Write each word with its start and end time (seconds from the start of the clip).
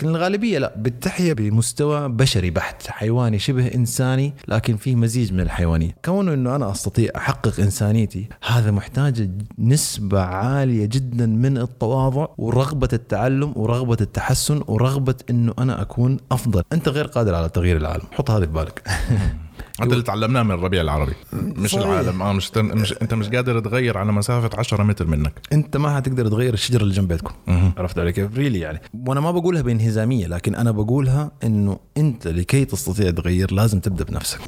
لكن 0.00 0.08
الغالبية 0.08 0.58
لا 0.58 0.74
بتحيا 0.76 1.32
بمستوى 1.32 2.08
بشري 2.08 2.50
بحت 2.50 2.86
حيواني 2.86 3.38
شبه 3.38 3.74
إنساني 3.74 4.32
لكن 4.48 4.76
فيه 4.76 4.96
مزيج 4.96 5.32
من 5.32 5.40
الحيوانية. 5.40 5.96
كونه 6.04 6.34
إنه 6.34 6.56
أنا 6.56 6.70
أستطيع 6.70 7.10
أحقق 7.16 7.60
إنسانيتي 7.60 8.28
هذا 8.46 8.70
محتاج 8.70 9.30
نسبة 9.58 10.20
عالية 10.20 10.86
جدا 10.86 11.26
من 11.26 11.58
التواضع 11.58 12.26
ورغبة 12.38 12.88
التعلم 12.92 13.52
ورغبة 13.56 13.96
التحسن 14.00 14.62
ورغبة 14.66 15.14
إنه 15.30 15.54
أنا 15.58 15.82
أكون 15.82 16.16
أفضل. 16.32 16.62
أنت 16.72 16.88
غير 16.88 17.06
قادر 17.06 17.34
على 17.34 17.48
تغيير 17.48 17.76
العالم. 17.76 18.04
حط 18.12 18.30
هذا 18.30 18.46
في 18.46 18.52
بالك. 18.52 18.82
هذا 19.82 19.92
اللي 19.92 20.02
تعلمناه 20.02 20.42
من 20.42 20.50
الربيع 20.50 20.80
العربي. 20.80 21.12
مش 21.32 21.70
صحيح. 21.70 21.86
العالم. 21.86 22.22
آه 22.22 22.32
مش, 22.32 22.50
مش 22.56 22.94
أنت 23.02 23.14
مش 23.14 23.28
قادر 23.28 23.60
تغير 23.60 23.98
على 23.98 24.12
مسافة 24.12 24.50
10 24.58 24.82
متر 24.82 25.06
منك. 25.06 25.32
أنت 25.52 25.76
ما 25.76 25.96
حتقدر 25.96 26.28
تغير 26.28 26.54
الشجرة 26.54 26.82
اللي 26.82 26.94
جنب 26.94 27.08
بيتكم. 27.08 27.34
عرفت 27.78 27.98
علي 27.98 28.12
كيف؟ 28.12 28.34
ريلي 28.36 28.58
يعني. 28.58 28.80
وأنا 29.06 29.20
ما 29.20 29.30
بقولها 29.30 29.62
بانهزامية 29.62 30.26
لكن 30.26 30.54
أنا 30.54 30.70
بقولها 30.70 31.30
إنه 31.44 31.78
أنت 31.96 32.28
لكي 32.28 32.64
تستطيع 32.64 33.10
تغير 33.10 33.52
لازم 33.52 33.80
تبدأ 33.80 34.04
بنفسك. 34.04 34.40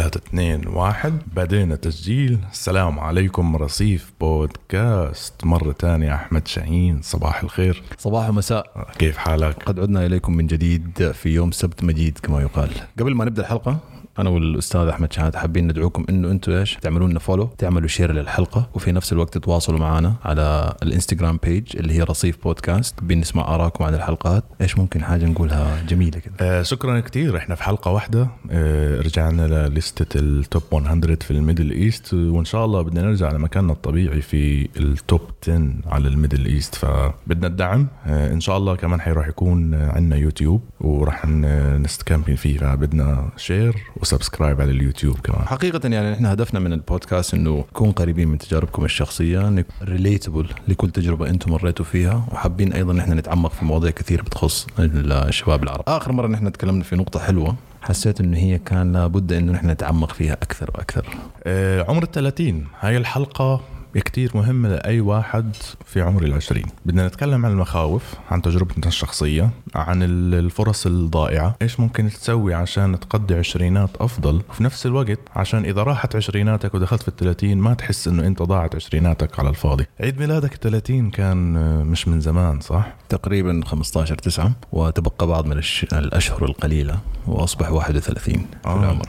ثلاثة 0.00 0.20
اثنين 0.28 0.68
واحد. 0.68 1.18
بدينا 1.36 1.76
تسجيل. 1.76 2.38
السلام 2.52 3.00
عليكم 3.00 3.56
رصيف 3.56 4.12
بودكاست. 4.20 5.44
مرة 5.44 5.72
تانية 5.72 6.14
أحمد 6.14 6.48
شاهين. 6.48 7.02
صباح 7.02 7.42
الخير. 7.42 7.82
صباح 7.98 8.28
ومساء. 8.28 8.90
كيف 8.98 9.16
حالك؟ 9.16 9.62
قد 9.62 9.80
عدنا 9.80 10.06
إليكم 10.06 10.32
من 10.36 10.46
جديد 10.46 11.12
في 11.12 11.28
يوم 11.28 11.50
سبت 11.50 11.84
مجيد 11.84 12.18
كما 12.22 12.40
يقال. 12.40 12.70
قبل 12.98 13.14
ما 13.14 13.24
نبدأ 13.24 13.42
الحلقة 13.42 13.78
أنا 14.20 14.30
والأستاذ 14.30 14.80
أحمد 14.80 15.12
شهاد 15.12 15.36
حابين 15.36 15.66
ندعوكم 15.66 16.04
إنه 16.08 16.30
أنتم 16.30 16.52
إيش 16.52 16.74
تعملوا 16.82 17.08
لنا 17.08 17.18
follow 17.18 17.50
تعملوا 17.58 17.88
share 17.88 18.12
للحلقة 18.12 18.68
وفي 18.74 18.92
نفس 18.92 19.12
الوقت 19.12 19.34
تتواصلوا 19.34 19.78
معنا 19.78 20.14
على 20.24 20.74
ال 20.82 20.88
Instagram 20.88 21.38
page 21.42 21.76
اللي 21.76 21.92
هي 21.92 22.02
رصيف 22.02 22.42
بودكاست 22.44 23.02
بنسمع 23.02 23.54
آرائكم 23.54 23.84
عن 23.84 23.94
الحلقات. 23.94 24.44
إيش 24.60 24.78
ممكن 24.78 25.04
حاجة 25.04 25.24
نقولها 25.24 25.82
جميلة 25.88 26.18
كده؟ 26.18 26.34
آه 26.40 26.62
شكرا 26.62 27.00
كتير. 27.00 27.36
إحنا 27.36 27.54
في 27.54 27.62
حلقة 27.62 27.90
واحدة. 27.90 28.28
آه 28.50 29.00
رجعنا 29.00 29.68
للستة 29.68 30.20
ال 30.20 30.30
top 30.30 30.62
100 30.72 31.00
في 31.20 31.30
ال 31.30 31.36
Middle 31.36 31.70
East 31.70 32.14
وإن 32.14 32.44
شاء 32.44 32.64
الله 32.64 32.82
بدنا 32.82 33.02
نرجع 33.02 33.32
لمكاننا 33.32 33.72
الطبيعي 33.72 34.20
في 34.20 34.68
ال 34.76 34.87
top 34.87 35.20
10 35.42 35.70
على 35.86 36.08
ال 36.08 36.13
Middle 36.13 36.46
East. 36.46 36.74
فبدنا 36.74 37.46
الدعم. 37.46 37.86
آه 38.06 38.32
إن 38.32 38.40
شاء 38.40 38.56
الله 38.56 38.76
كمان 38.76 39.00
حيروح 39.00 39.28
يكون 39.28 39.74
عندنا 39.74 40.16
يوتيوب 40.16 40.62
وراح 40.80 41.26
نستكمل 41.26 42.36
فيه. 42.36 42.58
فبدنا 42.58 43.28
share 43.36 43.76
و 44.12 44.17
subscribe 44.17 44.60
على 44.60 44.70
اليوتيوب 44.70 45.18
كمان 45.18 45.48
حقيقة 45.48 45.88
يعني 45.88 46.14
إحنا 46.14 46.32
هدفنا 46.32 46.60
من 46.60 46.72
البودكاست 46.72 47.34
إنه 47.34 47.58
نكون 47.58 47.90
قريبين 47.92 48.28
من 48.28 48.38
تجاربكم 48.38 48.84
الشخصية 48.84 49.64
relatable 49.82 50.46
لكل 50.68 50.90
تجربة 50.90 51.28
أنتم 51.30 51.52
مريتوا 51.52 51.84
فيها 51.84 52.24
وحابين 52.32 52.72
أيضا 52.72 53.00
إحنا 53.00 53.14
نتعمق 53.14 53.52
في 53.52 53.64
مواضيع 53.64 53.90
كثير 53.90 54.22
بتخص 54.22 54.66
الشباب 54.78 55.62
العرب. 55.62 55.84
آخر 55.88 56.12
مرة 56.12 56.26
نحن 56.26 56.52
تكلمنا 56.52 56.84
في 56.84 56.96
نقطة 56.96 57.20
حلوة 57.20 57.56
حسيت 57.82 58.20
إنه 58.20 58.36
هي 58.36 58.58
كان 58.58 58.92
لابد 58.92 59.32
إنه 59.32 59.52
نحن 59.52 59.70
نتعمق 59.70 60.12
فيها 60.12 60.32
أكثر 60.32 60.70
وأكثر. 60.74 61.06
آه، 61.44 61.84
عمر 61.88 62.02
الثلاثين 62.02 62.66
هاي 62.80 62.96
الحلقة 62.96 63.60
كتير 63.94 64.30
مهمة 64.34 64.68
لأي 64.68 65.00
واحد 65.00 65.56
في 65.86 66.00
عمر 66.00 66.22
العشرين 66.22 66.66
بدنا 66.86 67.06
نتكلم 67.06 67.46
عن 67.46 67.52
المخاوف 67.52 68.02
عن 68.30 68.42
تجربتنا 68.42 68.86
الشخصية 68.86 69.50
عن 69.74 70.02
ال- 70.02 70.34
الفرص 70.34 70.86
الضائعة 70.86 71.56
إيش 71.62 71.80
ممكن 71.80 72.08
تسوي 72.10 72.54
عشان 72.54 73.00
تقضي 73.00 73.34
عشرينات 73.34 73.90
أفضل 74.00 74.42
وفي 74.50 74.64
نفس 74.64 74.86
الوقت 74.86 75.18
عشان 75.36 75.64
إذا 75.64 75.82
راحت 75.82 76.16
عشريناتك 76.16 76.74
ودخلت 76.74 77.02
في 77.02 77.08
الثلاثين 77.08 77.58
ما 77.58 77.74
تحس 77.74 78.08
إنه 78.08 78.26
أنت 78.26 78.42
ضاعت 78.42 78.74
عشريناتك 78.74 79.38
على 79.38 79.48
الفاضي 79.48 79.86
عيد 80.00 80.18
ميلادك 80.20 80.54
الثلاثين 80.54 81.10
كان 81.10 81.56
آه، 81.56 81.82
مش 81.82 82.08
من 82.08 82.20
زمان 82.20 82.60
صح؟ 82.60 82.94
تقريبا 83.08 83.60
15 83.64 84.14
9 84.14 84.52
وتبقى 84.72 85.26
بعض 85.26 85.46
من 85.46 85.58
الش... 85.58 85.84
الأشهر 85.92 86.44
القليلة 86.44 86.98
وأصبح 87.26 87.72
31 87.72 88.34
في 88.34 88.68
آه. 88.68 88.80
العمر. 88.82 89.06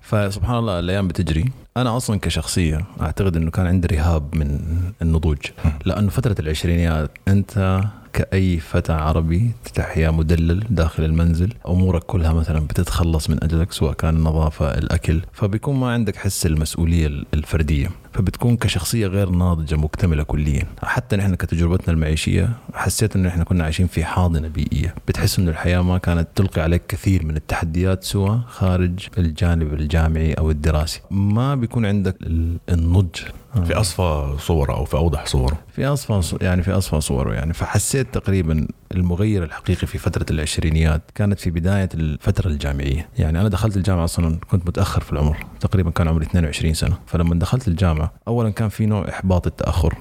فسبحان 0.00 0.56
الله 0.56 0.78
الأيام 0.78 1.08
بتجري 1.08 1.44
أنا 1.76 1.96
أصلا 1.96 2.18
كشخصية 2.20 2.84
أعتقد 3.00 3.36
إنه 3.36 3.50
كان 3.50 3.66
عندي 3.66 3.96
رهاب 3.96 4.34
من 4.34 4.60
النضوج. 5.02 5.38
لأنه 5.84 6.10
فترة 6.10 6.36
العشرينيات 6.40 7.10
أنت 7.28 7.80
كأي 8.12 8.58
فتى 8.58 8.92
عربي 8.92 9.50
تحيا 9.74 10.10
مدلل 10.10 10.64
داخل 10.70 11.04
المنزل 11.04 11.52
أمورك 11.68 12.02
كلها 12.02 12.32
مثلا 12.32 12.60
بتتخلص 12.60 13.30
من 13.30 13.44
أجلك 13.44 13.72
سواء 13.72 13.92
كان 13.92 14.16
النظافة 14.16 14.78
الأكل 14.78 15.20
فبيكون 15.32 15.76
ما 15.76 15.90
عندك 15.92 16.16
حس 16.16 16.46
المسؤولية 16.46 17.06
الفردية. 17.34 17.90
فبتكون 18.18 18.56
كشخصية 18.56 19.06
غير 19.06 19.28
ناضجة 19.30 19.74
مكتملة 19.76 20.22
كليا. 20.22 20.66
حتى 20.82 21.16
نحن 21.16 21.34
كتجربتنا 21.34 21.94
المعيشية 21.94 22.50
حسيت 22.74 23.16
إنه 23.16 23.28
إحنا 23.28 23.44
كنا 23.44 23.64
عايشين 23.64 23.86
في 23.86 24.04
حاضنة 24.04 24.48
بيئية. 24.48 24.94
بتحس 25.08 25.38
إنه 25.38 25.50
الحياة 25.50 25.80
ما 25.80 25.98
كانت 25.98 26.28
تلقي 26.34 26.62
عليك 26.62 26.82
كثير 26.88 27.24
من 27.26 27.36
التحديات 27.36 28.04
سوى 28.04 28.40
خارج 28.48 29.06
الجانب 29.18 29.74
الجامعي 29.74 30.32
أو 30.32 30.50
الدراسي. 30.50 31.00
ما 31.10 31.54
بيكون 31.54 31.86
عندك 31.86 32.16
ال- 32.22 32.56
النضج. 32.68 33.16
في 33.64 33.74
أصفى 33.74 34.34
صوره 34.38 34.72
أو 34.74 34.84
في 34.84 34.94
أوضح 34.96 35.26
صوره 35.26 35.58
في 35.72 35.86
أصفى 35.86 36.36
يعني 36.44 36.62
في 36.62 36.70
أصفى 36.72 37.00
صوره 37.00 37.34
يعني. 37.34 37.52
فحسيت 37.54 38.14
تقريبا 38.14 38.66
المغير 38.94 39.44
الحقيقي 39.44 39.86
في 39.86 39.98
فترة 39.98 40.26
العشرينيات 40.30 41.02
كانت 41.14 41.40
في 41.40 41.50
بداية 41.50 41.88
الفترة 41.94 42.48
الجامعية، 42.48 43.08
يعني 43.18 43.40
أنا 43.40 43.48
دخلت 43.48 43.76
الجامعة 43.76 44.04
أصلا 44.04 44.38
كنت 44.50 44.66
متأخر 44.68 45.00
في 45.00 45.12
العمر، 45.12 45.36
تقريبا 45.60 45.90
كان 45.90 46.08
عمري 46.08 46.26
22 46.26 46.74
سنة، 46.74 46.98
فلما 47.06 47.34
دخلت 47.34 47.68
الجامعة 47.68 48.12
اولا 48.28 48.50
كان 48.50 48.68
في 48.68 48.86
نوع 48.86 49.08
إحباط 49.08 49.46
التأخر، 49.46 49.94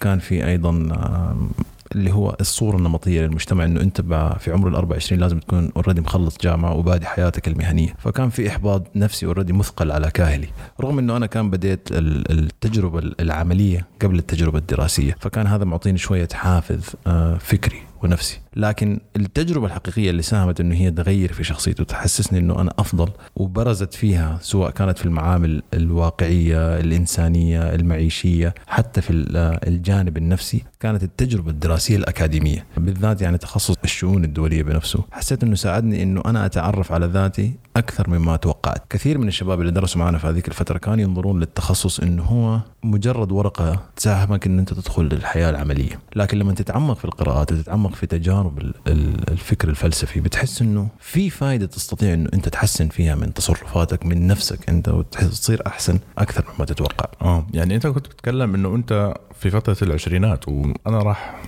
كان 0.00 0.18
في 0.18 0.46
أيضا 0.46 0.70
آم، 0.70 1.50
اللي 1.94 2.12
هو 2.12 2.36
الصورة 2.40 2.76
النمطية 2.76 3.20
للمجتمع 3.22 3.64
إنه 3.64 3.80
أنت 3.80 4.00
في 4.40 4.52
عمر 4.52 4.68
ال 4.68 4.74
24 4.74 5.20
لازم 5.20 5.38
تكون 5.38 5.70
already 5.76 6.00
مخلص 6.00 6.36
جامعة 6.40 6.74
وبادي 6.76 7.06
حياتك 7.06 7.48
المهنية، 7.48 7.94
فكان 7.98 8.28
في 8.30 8.48
إحباط 8.48 8.86
نفسي 8.96 9.26
already 9.26 9.52
مثقل 9.52 9.90
على 9.92 10.10
كاهلي، 10.10 10.48
رغم 10.80 10.98
إنه 10.98 11.16
أنا 11.16 11.26
كان 11.26 11.50
بديت 11.50 11.88
ال- 11.92 12.30
التجربة 12.38 12.98
العملية 13.20 13.86
قبل 14.02 14.18
التجربة 14.18 14.58
الدراسية، 14.58 15.16
فكان 15.20 15.46
هذا 15.46 15.64
معطيني 15.64 15.98
شوية 15.98 16.28
حافز 16.32 16.84
آه، 17.06 17.34
فكري. 17.40 17.78
ونفسي. 18.04 18.40
لكن 18.56 19.00
التجربة 19.16 19.66
الحقيقية 19.66 20.10
اللي 20.10 20.22
ساهمت 20.22 20.60
إنه 20.60 20.74
هي 20.74 20.90
تغير 20.90 21.32
في 21.32 21.44
شخصيتي 21.44 21.82
وتحسسني 21.82 22.38
إنه 22.38 22.60
أنا 22.60 22.70
أفضل 22.78 23.08
وبرزت 23.36 23.94
فيها 23.94 24.38
سواء 24.42 24.70
كانت 24.70 24.98
في 24.98 25.04
المعامل 25.06 25.62
الواقعية 25.74 26.78
الإنسانية 26.78 27.74
المعيشية 27.74 28.54
حتى 28.66 29.00
في 29.00 29.10
ال- 29.10 29.36
الجانب 29.68 30.16
النفسي 30.16 30.64
كانت 30.80 31.02
التجربة 31.02 31.50
الدراسية 31.50 31.96
الأكاديمية. 31.96 32.64
بالذات 32.76 33.22
يعني 33.22 33.38
تخصص 33.38 33.76
الشؤون 33.84 34.24
الدولية 34.24 34.62
بنفسه. 34.62 35.04
حسيت 35.12 35.42
إنه 35.42 35.54
ساعدني 35.54 36.02
إنه 36.02 36.22
أنا 36.26 36.46
أتعرف 36.46 36.92
على 36.92 37.06
ذاتي 37.06 37.54
أكثر 37.76 38.10
مما 38.10 38.36
توقعت. 38.36 38.82
كثير 38.90 39.18
من 39.18 39.28
الشباب 39.28 39.60
اللي 39.60 39.72
درسوا 39.72 40.00
معنا 40.00 40.18
في 40.18 40.26
هذيك 40.26 40.48
الفترة 40.48 40.78
كانوا 40.78 41.04
ينظرون 41.04 41.40
للتخصص 41.40 42.00
إنه 42.00 42.22
هو 42.22 42.60
مجرد 42.90 43.32
ورقة 43.32 43.82
تساهمك 43.96 44.46
إن 44.46 44.58
أنت 44.58 44.72
تدخل 44.72 45.02
للحياة 45.04 45.50
العملية. 45.50 45.98
لكن 46.16 46.38
لما 46.38 46.52
تتعمق 46.54 46.96
في 46.98 47.04
القراءات 47.04 47.52
وتتعمق 47.52 47.94
في 47.94 48.06
تجارب 48.06 48.58
ال- 48.58 48.74
ال- 48.86 49.30
الفكر 49.30 49.68
الفلسفي 49.68 50.20
بتحس 50.20 50.62
إنه 50.62 50.88
في 51.00 51.30
فائدة 51.30 51.66
تستطيع 51.66 52.14
إنه 52.14 52.28
أنت 52.34 52.48
تحسن 52.48 52.88
فيها 52.88 53.14
من 53.14 53.34
تصرفاتك 53.34 54.06
من 54.06 54.26
نفسك 54.26 54.68
أنت 54.68 54.88
وتصير 54.88 55.62
أحسن 55.66 55.98
أكثر 56.18 56.44
مما 56.56 56.66
تتوقع. 56.66 57.06
آه. 57.22 57.46
يعني 57.54 57.74
أنت 57.74 57.86
كنت 57.86 58.06
بتتكلم 58.06 58.54
إنه 58.54 58.74
أنت 58.74 59.14
في 59.40 59.50
فترة 59.50 59.76
العشرينات 59.82 60.48
وأنا 60.48 60.98
راح 60.98 61.42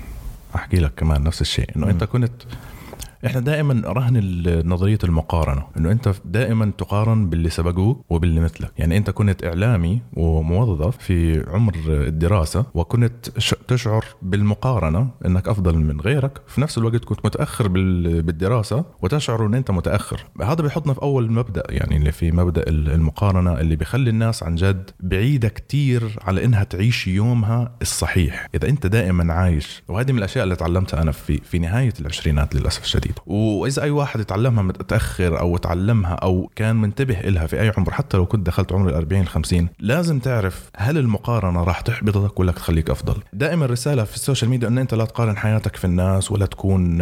أحكي 0.54 0.76
لك 0.76 0.92
كمان 0.96 1.22
نفس 1.22 1.40
الشيء 1.40 1.70
إنه 1.76 1.90
أنت 1.90 2.04
كنت 2.04 2.32
إحنا 3.26 3.40
دائما 3.40 3.82
رهن 3.86 4.18
نظرية 4.66 4.98
المقارنة 5.04 5.62
إنه 5.76 5.92
أنت 5.92 6.12
دائما 6.24 6.72
تقارن 6.78 7.28
باللي 7.30 7.50
سبقوك 7.50 8.04
وباللي 8.10 8.40
مثلك. 8.40 8.72
يعني 8.78 8.96
أنت 8.96 9.10
كنت 9.10 9.44
إعلامي 9.44 10.00
وموظف 10.12 10.96
في 10.96 11.44
عمر 11.48 11.74
الدراسة 11.88 12.66
وكنت 12.74 13.28
تشعر 13.68 14.04
بالمقارنة 14.22 15.10
إنك 15.26 15.48
أفضل 15.48 15.78
من 15.78 16.00
غيرك. 16.00 16.40
في 16.46 16.60
نفس 16.60 16.78
الوقت 16.78 17.04
كنت 17.04 17.26
متأخر 17.26 17.68
بال- 17.68 18.22
بالدراسة 18.22 18.84
وتشعر 19.02 19.46
إن 19.46 19.54
أنت 19.54 19.70
متأخر. 19.70 20.20
هذا 20.42 20.62
بيحطنا 20.62 20.92
في 20.94 21.02
أول 21.02 21.32
مبدأ 21.32 21.62
يعني 21.68 21.96
اللي 21.96 22.12
في 22.12 22.32
مبدأ 22.32 22.62
ال- 22.68 22.90
المقارنة 22.90 23.60
اللي 23.60 23.76
بيخلي 23.76 24.10
الناس 24.10 24.42
عن 24.42 24.54
جد 24.54 24.90
بعيدة 25.00 25.48
كتير 25.48 26.16
على 26.22 26.44
إنها 26.44 26.64
تعيش 26.64 27.08
يومها 27.08 27.72
الصحيح. 27.82 28.48
إذا 28.54 28.68
أنت 28.68 28.86
دائما 28.86 29.32
عايش 29.34 29.82
وهذه 29.88 30.12
من 30.12 30.18
الأشياء 30.18 30.44
اللي 30.44 30.56
تعلمتها 30.56 31.02
أنا 31.02 31.12
في 31.12 31.40
في 31.44 31.58
نهاية 31.58 31.92
العشرينات 32.00 32.54
للأسف 32.54 32.82
الشديد. 32.82 33.07
وإذا 33.26 33.82
أي 33.82 33.90
واحد 33.90 34.20
يتعلمها 34.20 34.62
متأخر 34.62 35.40
أو 35.40 35.56
تعلمها 35.56 36.14
أو 36.14 36.50
كان 36.56 36.76
منتبه 36.76 37.20
إلها 37.20 37.46
في 37.46 37.60
أي 37.60 37.72
عمر 37.76 37.90
حتى 37.90 38.16
لو 38.16 38.26
كنت 38.26 38.46
دخلت 38.46 38.72
عمر 38.72 38.88
ال 38.88 38.94
40 38.94 39.26
50 39.26 39.68
لازم 39.80 40.18
تعرف 40.18 40.70
هل 40.76 40.98
المقارنة 40.98 41.64
راح 41.64 41.80
تحبطك 41.80 42.40
ولا 42.40 42.52
تخليك 42.52 42.90
أفضل. 42.90 43.22
دائما 43.32 43.64
الرسالة 43.64 44.04
في 44.04 44.14
ال 44.14 44.19
social 44.19 44.50
media 44.50 44.68
إن 44.68 44.78
أنت 44.78 44.94
لا 44.94 45.04
تقارن 45.04 45.36
حياتك 45.36 45.76
في 45.76 45.84
الناس 45.84 46.32
ولا 46.32 46.46
تكون 46.46 46.98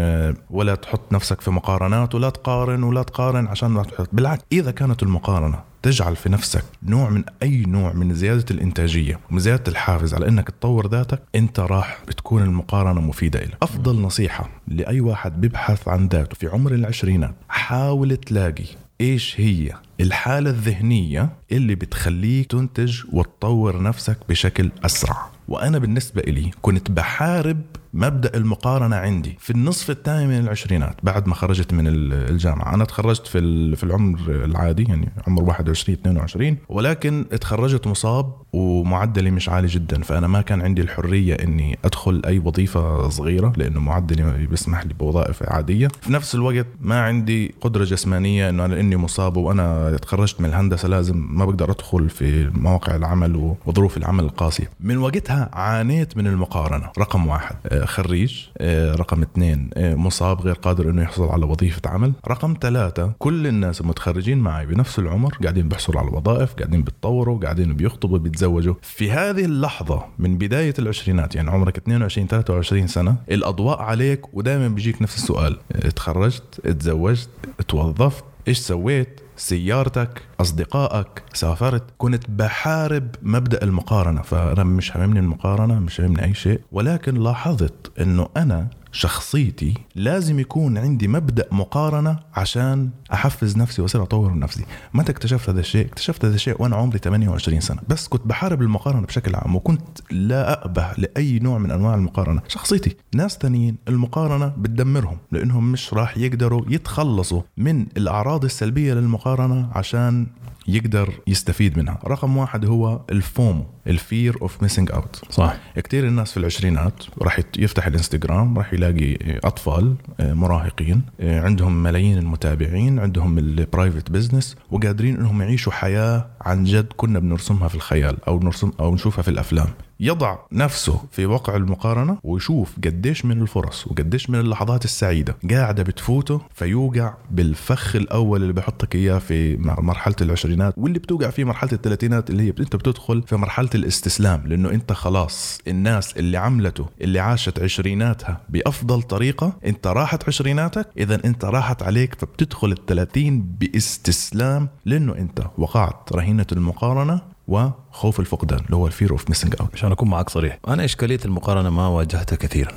ولا 0.50 0.75
تحط 0.75 1.12
نفسك 1.12 1.41
في 1.41 1.50
مقارنات 1.50 2.14
ولا 2.14 2.31
تقارن 2.31 2.82
ولا 2.82 3.03
تقارن 3.03 3.47
عشان 3.47 3.69
ما 3.69 3.82
تحط. 3.82 4.08
بالعكس 4.12 4.43
إذا 4.53 4.70
كانت 4.70 5.03
المقارنة 5.03 5.58
تجعل 5.82 6.17
في 6.17 6.28
نفسك 6.28 6.64
نوع 6.82 7.11
من 7.11 7.25
أي 7.43 7.62
نوع 7.67 7.93
من 7.93 8.14
زيادة 8.14 8.44
الإنتاجية 8.50 9.20
ومن 9.31 9.38
زيادة 9.38 9.64
الحافز 9.69 10.14
على 10.14 10.28
إنك 10.28 10.50
تطور 10.50 10.88
ذاتك 10.88 11.23
أنت 11.34 11.61
راح 11.61 11.99
بتكون 12.08 12.43
المقارنة 12.43 13.00
مفيدة 13.00 13.40
لك 13.40 13.56
أفضل 13.62 14.00
نصيحة 14.00 14.50
لأي 14.69 15.00
واحد 15.00 15.40
بيبحث 15.40 15.88
عن 15.88 16.06
ذاته 16.08 16.34
في 16.34 16.46
عمر 16.46 16.73
العشرينات 16.75 17.34
حاول 17.49 18.17
تلاقي 18.17 18.64
إيش 19.00 19.40
هي 19.40 19.73
الحالة 20.00 20.50
الذهنية 20.50 21.28
اللي 21.52 21.75
بتخليك 21.75 22.50
تنتج 22.50 23.02
وتطور 23.12 23.82
نفسك 23.82 24.19
بشكل 24.29 24.70
أسرع. 24.84 25.26
وأنا 25.49 25.79
بالنسبة 25.79 26.22
لي 26.22 26.50
كنت 26.62 26.90
بحارب 26.90 27.61
مبدأ 27.96 28.37
المقارنة 28.37 28.96
عندي 28.96 29.37
في 29.40 29.50
النصف 29.50 29.90
الثاني 29.90 30.26
من 30.26 30.38
العشرينات 30.38 30.96
بعد 31.02 31.28
ما 31.28 31.34
خرجت 31.34 31.72
من 31.72 31.84
الجامعة. 32.12 32.75
أنا 32.75 32.84
تخرجت 32.84 33.26
في 33.26 33.76
في 33.76 33.84
العمر 33.84 34.19
العادي 34.28 34.82
يعني 34.82 35.12
عمر 35.26 35.43
21 35.43 35.98
22 35.98 36.56
ولكن 36.69 37.25
تخرجت 37.40 37.87
مصاب 37.87 38.32
ومعدلي 38.52 39.31
مش 39.31 39.48
عالي 39.48 39.66
جدا. 39.66 40.02
فأنا 40.02 40.26
ما 40.26 40.40
كان 40.40 40.62
عندي 40.62 40.82
الحرية 40.82 41.34
إني 41.34 41.78
أدخل 41.84 42.22
أي 42.26 42.38
وظيفة 42.38 43.08
صغيرة 43.08 43.52
لأنه 43.56 43.81
معدلي 43.81 44.46
بيسمح 44.46 44.87
لي 44.87 44.94
بوظائف 44.94 45.43
عادية. 45.43 45.88
في 46.00 46.12
نفس 46.12 46.34
الوقت 46.34 46.66
ما 46.81 47.00
عندي 47.02 47.54
قدرة 47.60 47.84
جسمانية 47.84 48.48
إنه 48.48 48.64
أنا 48.64 48.81
إني 48.81 48.96
مصاب 48.96 49.37
وأنا 49.37 49.96
تخرجت 49.96 50.40
من 50.40 50.48
الهندسة 50.48 50.88
لازم 50.88 51.26
ما 51.31 51.44
بقدر 51.44 51.70
أدخل 51.70 52.08
في 52.08 52.50
مواقع 52.54 52.96
العمل 52.96 53.54
وظروف 53.66 53.96
العمل 53.96 54.25
القاسية. 54.25 54.70
من 54.81 54.96
وقتها 54.98 55.50
عانيت 55.52 56.16
من 56.16 56.26
المقارنة 56.26 56.90
رقم 56.98 57.26
واحد. 57.26 57.56
خريج 57.87 58.44
آه، 58.59 58.94
رقم 58.94 59.23
اثنين 59.23 59.71
آه، 59.75 59.94
مصاب 59.94 60.41
غير 60.41 60.55
قادر 60.55 60.91
إنه 60.91 61.03
يحصل 61.03 61.29
على 61.29 61.44
وظيفة 61.44 61.81
عمل. 61.87 62.12
رقم 62.29 62.55
ثلاثة 62.61 63.12
كل 63.19 63.47
الناس 63.47 63.81
المتخرجين 63.81 64.38
معي 64.38 64.67
بنفس 64.67 64.99
العمر 64.99 65.38
قاعدين 65.43 65.69
بيحصلوا 65.69 66.00
على 66.00 66.11
وظائف 66.11 66.55
قاعدين 66.55 66.83
بيتطوروا 66.83 67.41
قاعدين 67.41 67.75
بيخطبوا 67.77 68.19
بيتزوجوا. 68.19 68.75
في 68.83 69.11
هذه 69.11 69.44
اللحظة 69.44 70.05
من 70.19 70.38
بداية 70.38 70.75
العشرينات 70.79 71.35
يعني 71.35 71.50
عمرك 71.50 71.77
22 71.77 72.27
23 72.27 72.87
سنة 72.87 73.17
الأضواء 73.31 73.83
عليك 73.83 74.35
ودائما 74.35 74.69
بيجيك 74.69 75.03
نفس 75.03 75.17
السؤال. 75.17 75.59
تخرجت 75.97 76.61
تزوجت 76.61 77.29
توظفت 77.69 78.25
إيش 78.49 78.59
سويت؟ 78.59 79.25
سيارتك 79.37 80.23
أصدقائك 80.41 81.23
سافرت. 81.33 81.83
كنت 81.99 82.31
بحارب 82.31 83.15
مبدأ 83.23 83.62
المقارنة 83.62 84.23
فأنا 84.23 84.65
مش 84.65 84.97
هاممني 84.97 85.21
المقارنة 85.21 85.79
مش 85.79 86.00
هاممني 86.00 86.25
أي 86.25 86.35
شيء 86.35 86.61
ولكن 86.73 87.15
لاحظت 87.15 87.93
إنه 88.00 88.29
أنا 88.37 88.69
شخصيتي 88.96 89.75
لازم 89.94 90.40
يكون 90.40 90.78
عندي 90.78 91.08
مبدأ 91.08 91.46
مقارنة 91.52 92.19
عشان 92.34 92.90
أحفز 93.12 93.56
نفسي 93.56 93.82
وأصير 93.82 94.02
أطور 94.02 94.38
نفسي. 94.38 94.64
متى 94.94 95.12
اكتشفت 95.12 95.48
هذا 95.48 95.60
الشيء؟ 95.60 95.87
اكتشفت 95.87 96.25
هذا 96.25 96.34
الشيء 96.34 96.62
وأنا 96.62 96.76
عمري 96.76 96.98
28 96.98 97.60
سنة. 97.60 97.81
بس 97.88 98.08
كنت 98.08 98.26
بحارب 98.26 98.62
المقارنة 98.62 99.06
بشكل 99.06 99.34
عام 99.34 99.56
وكنت 99.56 99.98
لا 100.10 100.64
ابه 100.64 100.93
لأي 100.98 101.38
نوع 101.38 101.58
من 101.58 101.70
أنواع 101.70 101.94
المقارنة. 101.94 102.43
شخصيتي. 102.48 102.96
ناس 103.14 103.38
تانيين 103.38 103.76
المقارنة 103.88 104.46
بتدمرهم 104.58 105.19
لأنهم 105.32 105.72
مش 105.72 105.94
راح 105.94 106.19
يقدروا 106.19 106.62
يتخلصوا 106.69 107.43
من 107.56 107.87
الأعراض 107.96 108.44
السلبية 108.44 108.94
للمقارنة 108.94 109.69
عشان 109.72 110.26
يقدر 110.69 111.13
يستفيد 111.27 111.79
منها. 111.79 111.99
رقم 112.07 112.37
واحد 112.37 112.65
هو 112.65 113.01
ال 113.11 113.22
FOMO 113.22 113.67
ال 113.87 113.97
fear 113.97 114.37
of 114.43 114.62
missing 114.62 114.93
out 114.93 115.23
صح. 115.31 115.57
كثير 115.77 116.07
الناس 116.07 116.31
في 116.31 116.37
العشرينات 116.37 117.05
راح 117.23 117.41
يفتح 117.59 117.87
الانستغرام 117.87 118.59
راح 118.59 118.73
يلاقي 118.73 119.17
أطفال 119.45 119.95
آه، 120.21 120.35
مراهقين 120.35 121.03
آه، 121.21 121.41
عندهم 121.41 121.83
ملايين 121.83 122.19
المتابعين 122.19 122.99
عندهم 122.99 123.39
ال 123.38 123.48
private 123.48 124.11
business 124.11 124.56
وقادرين 124.71 125.17
إنهم 125.17 125.43
يعيشوا 125.43 125.73
حياة 125.73 126.27
عن 126.41 126.65
جد 126.65 126.87
كنا 126.97 127.19
بنرسمها 127.19 127.69
في 127.69 127.75
الخيال 127.75 128.25
أو 128.25 128.41
نرسم 128.41 128.73
أو 128.81 128.95
نشوفها 128.95 129.23
في 129.23 129.29
الأفلام. 129.29 129.69
يضع 130.00 130.38
نفسه 130.52 131.00
في 131.10 131.26
وقع 131.26 131.56
المقارنة 131.56 132.19
ويشوف 132.25 132.76
قديش 132.84 133.25
من 133.25 133.43
الفرص 133.43 133.87
وقديش 133.87 134.31
من 134.31 134.40
اللحظات 134.40 134.84
السعيدة. 134.84 135.37
قاعدة 135.50 135.82
بتفوته 135.82 136.40
فيوقع 136.54 137.14
بالفخ 137.31 137.96
الأول 137.96 138.43
اللي 138.43 138.52
بحطك 138.52 138.94
إياه 138.94 139.19
في 139.19 139.56
مرحلة 139.56 140.16
العشرينات 140.20 140.75
واللي 140.76 140.98
بتوقع 140.98 141.31
فيه 141.31 141.44
مرحلة 141.44 141.70
الثلاثينات 141.72 142.31
اللي 142.31 142.43
هي 142.43 142.48
أنت 142.48 142.76
بتدخل 142.76 143.22
في 143.22 143.37
مرحلة 143.37 143.70
الاستسلام. 143.75 144.43
لأنه 144.46 144.70
أنت 144.70 144.93
خلاص 144.93 145.58
الناس 145.69 146.16
اللي 146.16 146.37
عملته 146.37 146.87
اللي 147.00 147.19
عاشت 147.19 147.58
عشريناتها 147.62 148.40
بأفضل 148.48 149.02
طريقة 149.02 149.56
أنت 149.66 149.87
راحت 149.87 150.28
عشريناتك 150.28 150.88
اذا 150.98 151.25
أنت 151.25 151.44
راحت 151.44 151.82
عليك 151.82 152.14
فبتدخل 152.14 152.72
الثلاثين 152.72 153.43
بإستسلام. 153.43 154.69
لأنه 154.84 155.14
أنت 155.19 155.46
وقعت 155.58 156.12
رهينة 156.12 156.46
المقارنة 156.52 157.36
وخوف 157.48 158.20
الفقدان 158.20 158.58
اللي 158.58 158.76
هو 158.76 158.87
ال 158.87 158.91
fear 158.91 159.11
of 159.11 159.29
missing 159.29 159.55
out 159.61 159.70
عشان 159.75 159.93
أكون 159.93 160.08
معك 160.10 160.31
صريح. 160.31 160.58
أنا 160.69 160.84
إشكالية 160.84 161.20
المقارنة 161.25 161.70
ما 161.70 161.88
واجهتها 161.88 162.37
كثيرا. 162.37 162.72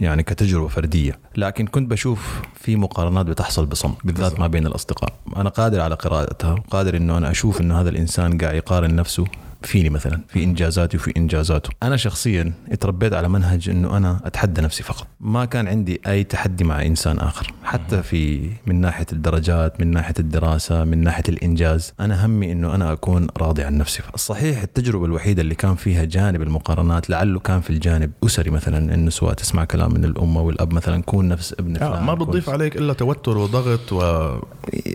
يعني 0.00 0.22
كتجربة 0.22 0.68
فردية. 0.68 1.18
لكن 1.36 1.66
كنت 1.66 1.90
بشوف 1.90 2.40
في 2.54 2.76
مقارنات 2.76 3.26
بتحصل 3.26 3.66
بصمت 3.66 3.96
بالذات 4.04 4.40
ما 4.40 4.46
بين 4.46 4.66
الأصدقاء. 4.66 5.12
أنا 5.36 5.48
قادر 5.50 5.80
على 5.80 5.94
قراءتها 5.94 6.52
وقادر 6.52 6.96
إنه 6.96 7.18
أنا 7.18 7.30
أشوف 7.30 7.60
إنه 7.60 7.80
هذا 7.80 7.88
الإنسان 7.88 8.38
قاعد 8.38 8.54
يقارن 8.54 8.96
نفسه 8.96 9.24
فيني 9.62 9.90
مثلا 9.90 10.20
في 10.28 10.44
إنجازاتي 10.44 10.96
وفي 10.96 11.12
إنجازاته. 11.16 11.70
أنا 11.82 11.96
شخصيا 11.96 12.52
اتربيت 12.72 13.12
على 13.12 13.28
منهج 13.28 13.68
إنه 13.68 13.96
أنا 13.96 14.20
أتحدى 14.24 14.60
نفسي 14.60 14.82
فقط. 14.82 15.06
ما 15.20 15.44
كان 15.44 15.68
عندي 15.68 16.00
أي 16.06 16.24
تحدي 16.24 16.64
مع 16.64 16.82
إنسان 16.82 17.18
آخر. 17.18 17.52
حتى 17.64 18.02
في 18.02 18.50
من 18.66 18.80
ناحية 18.80 19.06
الدرجات 19.12 19.80
من 19.80 19.86
ناحية 19.90 20.14
الدراسة 20.18 20.84
من 20.84 20.98
ناحية 20.98 21.22
الإنجاز 21.28 21.92
أنا 22.00 22.26
همي 22.26 22.52
إنه 22.52 22.74
أنا 22.74 22.92
أكون 22.92 23.26
راضي 23.36 23.62
عن 23.62 23.78
نفسي. 23.78 24.02
الصحيح 24.14 24.62
التجربة 24.62 25.04
الوحيدة 25.04 25.42
اللي 25.42 25.54
كان 25.54 25.74
فيها 25.74 26.04
جانب 26.04 26.42
المقارنات 26.42 27.10
لعله 27.10 27.40
كان 27.40 27.60
في 27.60 27.70
الجانب 27.70 28.10
أسري 28.24 28.50
مثلا 28.50 28.94
إنه 28.94 29.10
سواء 29.10 29.34
تسمع 29.34 29.64
كلام 29.64 29.94
من 29.94 30.04
الأم 30.04 30.36
والاب 30.36 30.72
مثلا 30.72 31.02
كون 31.02 31.28
نفس 31.28 31.52
ابن 31.58 31.76
آه، 31.76 32.00
ما 32.02 32.14
بتضيف 32.14 32.50
عليك 32.50 32.76
إلا 32.76 32.92
توتر 32.92 33.38
وضغط 33.38 33.92
و 33.92 34.28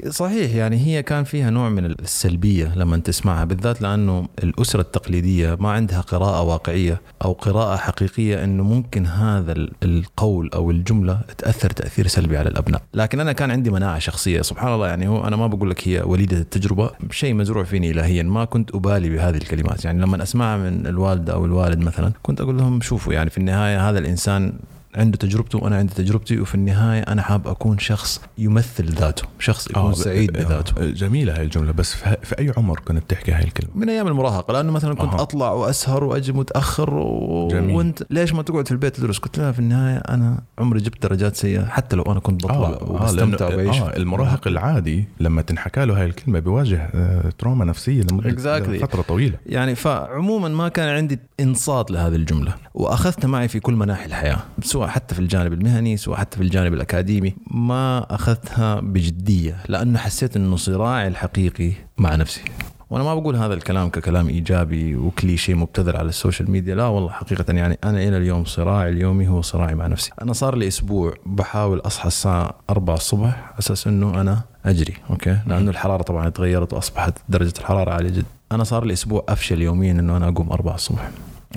صحيح 0.09 0.55
يعني 0.55 0.77
هي 0.85 1.03
كان 1.03 1.23
فيها 1.23 1.49
نوع 1.49 1.69
من 1.69 1.85
السلبية 1.85 2.73
لما 2.75 2.97
تسمعها 2.97 3.43
بالذات 3.43 3.81
لأنه 3.81 4.27
الأسرة 4.63 4.81
التقليدية 4.81 5.57
ما 5.59 5.71
عندها 5.71 6.01
قراءة 6.01 6.41
واقعية 6.41 7.01
أو 7.25 7.31
قراءة 7.31 7.75
حقيقية 7.75 8.43
أنه 8.43 8.63
ممكن 8.63 9.05
هذا 9.05 9.53
القول 9.83 10.49
أو 10.53 10.71
الجملة 10.71 11.19
تأثر 11.37 11.69
تأثير 11.69 12.07
سلبي 12.07 12.37
على 12.37 12.49
الأبناء. 12.49 12.81
لكن 12.93 13.19
أنا 13.19 13.31
كان 13.31 13.51
عندي 13.51 13.69
مناعة 13.69 13.99
شخصية 13.99 14.41
سبحان 14.41 14.73
الله 14.73 14.87
يعني 14.87 15.07
هو 15.07 15.27
أنا 15.27 15.35
ما 15.35 15.47
بقول 15.47 15.69
لك 15.69 15.87
هي 15.87 16.01
وليدة 16.01 16.37
التجربة 16.37 16.91
شيء 17.11 17.33
مزروع 17.33 17.63
فيني 17.63 17.91
إلهيا 17.91 18.23
ما 18.23 18.45
كنت 18.45 18.75
أبالي 18.75 19.09
بهذه 19.09 19.37
الكلمات. 19.37 19.85
يعني 19.85 20.01
لما 20.01 20.23
أسمعها 20.23 20.57
من 20.57 20.87
الوالدة 20.87 21.33
أو 21.33 21.45
الوالد 21.45 21.79
مثلا 21.79 22.11
كنت 22.23 22.41
أقول 22.41 22.57
لهم 22.57 22.81
شوفوا 22.81 23.13
يعني 23.13 23.29
في 23.29 23.37
النهاية 23.37 23.89
هذا 23.89 23.99
الإنسان 23.99 24.53
عنده 24.95 25.17
تجربته 25.17 25.59
وأنا 25.59 25.75
عندي 25.77 25.93
تجربتي 25.93 26.39
وفي 26.39 26.55
النهاية 26.55 27.01
أنا 27.01 27.21
حاب 27.21 27.47
أكون 27.47 27.79
شخص 27.79 28.21
يمثل 28.37 28.85
ذاته، 28.85 29.23
شخص 29.39 29.67
يكون 29.67 29.81
آه 29.81 29.93
سعيد 29.93 30.37
آه 30.37 30.43
بذاته. 30.43 30.89
جميلة 30.89 31.37
هاي 31.37 31.43
الجملة 31.43 31.71
بس 31.71 31.93
في 31.95 32.39
أي 32.39 32.53
عمر 32.57 32.79
كنت 32.79 33.09
تحكي 33.09 33.31
هاي 33.31 33.43
الكلمة؟ 33.43 33.71
من 33.75 33.89
أيام 33.89 34.07
المراهقة 34.07 34.53
لأنه 34.53 34.71
مثلا 34.71 34.95
كنت 34.95 35.13
آه. 35.13 35.21
أطلع 35.21 35.51
وأسهر 35.51 36.03
وأجي 36.03 36.31
متأخر 36.31 36.93
و... 36.93 37.47
جميل. 37.51 37.75
وأنت 37.75 38.03
ليش 38.09 38.33
ما 38.33 38.41
تقعد 38.43 38.65
في 38.65 38.71
البيت 38.71 38.95
تدرس؟ 38.95 39.17
قلت 39.17 39.37
لها 39.37 39.51
في 39.51 39.59
النهاية 39.59 39.97
أنا 39.97 40.41
عمري 40.59 40.79
جبت 40.79 41.03
درجات 41.03 41.35
سيئة 41.35 41.65
حتى 41.65 41.95
لو 41.95 42.03
أنا 42.03 42.19
كنت 42.19 42.43
بطلع 42.43 42.67
آه 42.67 42.83
وبستمتع 42.83 43.47
آه 43.47 43.53
وبعيش 43.53 43.81
آه 43.81 43.97
المراهق 43.97 44.47
العادي 44.47 45.05
لما 45.19 45.41
تنحكى 45.41 45.85
له 45.85 45.99
هاي 46.01 46.05
الكلمة 46.05 46.39
بيواجه 46.39 46.89
آه 46.93 47.29
تروما 47.37 47.65
نفسية 47.65 48.01
لمدة 48.11 48.29
exactly. 48.29 48.81
فترة 48.81 49.01
طويلة 49.01 49.37
يعني 49.45 49.75
فعموما 49.75 50.49
ما 50.49 50.67
كان 50.69 50.89
عندي 50.89 51.19
انصات 51.39 51.91
لهذه 51.91 52.15
الجملة 52.15 52.53
واخذتها 52.73 53.27
معي 53.27 53.47
في 53.47 53.59
كل 53.59 53.73
مناحي 53.73 54.05
الحياة 54.05 54.37
سواء 54.63 54.82
حتى 54.89 55.15
في 55.15 55.21
الجانب 55.21 55.53
المهني 55.53 55.97
سواء 55.97 56.17
حتى 56.17 56.37
في 56.37 56.43
الجانب 56.43 56.73
الأكاديمي 56.73 57.35
ما 57.51 58.15
أخذتها 58.15 58.79
بجدية 58.79 59.55
لأنه 59.67 59.99
حسيت 59.99 60.35
أنه 60.35 60.55
صراعي 60.55 61.07
الحقيقي 61.07 61.71
مع 61.97 62.15
نفسي. 62.15 62.41
وأنا 62.89 63.03
ما 63.03 63.15
بقول 63.15 63.35
هذا 63.35 63.53
الكلام 63.53 63.89
ككلام 63.89 64.29
إيجابي 64.29 64.95
وكليشي 64.95 65.53
مبتذل 65.53 65.97
على 65.97 66.09
السوشيال 66.09 66.51
ميديا 66.51 66.75
لا 66.75 66.87
والله 66.87 67.09
حقيقة 67.09 67.53
يعني 67.53 67.77
أنا 67.83 67.97
إلى 67.97 68.17
اليوم 68.17 68.45
صراعي 68.45 68.89
اليومي 68.89 69.27
هو 69.27 69.41
صراعي 69.41 69.75
مع 69.75 69.87
نفسي. 69.87 70.11
أنا 70.21 70.33
صار 70.33 70.55
لي 70.55 70.67
أسبوع 70.67 71.13
بحاول 71.25 71.79
أصحى 71.85 72.07
الساعة 72.07 72.55
4 72.69 72.95
الصبح 72.95 73.53
أساس 73.59 73.87
إنه 73.87 74.21
أنا 74.21 74.41
أجري 74.65 74.93
okay؟ 75.09 75.37
لأنه 75.47 75.71
الحرارة 75.71 76.03
طبعا 76.03 76.29
تغيرت 76.29 76.73
وأصبحت 76.73 77.13
درجة 77.29 77.53
الحرارة 77.59 77.91
عالية 77.91 78.09
جدا 78.09 78.25
أنا 78.51 78.63
صار 78.63 78.85
لي 78.85 78.93
أسبوع 78.93 79.25
أفشل 79.29 79.61
يوميا 79.61 79.91
إنه 79.91 80.17
أنا 80.17 80.27
أقوم 80.27 80.51
4 80.51 80.75
الصبح. 80.75 81.09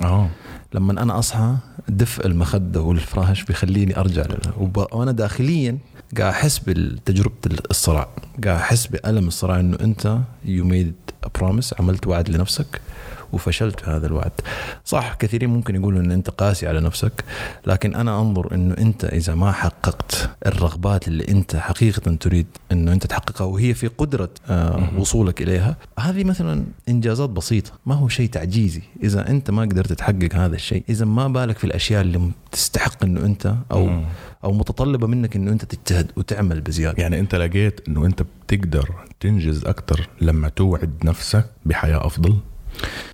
آه 0.03 0.27
لما 0.73 0.91
أنا 1.03 1.19
أصحى 1.19 1.55
دفء 1.89 2.25
المخدة 2.25 2.81
والفراش 2.81 3.43
بيخليني 3.43 3.97
أرجع 3.99 4.25
وب... 4.59 4.77
وأنا 4.77 5.11
داخليا 5.11 5.77
قاعد 6.17 6.33
أحس 6.33 6.59
بتجربة 6.59 7.35
الصراع 7.71 8.07
قاعد 8.43 8.57
أحس 8.59 8.87
بألم 8.87 9.27
الصراع 9.27 9.59
إنه 9.59 9.77
أنت 9.81 10.17
you 10.45 10.65
made 10.65 10.93
promise 11.35 11.73
عملت 11.79 12.07
وعد 12.07 12.29
لنفسك. 12.29 12.81
وفشلت 13.33 13.79
في 13.79 13.91
هذا 13.91 14.07
الوعد. 14.07 14.31
صح 14.85 15.13
كثيرين 15.13 15.49
ممكن 15.49 15.75
يقولوا 15.75 16.01
إن 16.01 16.11
أنت 16.11 16.29
قاسي 16.29 16.67
على 16.67 16.81
نفسك 16.81 17.23
لكن 17.67 17.95
أنا 17.95 18.21
أنظر 18.21 18.53
إنه 18.53 18.75
أنت 18.77 19.05
إذا 19.05 19.35
ما 19.35 19.51
حققت 19.51 20.29
الرغبات 20.45 21.07
اللي 21.07 21.27
أنت 21.27 21.55
حقيقة 21.55 22.15
تريد 22.15 22.47
إنه 22.71 22.93
أنت 22.93 23.07
تحققها 23.07 23.45
وهي 23.45 23.73
في 23.73 23.87
قدرة 23.87 24.29
آه 24.49 24.89
وصولك 24.97 25.41
إليها 25.41 25.75
هذه 25.99 26.23
مثلا 26.23 26.63
إنجازات 26.89 27.29
بسيطة 27.29 27.71
ما 27.85 27.95
هو 27.95 28.07
شيء 28.07 28.29
تعجيزي. 28.29 28.81
إذا 29.03 29.29
أنت 29.29 29.51
ما 29.51 29.61
قدرت 29.61 29.93
تحقق 29.93 30.35
هذا 30.35 30.55
الشيء 30.55 30.83
إذا 30.89 31.05
ما 31.05 31.27
بالك 31.27 31.57
في 31.57 31.63
الأشياء 31.63 32.01
اللي 32.01 32.31
تستحق 32.51 33.03
إنه 33.03 33.25
أنت 33.25 33.55
أو 33.71 34.01
أو 34.43 34.51
متطلبة 34.53 35.07
منك 35.07 35.35
إنه 35.35 35.51
أنت 35.51 35.65
تجتهد 35.65 36.11
وتعمل 36.15 36.61
بزيادة. 36.61 37.01
يعني 37.01 37.19
أنت 37.19 37.35
لقيت 37.35 37.87
إنه 37.87 38.05
أنت 38.05 38.23
بتقدر 38.47 38.89
تنجز 39.19 39.65
أكثر 39.65 40.09
لما 40.21 40.49
توعد 40.49 40.93
نفسك 41.03 41.45
بحياة 41.65 42.05
أفضل؟ 42.05 42.37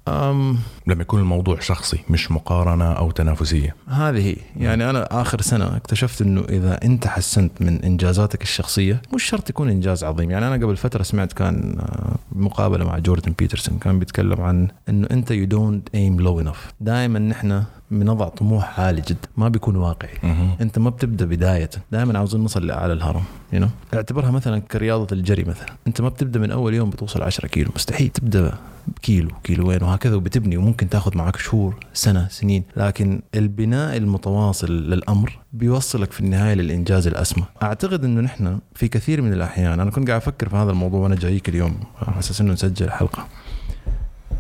أم 0.08 0.58
لما 0.88 1.02
يكون 1.02 1.20
الموضوع 1.20 1.60
شخصي 1.60 2.00
مش 2.10 2.32
مقارنة 2.32 2.92
أو 2.92 3.12
تنافسية. 3.12 3.76
هذه 3.88 4.28
هي 4.28 4.36
يعني 4.58 4.90
أنا 4.90 5.22
آخر 5.22 5.42
سنة 5.42 5.76
اكتشفت 5.78 6.22
إنه 6.22 6.42
إذا 6.50 6.80
أنت 6.84 7.08
حسنت 7.08 7.52
من 7.62 7.82
إنجازاتك 7.84 8.42
الشخصية 8.42 9.02
مش 9.14 9.24
شرط 9.24 9.50
يكون 9.50 9.70
إنجاز 9.70 10.04
عظيم. 10.04 10.32
يعني 10.32 10.48
أنا 10.48 10.66
قبل 10.66 10.78
فترة 10.78 11.04
سمعت 11.04 11.34
كان 11.34 11.78
آه، 11.80 12.16
مقابلة 12.32 12.86
مع 12.86 12.98
جوردن 13.00 13.34
بيترسون 13.40 13.78
كان 13.78 14.00
بيتكلم 14.00 14.42
عن 14.42 14.68
إنه 14.90 15.08
أنت 15.12 15.32
you 15.32 15.46
don't 15.46 15.90
aim 15.96 16.20
low 16.22 16.40
enough 16.40 16.74
دائما 16.82 17.20
نحن 17.20 17.64
بنضع 17.92 18.28
طموح 18.28 18.80
عالي 18.80 19.02
جدا 19.02 19.28
ما 19.38 19.50
بيكون 19.50 19.76
واقعي. 19.76 20.14
مهم. 20.24 20.50
أنت 20.62 20.80
ما 20.80 20.90
بتبدأ 20.90 21.26
بداية 21.26 21.70
دائما 21.92 22.18
عاوزين 22.20 22.42
نوصل 22.42 22.68
لأعلى 22.68 22.94
الهرم 22.94 23.24
you 23.54 23.58
know? 23.60 23.94
اعتبرها 23.94 24.32
مثلا 24.32 24.60
كرياضة 24.60 25.08
الجري 25.16 25.44
مثلا. 25.44 25.68
أنت 25.88 26.02
ما 26.02 26.10
بتبدأ 26.10 26.40
من 26.40 26.52
أول 26.52 26.74
يوم 26.74 26.90
بتوصل 26.90 27.22
10 27.22 27.48
كيلو 27.48 27.72
مستحيل 27.76 28.10
تبدأ 28.10 28.54
كيلو 29.02 29.30
كيلوين 29.44 29.84
وهكذا 29.84 30.16
وبتبني 30.16 30.58
وممكن 30.58 30.90
تاخذ 30.90 31.18
معك 31.18 31.38
شهور 31.38 31.76
سنة 31.94 32.28
سنين. 32.28 32.64
لكن 32.78 33.22
البناء 33.36 33.98
المتواصل 33.98 34.72
للأمر 34.72 35.40
بيوصلك 35.54 36.12
في 36.12 36.20
النهاية 36.20 36.54
للإنجاز 36.54 37.08
الأسمى. 37.08 37.46
أعتقد 37.64 38.04
إنه 38.04 38.22
نحن 38.22 38.60
في 38.76 38.88
كثير 38.88 39.22
من 39.22 39.34
الأحيان 39.34 39.80
أنا 39.80 39.92
كنت 39.92 40.08
قاعد 40.08 40.22
أفكر 40.22 40.50
في 40.50 40.56
هذا 40.56 40.72
الموضوع 40.72 41.00
وأنا 41.00 41.16
جايك 41.16 41.50
اليوم 41.50 41.80
على 42.02 42.20
أساس 42.20 42.42
إنه 42.42 42.54
نسجل 42.54 42.90
حلقة. 42.90 43.28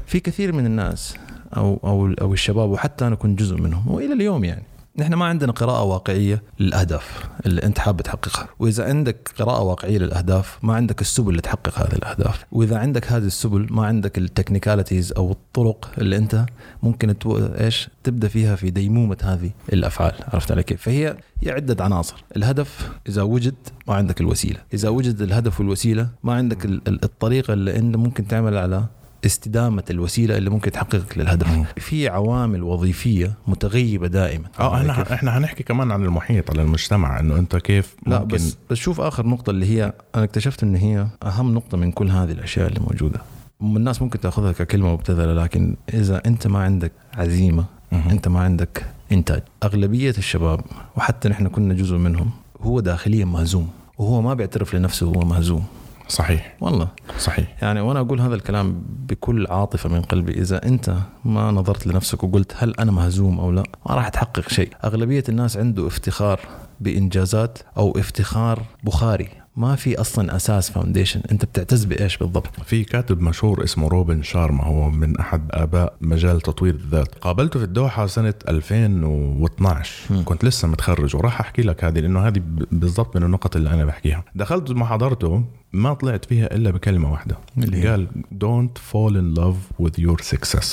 في 0.06 0.20
كثير 0.20 0.52
من 0.52 0.66
الناس 0.66 1.16
أو 1.58 1.80
أو 1.84 2.14
أو 2.22 2.34
الشباب 2.34 2.70
وحتى 2.70 3.08
أنا 3.08 3.16
كنت 3.16 3.40
جزء 3.40 3.58
منهم 3.58 3.88
وإلى 3.88 4.14
اليوم 4.14 4.44
يعني. 4.44 4.64
نحن 4.98 5.14
ما 5.14 5.26
عندنا 5.26 5.52
قراءة 5.52 5.84
واقعية 5.84 6.44
للأهداف 6.60 7.30
اللي 7.46 7.64
أنت 7.64 7.80
حابب 7.80 8.02
تحققها. 8.02 8.48
وإذا 8.60 8.86
عندك 8.86 9.32
قراءة 9.40 9.62
واقعية 9.62 9.98
للأهداف 9.98 10.60
ما 10.64 10.74
عندك 10.76 11.02
السبل 11.02 11.38
لتحقق 11.38 11.80
هذه 11.80 11.94
الأهداف. 11.94 12.46
وإذا 12.52 12.78
عندك 12.78 13.12
هذه 13.12 13.26
السبل 13.26 13.68
ما 13.72 13.86
عندك 13.86 14.18
ال 14.18 14.24
technicalities 14.24 15.12
أو 15.18 15.32
الطرق 15.32 15.92
اللي 15.98 16.18
أنت 16.18 16.46
ممكن 16.84 17.20
تو... 17.20 17.38
إيش 17.38 17.90
تبدأ 18.04 18.28
فيها 18.28 18.56
في 18.56 18.70
ديمومة 18.70 19.18
هذه 19.24 19.52
الأفعال. 19.74 20.14
عرفت 20.34 20.52
علي 20.52 20.64
كيف؟ 20.64 20.82
فهي 20.82 21.18
هي 21.42 21.52
عدة 21.52 21.84
عناصر. 21.84 22.24
الهدف 22.38 22.90
إذا 23.10 23.22
وجد 23.22 23.56
ما 23.88 23.94
عندك 23.96 24.22
الوسيلة. 24.22 24.60
إذا 24.74 24.90
وجد 24.90 25.22
الهدف 25.22 25.60
والوسيلة 25.60 26.10
ما 26.24 26.34
عندك 26.34 26.66
ال- 26.66 26.82
ال- 26.88 27.04
الطريقة 27.04 27.54
اللي 27.54 27.76
أنت 27.76 27.96
ممكن 27.96 28.28
تعمل 28.28 28.58
على 28.58 28.86
استدامة 29.26 29.84
الوسيلة 29.90 30.38
اللي 30.38 30.50
ممكن 30.50 30.72
تحققك 30.72 31.18
للهدف 31.18 31.48
مم. 31.48 31.66
في 31.78 32.10
عوامل 32.10 32.64
وظيفية 32.64 33.34
متغيبة 33.48 34.08
دائما 34.08 34.46
آه؟ 34.60 34.78
إحنا 34.78 35.14
إحنا 35.14 35.38
هنحكي 35.38 35.64
كمان 35.64 35.92
عن 35.92 36.04
المحيط 36.04 36.50
على 36.52 36.62
المجتمع 36.62 37.20
إنه 37.20 37.36
أنت 37.36 37.56
كيف 37.56 37.96
لا 38.08 38.20
ممكن 38.20 38.36
بس 38.36 38.58
بس 38.70 38.78
شوف 38.78 39.02
آخر 39.02 39.28
نقطة 39.28 39.50
اللي 39.50 39.66
هي 39.66 39.94
أنا 40.16 40.24
اكتشفت 40.24 40.64
إن 40.64 40.76
هي 40.76 41.08
أهم 41.24 41.54
نقطة 41.54 41.78
من 41.78 41.92
كل 41.92 42.10
هذه 42.10 42.32
الأشياء 42.32 42.68
اللي 42.68 42.80
موجودة 42.80 43.20
الناس 43.62 44.02
ممكن 44.02 44.20
تأخذها 44.20 44.52
ككلمة 44.52 44.94
مبتذلة 44.94 45.34
لكن 45.34 45.76
إذا 45.94 46.22
أنت 46.26 46.48
ما 46.48 46.60
عندك 46.60 46.92
عزيمة 47.14 47.66
مهم. 47.92 48.10
أنت 48.10 48.28
ما 48.28 48.40
عندك 48.40 48.86
إنتاج 49.12 49.42
أغلبية 49.64 50.14
الشباب 50.18 50.62
وحتى 50.96 51.30
نحن 51.30 51.48
كنا 51.48 51.74
جزء 51.74 51.98
منهم 51.98 52.30
هو 52.62 52.80
داخليا 52.80 53.26
مهزوم 53.26 53.70
وهو 53.98 54.22
ما 54.22 54.34
بيعترف 54.34 54.76
لنفسه 54.76 55.06
هو 55.06 55.20
مهزوم 55.20 55.66
صحيح. 56.08 56.56
والله. 56.62 56.88
صحيح. 57.20 57.56
يعني 57.62 57.82
وأنا 57.82 58.00
أقول 58.00 58.22
هذا 58.22 58.36
الكلام 58.36 58.84
بكل 58.88 59.48
عاطفة 59.48 59.90
من 59.90 60.02
قلبي. 60.02 60.32
إذا 60.32 60.66
أنت 60.66 60.96
ما 61.26 61.52
نظرت 61.52 61.88
لنفسك 61.88 62.24
وقلت 62.24 62.54
هل 62.58 62.74
أنا 62.80 62.92
مهزوم 62.92 63.40
أو 63.40 63.52
لا 63.52 63.64
ما 63.90 63.96
راح 63.96 64.10
تحقق 64.10 64.50
شيء. 64.50 64.70
أغلبية 64.84 65.24
الناس 65.30 65.58
عنده 65.58 65.88
افتخار 65.88 66.40
بإنجازات 66.80 67.58
أو 67.78 67.92
افتخار 67.92 68.64
بخاري. 68.84 69.30
ما 69.56 69.76
في 69.76 70.02
أصلا 70.02 70.36
أساس 70.36 70.72
foundation 70.72 71.22
أنت 71.32 71.46
بتعتز 71.46 71.86
بإيش 71.86 72.18
بالضبط؟ 72.18 72.60
في 72.66 72.84
كاتب 72.84 73.22
مشهور 73.22 73.64
اسمه 73.64 73.88
روبن 73.88 74.24
شارما 74.24 74.64
هو 74.64 74.90
من 74.90 75.20
أحد 75.20 75.48
آباء 75.52 75.94
مجال 76.02 76.42
تطوير 76.42 76.74
الذات. 76.74 77.16
قابلته 77.16 77.60
في 77.60 77.66
الدوحة 77.66 78.08
سنة 78.08 78.34
2012 78.48 79.92
مم. 80.14 80.24
كنت 80.26 80.46
لسه 80.46 80.68
متخرج 80.68 81.16
وراح 81.16 81.40
أحكي 81.40 81.62
لك 81.62 81.84
هذه 81.84 82.00
لأنه 82.00 82.28
هذه 82.28 82.42
بالضبط 82.72 83.18
من 83.18 83.24
النقط 83.24 83.56
اللي 83.56 83.70
أنا 83.70 83.86
بحكيها. 83.86 84.24
دخلت 84.36 84.72
محاضرته 84.72 85.44
ما 85.74 85.94
طلعت 85.94 86.26
فيها 86.26 86.56
إلا 86.56 86.72
بكلمة 86.72 87.12
واحدة. 87.12 87.38
اللي؟ 87.58 87.88
قال 87.88 88.08
don't 88.44 88.80
fall 88.94 89.12
in 89.14 89.40
love 89.40 89.86
with 89.86 90.00
your 90.04 90.24
success. 90.36 90.68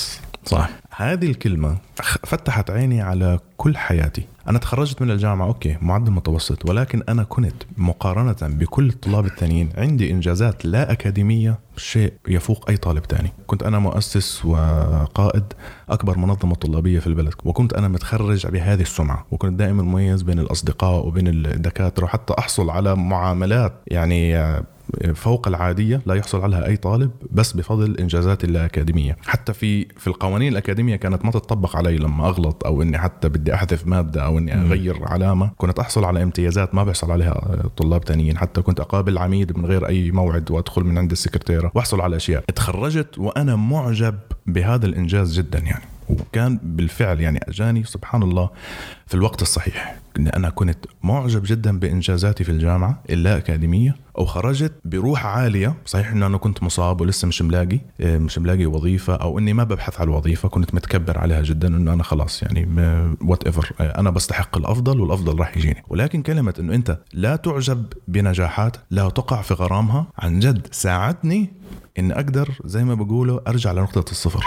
صح. 0.45 0.69
هذه 1.01 1.25
الكلمة 1.25 1.77
فتحت 2.23 2.71
عيني 2.71 3.01
على 3.01 3.39
كل 3.57 3.77
حياتي. 3.77 4.25
أنا 4.47 4.59
تخرجت 4.59 5.01
من 5.01 5.11
الجامعة 5.11 5.47
أوكي 5.47 5.77
معدل 5.81 6.11
متوسط 6.11 6.69
ولكن 6.69 7.03
أنا 7.09 7.23
كنت 7.23 7.63
مقارنة 7.77 8.35
بكل 8.41 8.89
الطلاب 8.89 9.25
الثانيين 9.25 9.69
عندي 9.77 10.11
إنجازات 10.11 10.65
لا 10.65 10.91
أكاديمية 10.91 11.59
شيء 11.77 12.13
يفوق 12.27 12.69
أي 12.69 12.77
طالب 12.77 13.03
تاني. 13.03 13.33
كنت 13.47 13.63
أنا 13.63 13.79
مؤسس 13.79 14.45
وقائد 14.45 15.43
أكبر 15.89 16.17
منظمة 16.17 16.55
طلابية 16.55 16.99
في 16.99 17.07
البلد 17.07 17.33
وكنت 17.45 17.73
أنا 17.73 17.87
متخرج 17.87 18.47
بهذه 18.47 18.81
السمعة 18.81 19.25
وكنت 19.31 19.59
دائما 19.59 19.83
مميز 19.83 20.21
بين 20.21 20.39
الأصدقاء 20.39 21.07
وبين 21.07 21.27
الدكاترة 21.27 22.03
وحتى 22.03 22.33
أحصل 22.39 22.69
على 22.69 22.95
معاملات 22.95 23.73
يعني 23.87 24.35
فوق 25.15 25.47
العادية 25.47 26.01
لا 26.05 26.15
يحصل 26.15 26.41
عليها 26.41 26.65
أي 26.65 26.77
طالب 26.77 27.11
بس 27.31 27.51
بفضل 27.53 27.97
انجازاتي 27.97 28.47
الأكاديمية. 28.47 29.17
حتى 29.25 29.53
في 29.53 29.85
في 29.97 30.07
القوانين 30.07 30.51
الأكاديمية 30.51 30.95
كانت 30.95 31.25
ما 31.25 31.31
تطبق 31.31 31.75
علي 31.75 31.97
لما 31.97 32.27
أغلط 32.27 32.65
أو 32.65 32.81
إني 32.81 32.97
حتى 32.97 33.29
بدي 33.29 33.53
أحذف 33.53 33.87
مادة 33.87 34.25
أو 34.25 34.37
إني. 34.37 34.53
أغير 34.53 35.07
علامة. 35.07 35.51
كنت 35.57 35.79
أحصل 35.79 36.05
على 36.05 36.23
امتيازات 36.23 36.75
ما 36.75 36.83
بيحصل 36.83 37.11
عليها 37.11 37.63
طلاب 37.77 38.05
تانيين. 38.05 38.37
حتى 38.37 38.61
كنت 38.61 38.79
أقابل 38.79 39.17
عميد 39.17 39.57
من 39.57 39.65
غير 39.65 39.87
أي 39.87 40.11
موعد 40.11 40.51
وأدخل 40.51 40.83
من 40.83 40.97
عند 40.97 41.11
السكرتيرة. 41.11 41.71
وأحصل 41.75 42.01
على 42.01 42.15
أشياء. 42.15 42.43
تخرجت 42.55 43.19
وأنا 43.19 43.55
معجب 43.55 44.15
بهذا 44.47 44.85
الإنجاز 44.85 45.33
جدا 45.39 45.59
يعني. 45.59 45.83
وكان 46.09 46.59
بالفعل 46.63 47.21
يعني 47.21 47.39
أجاني. 47.47 47.83
سبحان 47.83 48.23
الله. 48.23 48.49
في 49.11 49.17
الوقت 49.17 49.41
الصحيح. 49.41 49.95
إن 50.19 50.27
أنا 50.27 50.49
كنت 50.49 50.85
معجب 51.03 51.43
جدا 51.45 51.79
بإنجازاتي 51.79 52.43
في 52.43 52.51
الجامعة 52.51 53.03
اللا 53.09 53.37
أكاديمية 53.37 53.95
وخرجت 54.15 54.73
بروح 54.85 55.25
عالية. 55.25 55.75
صحيح 55.85 56.11
إنه 56.11 56.25
أنا 56.25 56.37
كنت 56.37 56.63
مصاب 56.63 57.01
ولسه 57.01 57.27
مش 57.27 57.41
ملاقي 57.41 57.79
إيه، 57.99 58.17
مش 58.17 58.37
ملاقي 58.37 58.65
وظيفة 58.65 59.15
أو 59.15 59.39
إني 59.39 59.53
ما 59.53 59.63
ببحث 59.63 59.99
على 59.99 60.09
الوظيفه 60.09 60.49
كنت 60.49 60.75
متكبر 60.75 61.17
عليها 61.17 61.41
جدا 61.41 61.67
إنه 61.67 61.93
أنا 61.93 62.03
خلاص 62.03 62.43
يعني 62.43 62.67
whatever 63.21 63.71
أنا 63.79 64.09
بستحق 64.09 64.57
الأفضل 64.57 64.99
والأفضل 64.99 65.39
راح 65.39 65.57
يجيني. 65.57 65.83
ولكن 65.87 66.21
كلمة 66.21 66.53
إنه 66.59 66.75
أنت 66.75 66.97
لا 67.13 67.35
تعجب 67.35 67.85
بنجاحات 68.07 68.77
لا 68.91 69.09
تقع 69.09 69.41
في 69.41 69.53
غرامها 69.53 70.07
عن 70.19 70.39
جد 70.39 70.67
ساعدني 70.71 71.53
اني 71.99 72.13
أقدر 72.13 72.49
زي 72.65 72.83
ما 72.83 72.93
بقولوا 72.93 73.49
أرجع 73.49 73.71
لنقطة 73.71 74.11
الصفر. 74.11 74.45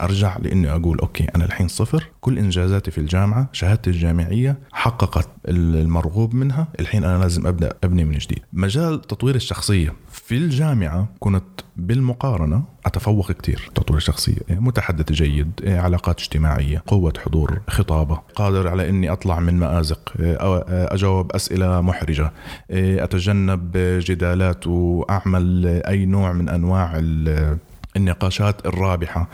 أرجع 0.00 0.36
لإني 0.36 0.70
أقول 0.70 0.98
okay 0.98 1.26
أنا 1.36 1.44
الحين 1.44 1.68
صفر. 1.68 2.04
كل 2.20 2.38
إنجازاتي 2.38 2.90
في 2.90 2.98
الجامعة 2.98 3.48
شهادتي 3.52 3.90
الجامعية 4.02 4.58
حققت 4.72 5.28
المرغوب 5.48 6.34
منها. 6.34 6.68
الحين 6.80 7.04
أنا 7.04 7.18
لازم 7.22 7.46
أبدأ 7.46 7.72
أبني 7.84 8.04
من 8.04 8.18
جديد. 8.18 8.38
مجال 8.52 9.00
تطوير 9.00 9.34
الشخصية 9.34 9.92
في 10.12 10.36
الجامعة 10.36 11.08
كنت 11.20 11.44
بالمقارنة 11.76 12.62
أتفوق 12.86 13.32
كثير 13.32 13.70
تطوير 13.74 13.96
الشخصية 13.98 14.40
متحدث 14.50 15.12
جيد 15.12 15.50
علاقات 15.66 16.20
اجتماعية 16.20 16.82
قوة 16.86 17.12
حضور 17.24 17.60
خطابة 17.68 18.20
قادر 18.34 18.68
على 18.68 18.88
إني 18.88 19.12
أطلع 19.12 19.40
من 19.40 19.54
مآزق 19.54 20.12
أو 20.20 20.56
أجاوب 20.68 21.32
أسئلة 21.32 21.80
محرجة 21.80 22.32
أتجنب 22.70 23.70
جدالات 23.98 24.66
وأعمل 24.66 25.66
أي 25.66 26.06
نوع 26.06 26.32
من 26.32 26.48
أنواع 26.48 26.92
ال- 26.96 27.58
النقاشات 27.96 28.66
الرابحة 28.66 29.28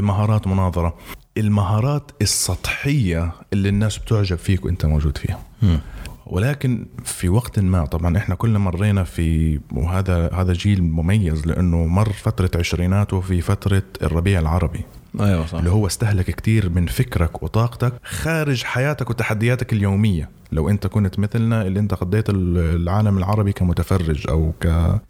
مهارات 0.00 0.46
مناظرة. 0.46 0.94
المهارات 1.36 2.10
السطحية 2.22 3.32
اللي 3.52 3.68
الناس 3.68 3.98
بتعجب 3.98 4.36
فيك 4.36 4.64
وانت 4.64 4.86
موجود 4.86 5.18
فيها. 5.18 5.38
ولكن 6.26 6.86
في 7.04 7.28
وقت 7.28 7.58
ما 7.58 7.86
طبعا 7.86 8.16
إحنا 8.16 8.34
كلنا 8.34 8.58
مرينا 8.58 9.04
في 9.04 9.60
وهذا 9.72 10.30
هذا 10.34 10.52
جيل 10.52 10.82
مميز 10.82 11.46
لأنه 11.46 11.86
مر 11.86 12.12
فترة 12.12 12.50
عشريناته 12.54 13.20
في 13.20 13.40
فترة 13.40 13.82
الربيع 14.02 14.40
العربي. 14.40 14.80
أيوه 15.20 15.46
صح. 15.46 15.58
اللي 15.58 15.70
هو 15.70 15.86
استهلك 15.86 16.30
كتير 16.30 16.68
من 16.68 16.86
فكرك 16.86 17.42
وطاقتك 17.42 17.92
خارج 18.04 18.64
حياتك 18.64 19.10
وتحدياتك 19.10 19.72
اليومية. 19.72 20.28
لو 20.52 20.68
انت 20.68 20.86
كنت 20.86 21.18
مثلنا 21.18 21.62
اللي 21.62 21.80
انت 21.80 21.94
قضيت 21.94 22.24
العالم 22.30 23.18
العربي 23.18 23.52
كمتفرج 23.52 24.26
أو 24.28 24.52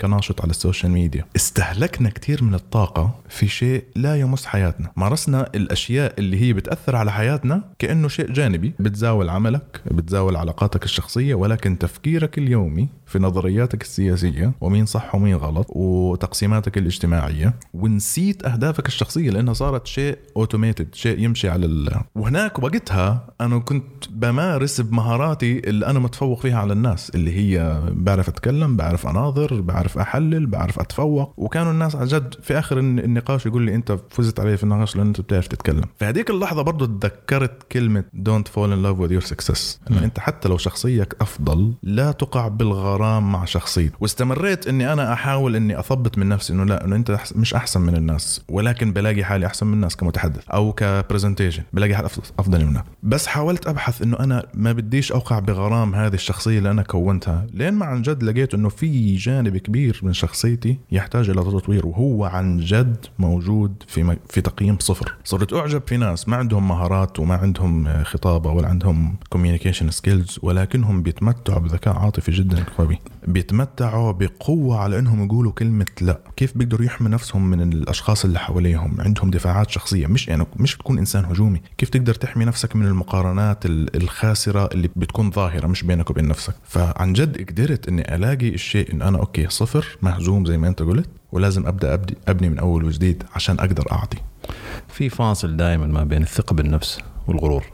كناشط 0.01 0.41
على 0.41 0.51
السوشيال 0.51 0.93
ميديا. 0.93 1.25
استهلكنا 1.37 2.11
كثير 2.11 2.45
من 2.45 2.55
الطاقة 2.55 3.15
في 3.29 3.49
شيء 3.49 3.85
لا 3.97 4.17
يمس 4.17 4.47
حياتنا. 4.47 4.91
مارسنا 4.97 5.51
الأشياء 5.55 6.15
اللي 6.19 6.41
هي 6.41 6.53
بتأثر 6.53 6.97
على 6.97 7.13
حياتنا 7.13 7.63
كأنه 7.79 8.09
شيء 8.09 8.33
جانبي. 8.33 8.73
بتزاول 8.79 9.29
عملك 9.29 9.83
بتزاول 9.91 10.37
علاقاتك 10.37 10.85
الشخصية 10.85 11.35
ولكن 11.35 11.79
تفكيرك 11.79 12.39
اليومي 12.39 12.89
في 13.07 13.19
نظرياتك 13.19 13.83
السياسية 13.83 14.53
ومين 14.61 14.87
صح 14.87 15.15
ومين 15.15 15.37
غلط 15.37 15.67
وتقسيماتك 15.71 16.79
الاجتماعية. 16.79 17.55
ونسيت 17.75 18.47
أهدافك 18.47 18.87
الشخصية 18.87 19.31
لأنها 19.31 19.55
صارت 19.55 19.87
شيء 19.87 20.19
automated 20.37 20.95
شيء 20.95 21.19
يمشي 21.19 21.49
على 21.49 21.67
ال... 21.67 22.01
وهناك 22.15 22.59
وقتها 22.59 23.35
أنا 23.41 23.59
كنت 23.59 24.05
بمارس 24.11 24.81
بمهاراتي 25.27 25.59
اللي 25.71 25.87
أنا 25.87 25.99
متفوق 25.99 26.41
فيها 26.41 26.59
على 26.59 26.73
الناس 26.73 27.11
اللي 27.11 27.37
هي 27.37 27.83
بعرف 27.91 28.29
أتكلم 28.29 28.77
بعرف 28.77 29.07
أناظر 29.07 29.61
بعرف 29.61 29.99
أحلل 29.99 30.47
بعرف 30.47 30.79
أتفوق. 30.79 31.35
وكانوا 31.37 31.73
الناس 31.73 31.97
عن 31.97 32.07
جد 32.07 32.35
في 32.43 32.59
آخر 32.59 32.79
النقاش 32.79 33.47
يقول 33.47 33.63
لي 33.63 33.75
أنت 33.75 33.99
فزت 34.11 34.41
علي 34.41 34.57
في 34.57 34.65
النقاش 34.65 34.97
لأن 34.97 35.07
أنت 35.07 35.21
بتعرف 35.21 35.47
تتكلم. 35.47 35.85
في 35.99 36.05
هذيك 36.05 36.31
اللحظة 36.31 36.63
برضه 36.63 36.87
تذكرت 36.87 37.63
كلمة 37.73 38.05
don't 38.15 38.49
fall 38.49 38.73
in 38.73 38.83
love 38.83 39.01
with 39.01 39.13
your 39.13 39.23
success 39.23 39.81
أنت 39.91 40.19
حتى 40.19 40.49
لو 40.49 40.59
شخصيتك 40.59 41.17
أفضل 41.21 41.75
لا 41.83 42.13
تقع 42.13 42.49
بالغرام 42.49 43.33
مع 43.33 43.45
شخصيتك. 43.45 44.03
واستمريت 44.03 44.67
إني 44.67 44.93
أنا 44.93 45.13
أحاول 45.13 45.57
إني 45.57 45.81
أثبت 45.81 46.19
من 46.19 46.29
نفسي 46.29 46.53
إنه 46.53 46.65
لا 46.65 46.85
إنه 46.85 46.97
أنت 46.97 47.19
مش 47.37 47.55
أحسن 47.55 47.81
من 47.81 47.97
الناس. 47.97 48.41
ولكن 48.49 48.93
بلاقي 48.93 49.25
حالي 49.25 49.47
أحسن 49.47 49.67
من 49.67 49.73
الناس 49.73 49.97
كمتحدث 49.97 50.49
أو 50.49 50.73
ك 50.73 50.80
presentation 50.80 51.63
بلاقي 51.73 51.95
حالي 51.95 52.09
أفضل 52.39 52.65
منك 52.65 52.85
بس 53.03 53.27
حاولت 53.27 53.67
أبحث 53.67 54.03
إنه 54.03 54.17
أنا 54.21 54.47
ما 54.55 54.73
بديش 54.73 55.13
أوقع 55.17 55.39
بغرام 55.39 55.95
هذه 55.95 56.15
الشخصية 56.15 56.59
اللي 56.59 56.71
أنا 56.71 56.83
كونتها؟ 56.83 57.47
لين 57.55 57.75
ما 57.75 57.87
عن 57.87 58.03
جد 58.03 58.23
لقيت 58.23 58.55
إنه 58.55 58.69
في 58.69 59.17
جانب 59.17 59.57
كبير 59.57 60.01
من 60.03 60.13
شخصيتي 60.13 60.79
يحتاج 60.93 61.31
إلى 61.31 61.43
تطوير 61.43 61.87
وهو 61.87 62.25
عن 62.25 62.59
جد 62.59 63.07
موجود 63.19 63.83
في 63.89 64.17
في 64.29 64.41
تقييم 64.41 64.79
صفر. 64.81 65.15
صرت 65.25 65.53
أعجب 65.53 65.83
في 65.87 65.97
ناس 65.97 66.29
ما 66.29 66.37
عندهم 66.37 66.69
مهارات 66.69 67.21
وما 67.21 67.35
عندهم 67.35 68.03
خطابة 68.05 68.51
ولا 68.51 68.69
عندهم 68.69 69.17
communication 69.29 69.91
skills 69.91 70.39
ولكنهم 70.43 71.03
بيتمتعوا 71.03 71.59
بذكاء 71.61 71.97
عاطفي 71.97 72.33
جدا 72.33 72.65
قوي 72.79 72.99
بيتمتعوا 73.27 74.13
بقوة 74.13 74.79
على 74.79 74.99
إنهم 74.99 75.25
يقولوا 75.25 75.53
كلمة 75.53 75.87
لا. 76.01 76.21
كيف 76.37 76.59
بيقدروا 76.59 76.87
يحموا 76.87 77.11
نفسهم 77.11 77.51
من 77.51 77.73
الأشخاص 77.73 78.25
اللي 78.25 78.39
حواليهم؟ 78.39 79.01
عندهم 79.01 79.31
دفاعات 79.31 79.71
شخصية 79.71 80.07
مش 80.07 80.29
يعني 80.29 80.47
مش 80.57 80.77
تكون 80.77 80.99
إنسان 80.99 81.25
هجومي. 81.25 81.63
كيف 81.79 81.89
تقدر 81.89 82.15
تحمي 82.15 82.45
نفسك 82.45 82.77
من 82.77 82.87
المقارنات 82.87 83.59
الخاسرة 83.67 84.69
اللي 84.73 84.89
بتكون 85.07 85.31
ظاهرة 85.31 85.67
مش 85.67 85.83
بينك 85.83 86.11
وبين 86.11 86.29
نفسك. 86.29 86.55
فعن 86.65 87.13
جد 87.13 87.51
قدرت 87.51 87.89
إني 87.89 88.15
ألاقي 88.15 88.49
الشيء 88.49 88.93
إن 88.93 89.03
أنا 89.03 89.19
okay 89.19 89.49
صفر 89.49 89.99
مهزوم 90.03 90.47
زي 90.47 90.59
ما 90.59 90.69
أنت 90.69 90.83
قلت 90.83 91.09
ولازم 91.33 91.67
أبدأ 91.67 92.01
أبني 92.29 92.49
من 92.49 92.59
أول 92.59 92.85
وجديد 92.85 93.23
عشان 93.35 93.59
أقدر 93.59 93.93
أعطي. 93.93 94.19
في 94.89 95.09
فاصل 95.09 95.57
دائما 95.57 95.87
ما 95.87 96.05
بين 96.05 96.23
الثقة 96.23 96.55
بالنفس 96.55 96.99
والغرور. 97.27 97.65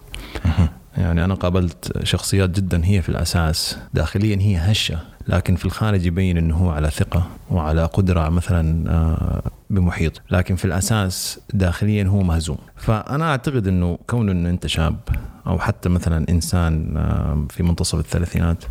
يعني 0.96 1.24
أنا 1.24 1.34
قابلت 1.34 2.04
شخصيات 2.04 2.50
جدا 2.50 2.84
هي 2.84 3.02
في 3.02 3.08
الأساس. 3.08 3.78
داخليا 3.94 4.36
هي 4.40 4.56
هشة 4.56 4.98
لكن 5.28 5.56
في 5.56 5.64
الخارج 5.64 6.06
يبين 6.06 6.38
إنه 6.38 6.56
هو 6.56 6.70
على 6.70 6.90
ثقة 6.90 7.26
وعلى 7.50 7.84
قدرة 7.84 8.28
مثلا 8.28 8.90
آه، 8.90 9.42
بمحيط. 9.70 10.22
لكن 10.30 10.56
في 10.56 10.64
الأساس 10.64 11.40
داخليا 11.54 12.04
هو 12.04 12.22
مهزوم. 12.22 12.58
فأنا 12.76 13.30
أعتقد 13.30 13.66
إنه 13.66 13.98
كون 14.06 14.30
انه 14.30 14.50
أنت 14.50 14.66
شاب 14.66 14.96
أو 15.46 15.58
حتى 15.58 15.88
مثلا 15.88 16.26
إنسان 16.28 16.96
آه، 16.96 17.46
في 17.50 17.62
منتصف 17.62 17.99
الثلاثينات 17.99 18.64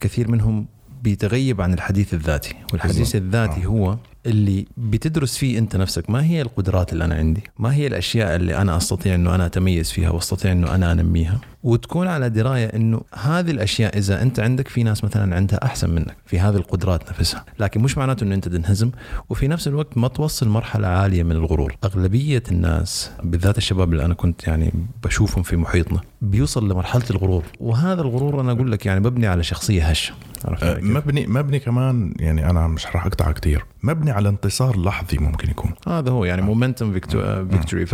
كثير 0.00 0.30
منهم 0.30 0.66
بيتغيب 1.02 1.60
عن 1.60 1.74
الحديث 1.74 2.14
الذاتي 2.14 2.54
والحديث 2.72 3.16
الذاتي 3.16 3.64
آه. 3.64 3.66
هو 3.66 3.96
اللي 4.26 4.66
بتدرس 4.76 5.36
فيه 5.36 5.58
أنت 5.58 5.76
نفسك. 5.76 6.10
ما 6.10 6.24
هي 6.24 6.42
القدرات 6.42 6.92
اللي 6.92 7.04
أنا 7.04 7.14
عندي؟ 7.14 7.42
ما 7.58 7.74
هي 7.74 7.86
الأشياء 7.86 8.36
اللي 8.36 8.56
أنا 8.56 8.76
أستطيع 8.76 9.14
إنه 9.14 9.34
أنا 9.34 9.46
أتميز 9.46 9.90
فيها 9.90 10.10
وأستطيع 10.10 10.52
إنه 10.52 10.74
أنا 10.74 10.92
أنميها؟ 10.92 11.40
وتكون 11.64 12.06
على 12.06 12.30
دراية 12.30 12.66
إنه 12.66 13.00
هذه 13.14 13.50
الأشياء 13.50 13.98
إذا 13.98 14.22
أنت 14.22 14.40
عندك 14.40 14.68
في 14.68 14.82
ناس 14.82 15.04
مثلا 15.04 15.36
عندها 15.36 15.64
أحسن 15.64 15.90
منك 15.90 16.16
في 16.26 16.38
هذه 16.40 16.56
القدرات 16.56 17.10
نفسها. 17.10 17.44
لكن 17.58 17.80
مش 17.80 17.98
معناته 17.98 18.24
إنه 18.24 18.34
أنت 18.34 18.48
تنهزم. 18.48 18.90
وفي 19.28 19.48
نفس 19.48 19.68
الوقت 19.68 19.98
ما 19.98 20.08
توصل 20.08 20.48
مرحلة 20.48 20.88
عالية 20.88 21.22
من 21.22 21.32
الغرور. 21.32 21.76
أغلبية 21.84 22.42
الناس 22.50 23.10
بالذات 23.22 23.58
الشباب 23.58 23.92
اللي 23.92 24.04
أنا 24.04 24.14
كنت 24.14 24.46
يعني 24.46 24.72
بشوفهم 25.04 25.42
في 25.42 25.56
محيطنا 25.56 26.00
بيوصل 26.22 26.68
لمرحلة 26.68 27.04
الغرور. 27.10 27.42
وهذا 27.60 28.02
الغرور 28.02 28.40
أنا 28.40 28.52
أقول 28.52 28.72
لك 28.72 28.86
يعني 28.86 29.00
مبني 29.00 29.26
على 29.26 29.42
شخصية 29.42 29.84
هشة. 29.84 30.14
أه 30.62 30.80
مبني 30.80 31.26
مبني 31.26 31.58
كمان 31.58 32.14
يعني 32.18 32.50
أنا 32.50 32.66
مش 32.68 32.86
راح 32.86 33.06
اقطع 33.06 33.32
كثير 33.32 33.64
مبني 33.82 34.10
على 34.10 34.28
انتصار 34.28 34.80
لحظي 34.80 35.18
ممكن 35.18 35.50
يكون. 35.50 35.72
هذا 35.88 36.10
هو 36.10 36.24
يعني 36.24 36.42
مومنتم 36.42 36.92
فيكتوري 36.92 37.86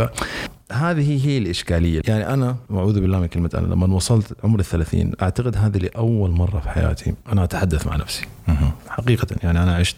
فهذه 0.71 1.27
هي 1.29 1.39
الإشكالية. 1.39 2.03
يعني 2.09 2.35
أنا 2.35 2.57
أعوذ 2.71 3.01
بالله 3.01 3.21
من 3.21 3.27
كلمة 3.27 3.51
أنا 3.55 3.67
لما 3.67 3.95
وصلت 3.95 4.37
عمر 4.45 4.61
الثلاثين 4.61 5.13
أعتقد 5.23 5.57
هذه 5.57 5.79
لأول 5.79 6.31
مرة 6.31 6.61
في 6.61 6.69
حياتي 6.69 7.15
أنا 7.33 7.45
أتحدث 7.45 7.87
مع 7.87 7.97
نفسي. 7.97 8.27
حقيقة 8.89 9.27
يعني 9.43 9.63
أنا 9.63 9.75
عشت 9.75 9.97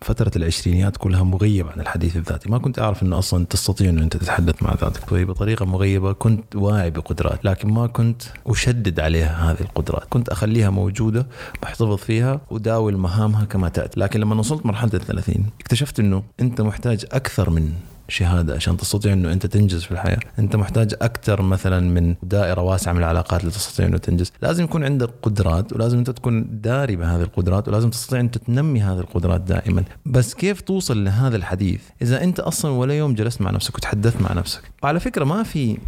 فترة 0.00 0.30
العشرينيات 0.36 0.96
كلها 0.96 1.22
مغيب 1.22 1.68
عن 1.68 1.80
الحديث 1.80 2.16
الذاتي. 2.16 2.50
ما 2.50 2.58
كنت 2.58 2.78
أعرف 2.78 3.02
انه 3.02 3.18
أصلا 3.18 3.44
تستطيع 3.44 3.90
إنه 3.90 4.02
أنت 4.02 4.16
تتحدث 4.16 4.62
مع 4.62 4.74
ذاتك. 4.80 5.14
بطريقة 5.14 5.66
مغيبة 5.66 6.12
كنت 6.12 6.56
واعي 6.56 6.90
بقدرات 6.90 7.44
لكن 7.44 7.68
ما 7.68 7.86
كنت 7.86 8.22
أشدد 8.46 9.00
عليها 9.00 9.50
هذه 9.50 9.60
القدرات. 9.60 10.04
كنت 10.10 10.28
أخليها 10.28 10.70
موجودة 10.70 11.26
بحتفظ 11.62 11.96
فيها 11.96 12.40
وداول 12.50 12.96
مهامها 12.96 13.44
كما 13.44 13.68
تأتي. 13.68 14.00
لكن 14.00 14.20
لما 14.20 14.34
وصلت 14.34 14.66
مرحلة 14.66 14.90
الثلاثين 14.94 15.46
اكتشفت 15.60 16.00
إنه 16.00 16.22
أنت 16.40 16.60
محتاج 16.60 17.04
أكثر 17.12 17.50
من 17.50 17.72
شهادة 18.08 18.54
عشان 18.54 18.76
تستطيع 18.76 19.12
إنه 19.12 19.32
أنت 19.32 19.46
تنجز 19.46 19.82
في 19.82 19.92
الحياة، 19.92 20.18
أنت 20.38 20.56
محتاج 20.56 20.94
أكثر 21.02 21.42
مثلا 21.42 21.80
من 21.80 22.14
دائرة 22.22 22.60
واسعة 22.60 22.92
من 22.92 22.98
العلاقات 22.98 23.44
لتستطيع 23.44 23.86
إنه 23.86 23.98
تنجز، 23.98 24.32
لازم 24.42 24.64
يكون 24.64 24.84
عندك 24.84 25.10
قدرات 25.22 25.72
ولازم 25.72 25.98
أنت 25.98 26.10
تكون 26.10 26.60
داري 26.60 26.96
بهذه 26.96 27.22
القدرات 27.22 27.68
ولازم 27.68 27.90
تستطيع 27.90 28.20
ان 28.20 28.30
تنمي 28.30 28.82
هذه 28.82 29.00
القدرات 29.00 29.40
دائما، 29.40 29.84
بس 30.06 30.34
كيف 30.34 30.60
توصل 30.60 31.04
لهذا 31.04 31.36
الحديث؟ 31.36 31.80
إذا 32.02 32.24
أنت 32.24 32.40
أصلا 32.40 32.70
ولا 32.70 32.94
يوم 32.94 33.14
جلست 33.14 33.40
مع 33.40 33.50
نفسك 33.50 33.76
وتحدثت 33.76 34.22
مع 34.22 34.32
نفسك؟ 34.32 34.62
وعلى 34.82 35.00
فكرة 35.00 35.24
ما 35.24 35.42
في 35.42 35.78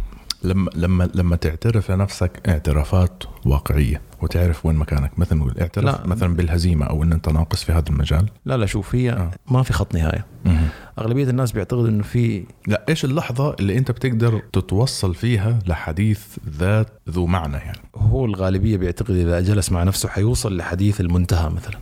لما 0.43 0.69
لما 0.75 1.09
لما 1.13 1.35
تعترف 1.35 1.91
لنفسك 1.91 2.49
اعترافات 2.49 3.23
واقعية 3.45 4.01
وتعرف 4.21 4.65
وين 4.65 4.75
مكانك. 4.75 5.19
مثلا 5.19 5.37
نقول 5.37 5.53
اعترف 5.61 5.85
لا. 5.85 6.07
مثلا 6.07 6.35
بالهزيمة 6.35 6.85
أو 6.85 7.03
إن 7.03 7.13
أنت 7.13 7.29
ناقص 7.29 7.63
في 7.63 7.71
هذا 7.71 7.89
المجال. 7.89 8.29
لا 8.45 8.57
لا 8.57 8.65
شوف 8.65 8.95
هي 8.95 9.11
آه. 9.11 9.31
ما 9.51 9.63
في 9.63 9.73
خط 9.73 9.95
نهاية. 9.95 10.25
مه. 10.45 10.67
أغلبية 10.99 11.23
الناس 11.29 11.51
بيعتقدوا 11.51 11.87
إنه 11.87 12.03
في 12.03 12.43
لا 12.67 12.85
إيش 12.89 13.05
اللحظة 13.05 13.55
اللي 13.59 13.77
أنت 13.77 13.91
بتقدر 13.91 14.41
تتوصل 14.53 15.15
فيها 15.15 15.59
لحديث 15.67 16.21
ذات 16.49 16.87
ذو 17.09 17.25
معنى 17.25 17.57
يعني؟ 17.57 17.79
هو 17.95 18.25
الغالبية 18.25 18.77
بيعتقد 18.77 19.11
إذا 19.11 19.39
جلس 19.41 19.71
مع 19.71 19.83
نفسه 19.83 20.09
حيوصل 20.09 20.57
لحديث 20.57 21.01
المنتهى 21.01 21.49
مثلا. 21.49 21.77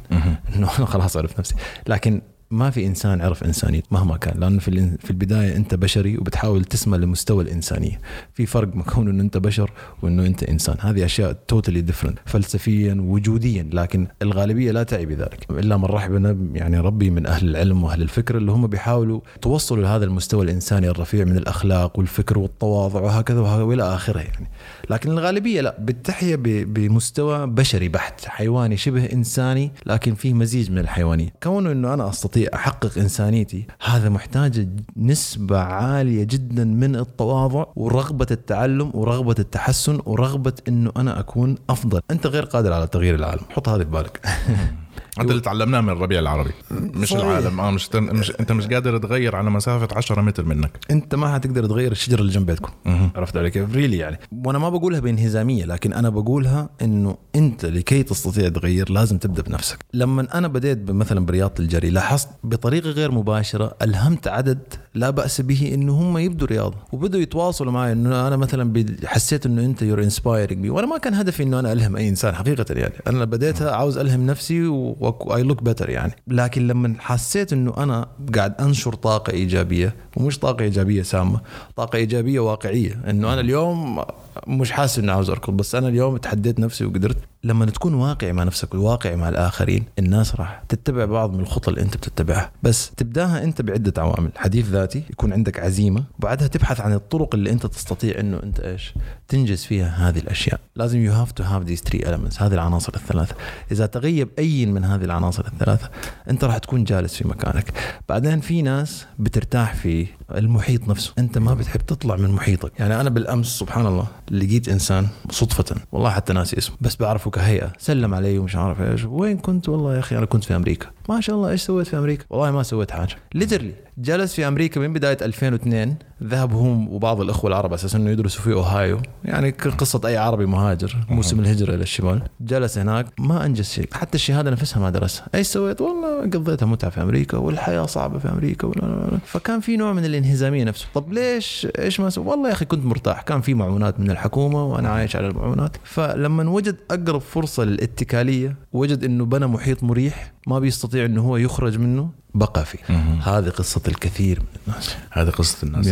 إنه 0.56 0.70
أنا 0.78 0.86
خلاص 0.96 1.18
عرفت 1.18 1.40
نفسي. 1.40 1.56
لكن 1.88 2.22
ما 2.52 2.70
في 2.70 2.86
إنسان 2.86 3.22
عرف 3.22 3.44
انسانيته 3.44 3.88
مهما 3.92 4.18
كان 4.18 4.40
لأنه 4.40 4.60
في 4.60 4.98
في 4.98 5.12
البداية 5.12 5.56
أنت 5.56 5.76
بشري 5.76 6.18
وبتحاول 6.18 6.64
تسمى 6.64 6.98
لمستوى 6.98 7.44
الإنسانية. 7.44 8.02
في 8.34 8.46
فرق 8.46 8.76
ما 8.76 8.84
كون 8.84 9.10
إنه 9.10 9.24
أنت 9.24 9.38
بشر 9.38 9.72
وإنه 10.02 10.26
أنت 10.26 10.44
إنسان. 10.44 10.76
هذه 10.80 11.06
أشياء 11.06 11.32
توتالي 11.48 11.82
ديفرنت 11.82 12.20
فلسفيا 12.26 12.98
وجوديا 13.00 13.70
لكن 13.74 14.08
الغالبية 14.22 14.72
لا 14.72 14.84
تعي 14.84 15.06
بذلك. 15.06 15.48
إلا 15.50 15.78
من 15.78 15.86
رحب 15.86 16.38
يعني 16.56 16.80
ربي 16.80 17.10
من 17.10 17.26
أهل 17.26 17.50
العلم 17.50 17.84
وأهل 17.84 18.02
الفكر 18.02 18.38
اللي 18.38 18.52
هم 18.52 18.68
بيحاولوا 18.68 19.22
توصلوا 19.42 19.84
لهذا 19.84 20.06
المستوى 20.06 20.44
الإنساني 20.46 20.90
الرفيع 20.90 21.26
من 21.26 21.38
الأخلاق 21.38 22.00
والفكر 22.00 22.40
والتواضع 22.40 23.02
وهكذا 23.02 23.40
وإلى 23.40 23.84
آخره 23.84 24.20
يعني. 24.20 24.50
لكن 24.90 25.12
الغالبية 25.12 25.62
لا 25.62 25.78
بتحيا 25.80 26.36
بمستوى 26.46 27.48
بشري 27.48 27.90
بحت 27.90 28.26
حيواني 28.26 28.78
شبه 28.78 29.06
إنساني 29.06 29.72
لكن 29.86 30.16
فيه 30.16 30.34
مزيج 30.34 30.72
من 30.72 30.78
الحيوانية. 30.78 31.34
كونه 31.44 31.72
إنه 31.72 31.94
أنا 31.94 32.10
أستطيع 32.10 32.35
أحقق 32.38 32.98
إنسانيتي. 32.98 33.68
هذا 33.84 34.10
محتاج 34.10 34.68
نسبة 34.98 35.60
عالية 35.60 36.24
جدا 36.24 36.64
من 36.64 36.96
التواضع 36.96 37.66
ورغبة 37.76 38.28
التعلم 38.32 38.92
ورغبة 38.94 39.36
التحسن 39.40 40.00
ورغبة 40.06 40.54
إنه 40.68 40.92
أنا 40.98 41.20
أكون 41.20 41.56
أفضل. 41.70 42.02
أنت 42.12 42.28
غير 42.28 42.46
قادر 42.46 42.74
على 42.74 42.88
تغيير 42.88 43.16
العالم. 43.16 43.42
حط 43.50 43.70
هذه 43.70 43.84
في 43.84 43.90
بالك. 43.90 44.22
هذا 45.20 45.30
اللي 45.30 45.42
تعلمناه 45.42 45.82
من 45.82 45.90
الربيع 45.90 46.20
العربي. 46.20 46.52
مش 46.72 47.10
صحيح. 47.10 47.24
العالم. 47.26 47.60
آه 47.60 47.72
مش, 47.72 47.90
مش 47.96 48.32
أنت 48.40 48.52
مش 48.52 48.68
قادر 48.68 48.98
تغير 48.98 49.36
على 49.36 49.50
مسافة 49.50 49.88
10 49.98 50.22
متر 50.22 50.46
منك. 50.46 50.72
أنت 50.92 51.16
ما 51.16 51.34
حتقدر 51.34 51.66
تغير 51.66 51.92
الشجرة 51.92 52.22
اللي 52.22 52.32
جنب 52.32 52.46
بيتكم. 52.46 52.72
عرفت 53.16 53.38
علي 53.38 53.50
كيف؟ 53.50 53.76
ريلي 53.76 53.98
يعني. 53.98 54.20
وأنا 54.46 54.60
ما 54.60 54.70
بقولها 54.70 55.00
بانهزامية 55.00 55.66
لكن 55.66 55.94
أنا 55.94 56.10
بقولها 56.10 56.70
إنه 56.82 57.18
أنت 57.36 57.66
لكي 57.66 58.04
تستطيع 58.04 58.50
تغير 58.50 58.92
لازم 58.92 59.18
تبدأ 59.18 59.42
بنفسك. 59.42 59.86
لما 59.94 60.28
أنا 60.34 60.48
بديت 60.48 60.92
مثلا 60.92 61.26
برياضة 61.26 61.54
الجري 61.60 61.90
لاحظت 61.90 62.30
بطريقة 62.44 62.90
غير 62.90 63.12
مباشرة 63.12 63.76
ألهمت 63.82 64.28
عدد 64.28 64.60
لا 64.96 65.10
بأس 65.10 65.42
به 65.42 65.72
إنه 65.74 65.94
هم 65.94 66.18
يبدوا 66.18 66.48
رياضة. 66.48 66.78
وبدوا 66.92 67.22
يتواصلوا 67.22 67.72
معي 67.72 67.92
إنه 67.92 68.28
أنا 68.28 68.38
مثلا 68.38 68.86
حسيت 69.06 69.46
إنه 69.46 69.66
أنت 69.66 69.82
you're 69.82 70.04
inspiring 70.04 70.70
وأنا 70.70 70.88
ما 70.88 70.98
كان 70.98 71.14
هدفي 71.14 71.44
إنه 71.44 71.60
أنا 71.60 71.74
ألهم 71.74 71.96
أي 71.96 72.10
إنسان 72.10 72.36
حقيقة 72.36 72.66
يعني. 72.70 72.94
أنا 73.08 73.26
بديتها 73.26 73.72
عاوز 73.72 73.98
ألهم 73.98 74.26
نفسي 74.26 74.68
why 75.06 75.44
look 75.44 75.64
better 75.64 75.90
يعني. 75.90 76.16
لكن 76.28 76.68
لما 76.68 76.96
حسيت 77.00 77.54
إنه 77.54 77.74
أنا 77.78 78.08
قاعد 78.36 78.62
أنشر 78.62 78.94
طاقة 78.94 79.32
إيجابية 79.32 79.96
ومش 80.18 80.40
طاقة 80.40 80.64
إيجابية 80.64 81.02
سامة 81.02 81.42
طاقة 81.76 81.96
إيجابية 81.98 82.40
واقعية. 82.40 83.02
إنه 83.10 83.34
أنا 83.34 83.42
اليوم 83.42 84.02
مش 84.48 84.72
حاسس 84.72 85.00
إني 85.00 85.12
عاوز 85.12 85.30
أركض 85.30 85.54
بس 85.58 85.76
أنا 85.76 85.88
اليوم 85.88 86.18
تحديت 86.18 86.60
نفسي 86.60 86.86
وقدرت 86.86 87.18
لما 87.46 87.66
تكون 87.66 87.94
واقعي 87.94 88.34
مع 88.34 88.44
نفسك 88.44 88.76
وواقعي 88.76 89.16
مع 89.16 89.30
الآخرين 89.30 89.84
الناس 90.00 90.36
راح 90.36 90.64
تتبع 90.70 91.06
بعض 91.06 91.34
من 91.34 91.40
الخطى 91.40 91.72
اللي 91.72 91.82
أنت 91.82 91.98
بتتبعها. 91.98 92.52
بس 92.64 92.92
تبدأها 92.98 93.44
أنت 93.44 93.62
بعدة 93.62 94.02
عوامل. 94.02 94.32
حديث 94.36 94.70
ذاتي 94.70 95.04
يكون 95.10 95.34
عندك 95.34 95.60
عزيمة 95.60 96.04
وبعدها 96.20 96.48
تبحث 96.48 96.82
عن 96.82 96.94
الطرق 96.94 97.36
اللي 97.36 97.52
أنت 97.52 97.66
تستطيع 97.66 98.20
إنه 98.20 98.44
أنت 98.44 98.60
إيش؟ 98.60 98.94
تنجز 99.28 99.64
فيها 99.64 100.10
هذه 100.10 100.18
الأشياء. 100.18 100.60
لازم 100.76 101.00
you 101.00 101.14
have 101.14 101.32
to 101.32 101.44
have 101.44 101.64
these 101.64 101.82
three 101.82 102.00
elements 102.00 102.42
هذه 102.42 102.54
العناصر 102.54 102.94
الثلاثة. 102.96 103.36
إذا 103.72 103.86
تغيب 103.86 104.30
أي 104.40 104.66
من 104.66 104.84
هذه 104.84 105.04
العناصر 105.04 105.46
الثلاثة 105.48 105.90
أنت 106.30 106.44
راح 106.44 106.58
تكون 106.58 106.84
جالس 106.84 107.16
في 107.16 107.28
مكانك. 107.28 107.74
بعدين 108.10 108.40
في 108.40 108.62
ناس 108.62 109.06
بترتاح 109.20 109.74
في 109.74 110.08
المحيط 110.36 110.88
نفسه. 110.88 111.14
أنت 111.20 111.38
ما 111.38 111.54
بتحب 111.54 111.82
تطلع 111.82 112.16
من 112.16 112.32
محيطك. 112.32 112.72
يعني 112.80 113.02
أنا 113.02 113.10
بالأمس 113.10 113.48
سبحان 113.48 113.86
الله 113.86 114.08
لقيت 114.32 114.70
إنسان 114.70 115.08
صدفة 115.32 115.76
والله 115.92 116.10
حتى 116.10 116.34
ناسي 116.34 116.58
اسمه 116.58 116.76
بس 116.82 116.96
بعرفه 116.96 117.32
كهيئه 117.36 117.74
سلم 117.78 118.14
علي 118.14 118.38
ومش 118.38 118.56
عارف 118.56 118.82
إيش. 118.82 119.06
وين 119.06 119.38
كنت؟ 119.38 119.70
والله 119.70 119.94
يا 119.96 120.00
أخي 120.00 120.18
أنا 120.18 120.26
كنت 120.26 120.44
في 120.44 120.56
أمريكا. 120.56 120.88
ما 121.10 121.22
شاء 121.22 121.36
الله 121.36 121.50
إيش 121.50 121.62
سويت 121.62 121.88
في 121.88 121.98
أمريكا؟ 121.98 122.26
والله 122.30 122.52
ما 122.52 122.64
سويت 122.64 122.92
حاجة. 122.92 123.16
literally 123.34 123.74
جلس 123.98 124.34
في 124.34 124.48
أمريكا 124.48 124.80
من 124.80 124.94
بداية 124.94 125.18
2002 125.22 125.96
ذهب 126.24 126.54
هم 126.54 126.94
وبعض 126.94 127.22
الأخوة 127.22 127.50
العرب 127.50 127.74
أساسا 127.74 127.98
إنه 127.98 128.10
يدرسوا 128.10 128.42
في 128.42 128.54
أوهايو. 128.54 129.00
يعني 129.26 129.50
قصة 129.50 130.02
أي 130.06 130.18
عربي 130.18 130.46
مهاجر 130.46 130.96
موسم 131.10 131.40
الهجرة 131.40 131.76
إلى 131.76 131.84
الشمال. 131.84 132.22
جلس 132.42 132.78
هناك 132.78 133.06
ما 133.20 133.46
أنجز 133.46 133.70
شيء. 133.70 133.90
حتى 133.94 134.16
الشهادة 134.16 134.52
نفسها 134.52 134.80
ما 134.80 134.90
درسها. 134.90 135.28
إيش 135.36 135.48
سويت؟ 135.48 135.82
والله 135.82 136.22
قضيتها 136.22 136.66
متعة 136.66 136.90
في 136.90 137.02
أمريكا 137.02 137.38
والحياة 137.38 137.86
صعبة 137.86 138.20
في 138.20 138.30
أمريكا 138.30 138.68
ولا 138.68 138.82
لا 138.82 139.12
لا. 139.12 139.18
فكان 139.26 139.60
في 139.60 139.78
نوع 139.78 139.94
من 139.94 140.06
الانهزامية 140.06 140.64
نفسه. 140.64 140.88
طب 140.94 141.14
ليش 141.14 141.68
إيش 141.80 142.00
ما 142.00 142.10
سوي 142.10 142.26
والله 142.26 142.48
يا 142.48 142.54
أخي 142.54 142.66
كنت 142.66 142.86
مرتاح. 142.86 143.22
كان 143.22 143.42
في 143.42 143.54
معونات 143.54 144.00
من 144.00 144.12
الحكومة 144.12 144.66
وأنا 144.66 144.90
عايش 144.90 145.16
على 145.16 145.28
المعونات. 145.28 145.78
فلما 145.84 146.50
وجد 146.50 146.76
أقرب 146.92 147.22
فرصة 147.22 147.64
للاتكالية 147.64 148.56
وجد 148.74 149.04
إنه 149.04 149.26
بنى 149.26 149.48
محيط 149.48 149.84
مريح 149.84 150.34
ما 150.48 150.60
بيستطيع 150.60 151.06
إنه 151.06 151.22
هو 151.22 151.38
يخرج 151.38 151.78
منه 151.78 152.10
بقى 152.34 152.66
فيه. 152.66 152.80
هذه 153.20 153.50
قصة 153.50 153.82
الكثير 153.88 154.40
من 154.40 154.46
الناس. 154.68 154.96
هذه 155.12 155.30
قصة 155.30 155.66
الناس. 155.68 155.88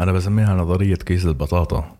أنا 0.00 0.12
بسميها 0.12 0.54
نظرية 0.54 0.94
كيس 0.94 1.26
البطاطا. 1.26 1.96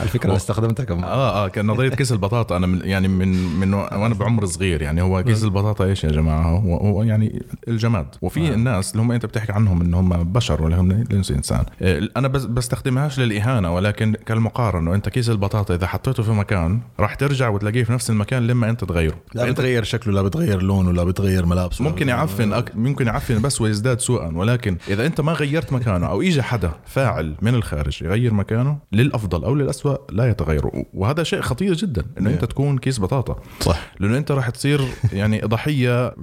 على 0.00 0.08
فكره 0.08 0.28
أنا 0.28 0.36
استخدمتها 0.36 0.84
كم 0.84 1.04
آه 1.04 1.44
آه 1.44 1.48
كان 1.48 1.66
نظرية 1.66 1.88
كيس 1.88 2.12
البطاطا. 2.12 2.56
أنا 2.56 2.66
من 2.66 2.80
يعني 2.84 3.08
من 3.08 3.28
من 3.60 3.74
وأنا 3.74 4.14
بعمر 4.14 4.46
صغير. 4.46 4.82
يعني 4.82 5.02
هو 5.02 5.22
كيس 5.22 5.44
البطاطا 5.50 5.84
إيش 5.84 6.04
يا 6.04 6.10
جماعة؟ 6.10 6.42
هو, 6.42 6.76
هو 6.76 7.02
يعني 7.02 7.42
الجماد. 7.68 8.06
وفي 8.22 8.48
آه. 8.48 8.54
الناس 8.54 8.92
اللي 8.92 9.02
هم 9.02 9.12
أنت 9.12 9.26
بتحكي 9.26 9.52
عنهم 9.52 9.80
إن 9.80 9.94
هم 9.94 10.32
بشر 10.32 10.62
ولا 10.62 10.80
هم 10.80 10.92
ليس 11.10 11.30
إنسان. 11.30 11.64
آه، 11.82 12.08
أنا 12.16 12.28
بس 12.28 12.44
بستخدمهاش 12.44 13.18
للإهانة 13.18 13.74
ولكن 13.74 14.14
كالمقارنة 14.26 14.94
إنت 14.94 15.08
كيس 15.08 15.30
البطاطا 15.30 15.74
إذا 15.74 15.86
حطيته 15.86 16.22
في 16.22 16.30
مكان 16.30 16.80
راح 17.00 17.14
ترجع 17.14 17.48
وتلاقيه 17.48 17.84
في 17.84 17.92
نفس 17.92 18.10
المكان 18.10 18.46
لما 18.46 18.70
أنت 18.70 18.84
تغيره. 18.84 19.16
لا 19.34 19.50
بتغير 19.50 19.84
شكله 19.84 20.12
لا 20.14 20.22
بتغير 20.22 20.62
لونه 20.62 20.92
لا 20.92 21.04
بتغير 21.04 21.46
ملابسه 21.46 21.84
ممكن 21.84 22.08
يعفن 22.08 22.52
أك... 22.52 22.76
ممكن 22.76 23.06
يعفن 23.06 23.42
بس 23.42 23.60
ويزداد 23.60 24.00
سوءا. 24.00 24.32
ولكن 24.34 24.76
إذا 24.88 25.06
أنت 25.06 25.20
ما 25.20 25.32
غيرت 25.32 25.72
مكانه 25.72 26.06
أو 26.06 26.22
اجى 26.22 26.42
حدا 26.42 26.69
فاعل 26.86 27.34
من 27.42 27.54
الخارج 27.54 28.02
يغير 28.02 28.34
مكانه 28.34 28.78
للأفضل 28.92 29.44
أو 29.44 29.54
للاسوء 29.54 30.00
لا 30.10 30.30
يتغير. 30.30 30.84
وهذا 30.94 31.22
شيء 31.22 31.40
خطير 31.40 31.74
جدا 31.74 32.04
إنه 32.18 32.30
أنت 32.30 32.44
تكون 32.44 32.78
كيس 32.78 33.00
بطاطا. 33.00 33.36
صح. 33.60 33.92
لأنه 34.00 34.16
أنت 34.16 34.32
راح 34.32 34.50
تصير 34.50 34.80
يعني 35.12 35.40
ضحيه 35.40 36.14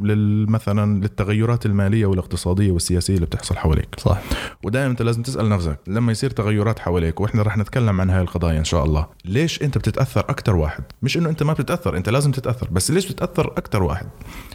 مثلا 0.48 1.02
للتغيرات 1.02 1.66
المالية 1.66 2.06
والاقتصادية 2.06 2.72
والسياسية 2.72 3.16
اللي 3.16 3.26
بتحصل 3.26 3.58
حواليك. 3.58 3.96
صح. 3.98 4.22
ودائما 4.64 4.92
أنت 4.92 5.02
لازم 5.02 5.22
تسأل 5.22 5.50
نفسك 5.50 5.80
لما 5.88 6.12
يصير 6.12 6.30
تغيرات 6.30 6.80
حواليك 6.80 7.20
وإحنا 7.22 7.42
راح 7.42 7.58
نتكلم 7.58 8.02
عن 8.02 8.10
هاي 8.10 8.22
القضايا 8.22 8.60
إن 8.60 8.66
شاء 8.66 8.84
الله 8.84 9.08
ليش 9.26 9.64
أنت 9.64 9.78
بتتأثر 9.78 10.20
أكثر 10.20 10.56
واحد؟ 10.56 10.84
مش 11.02 11.18
إنه 11.18 11.30
أنت 11.30 11.44
ما 11.44 11.54
بتتأثر 11.54 11.98
أنت 11.98 12.10
لازم 12.10 12.32
تتأثر 12.32 12.68
بس 12.72 12.92
ليش 12.92 13.12
بتتأثر 13.12 13.48
أكثر 13.48 13.84
واحد؟ 13.84 14.08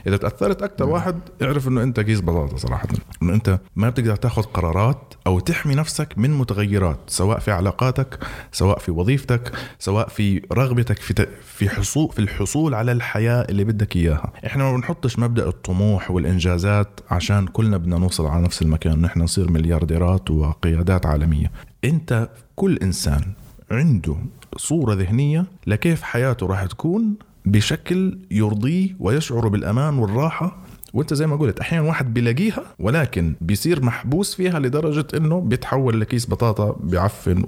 إذا 0.06 0.16
تأثرت 0.16 0.62
أكثر 0.62 0.88
واحد 0.88 1.20
اعرف 1.42 1.68
إنه 1.68 1.82
أنت 1.82 2.00
كيس 2.00 2.20
بطاطا 2.20 2.56
صراحة. 2.56 2.88
إنه 3.22 3.34
أنت 3.34 3.58
ما 3.76 3.88
بتقدر 3.88 4.16
تاخذ 4.16 4.42
قرارات 4.42 5.14
أو 5.26 5.40
تحمي 5.40 5.71
نفسك 5.74 6.18
من 6.18 6.30
متغيرات 6.30 6.98
سواء 7.06 7.38
في 7.38 7.50
علاقاتك 7.50 8.18
سواء 8.52 8.78
في 8.78 8.90
وظيفتك 8.90 9.52
سواء 9.78 10.08
في 10.08 10.42
رغبتك 10.52 10.98
في 10.98 11.26
في 11.42 11.68
حصول 11.68 12.12
في 12.12 12.18
الحصول 12.18 12.74
على 12.74 12.92
الحياة 12.92 13.46
اللي 13.48 13.64
بدك 13.64 13.96
إياها. 13.96 14.32
إحنا 14.46 14.64
ما 14.64 14.76
بنحطش 14.76 15.18
مبدأ 15.18 15.48
الطموح 15.48 16.10
والإنجازات 16.10 17.00
عشان 17.10 17.46
كلنا 17.46 17.76
بدنا 17.76 17.98
نوصل 17.98 18.26
على 18.26 18.42
نفس 18.42 18.62
المكان 18.62 19.00
نحن 19.02 19.20
نصير 19.20 19.50
مليارديرات 19.50 20.30
وقيادات 20.30 21.06
عالمية. 21.06 21.50
أنت 21.84 22.28
كل 22.56 22.76
إنسان 22.76 23.22
عنده 23.70 24.16
صورة 24.56 24.94
ذهنية 24.94 25.46
لكيف 25.66 26.02
حياته 26.02 26.46
راح 26.46 26.64
تكون 26.64 27.14
بشكل 27.46 28.18
يرضيه 28.30 28.96
ويشعر 29.00 29.48
بالأمان 29.48 29.98
والراحة 29.98 30.56
وانت 30.94 31.14
زي 31.14 31.26
ما 31.26 31.36
قلت 31.36 31.60
أحيانا 31.60 31.88
واحد 31.88 32.14
بيلاقيها 32.14 32.64
ولكن 32.78 33.34
بيصير 33.40 33.84
محبوس 33.84 34.34
فيها 34.34 34.58
لدرجة 34.58 35.06
إنه 35.16 35.40
بيتحول 35.40 36.00
لكيس 36.00 36.30
بطاطا 36.30 36.76
بيعفن 36.80 37.44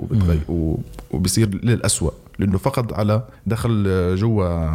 وبيصير 1.11 1.49
للأسوأ. 1.65 2.11
لأنه 2.39 2.59
فقد 2.59 2.93
على 2.93 3.23
دخل 3.47 4.17
جوا 4.17 4.71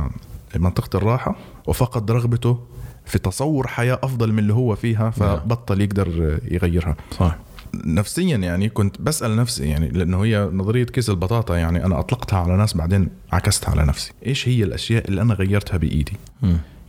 منطقة 0.55 0.97
الراحة 0.97 1.35
وفقد 1.67 2.11
رغبته 2.11 2.59
في 3.05 3.19
تصور 3.19 3.67
حياة 3.67 3.99
أفضل 4.03 4.31
من 4.33 4.39
اللي 4.39 4.53
هو 4.53 4.75
فيها 4.75 5.09
فبطل 5.09 5.81
يقدر 5.81 6.39
يغيرها. 6.51 6.95
صح 7.17 7.37
نفسيا 7.85 8.37
يعني 8.37 8.69
كنت 8.69 9.01
بسأل 9.01 9.35
نفسي 9.35 9.65
يعني 9.65 9.89
لأنه 9.89 10.23
هي 10.23 10.49
نظرية 10.53 10.83
كيس 10.83 11.09
البطاطا 11.09 11.57
يعني 11.57 11.85
أنا 11.85 11.99
أطلقتها 11.99 12.39
على 12.39 12.57
ناس 12.57 12.77
بعدين 12.77 13.09
عكستها 13.31 13.71
على 13.71 13.85
نفسي. 13.85 14.11
إيش 14.25 14.47
هي 14.47 14.63
الأشياء 14.63 15.07
اللي 15.07 15.21
أنا 15.21 15.33
غيرتها 15.33 15.77
بإيدي؟ 15.77 16.13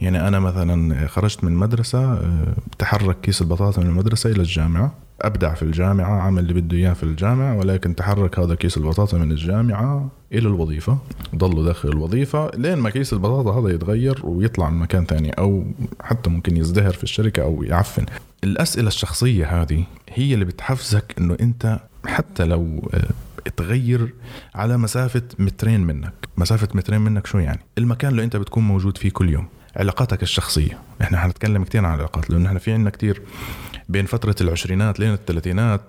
يعني 0.01 0.29
أنا 0.29 0.41
مثلا 0.41 1.07
خرجت 1.07 1.45
من 1.45 1.53
مدرسة 1.53 2.13
آه، 2.13 2.55
تحرك 2.79 3.21
كيس 3.21 3.43
البطاطا 3.43 3.83
من 3.83 3.89
المدرسة 3.89 4.31
إلى 4.31 4.41
الجامعة. 4.41 4.95
أبدع 5.21 5.55
في 5.55 5.63
الجامعة 5.63 6.21
عمل 6.21 6.43
اللي 6.43 6.61
بده 6.61 6.77
إياه 6.77 6.93
في 6.93 7.03
الجامعة 7.03 7.57
ولكن 7.57 7.95
تحرك 7.95 8.39
هذا 8.39 8.55
كيس 8.55 8.77
البطاطا 8.77 9.19
من 9.19 9.33
الجامعة 9.33 10.09
إلى 10.33 10.49
الوظيفة. 10.49 10.99
ضلوا 11.37 11.65
داخل 11.65 11.89
الوظيفة 11.89 12.51
لين 12.55 12.79
ما 12.79 12.91
كيس 12.91 13.13
البطاطا 13.13 13.61
هذا 13.61 13.75
يتغير 13.75 14.21
ويطلع 14.25 14.71
من 14.71 14.79
مكان 14.79 15.05
ثاني 15.05 15.31
أو 15.31 15.65
حتى 16.01 16.31
ممكن 16.31 16.57
يزدهر 16.57 16.93
في 16.93 17.05
الشركة 17.05 17.43
أو 17.43 17.63
يعفن. 17.63 18.07
الأسئلة 18.45 18.89
الشخصية 18.89 19.63
هذه 19.63 19.85
هي 20.09 20.35
اللي 20.35 20.45
بتحفزك 20.45 21.15
إنه 21.19 21.37
أنت 21.41 21.81
حتى 22.07 22.45
لو 22.45 22.91
آه، 22.95 23.51
تغير 23.57 24.15
على 24.55 24.77
مسافة 24.77 25.23
مترين 25.39 25.81
منك. 25.81 26.15
مسافة 26.37 26.69
مترين 26.75 27.01
منك 27.01 27.27
شو 27.27 27.39
يعني؟ 27.39 27.61
المكان 27.79 28.11
اللي 28.11 28.25
أنت 28.25 28.37
بتكون 28.37 28.63
موجود 28.63 28.99
فيه 28.99 29.11
كل 29.11 29.31
يوم. 29.31 29.47
علاقاتك 29.77 30.23
الشخصية. 30.23 30.79
إحنا 31.03 31.19
حنتكلم 31.21 31.65
كتير 31.65 31.85
عن 31.85 31.95
العلاقات 31.95 32.31
لأنه 32.31 32.49
إحنا 32.49 32.59
في 32.59 32.73
عندنا 32.73 32.91
كتير 32.91 33.23
بين 33.91 34.07
فترة 34.07 34.35
العشرينات 34.41 35.01
لين 35.01 35.13
الثلاثينات 35.13 35.81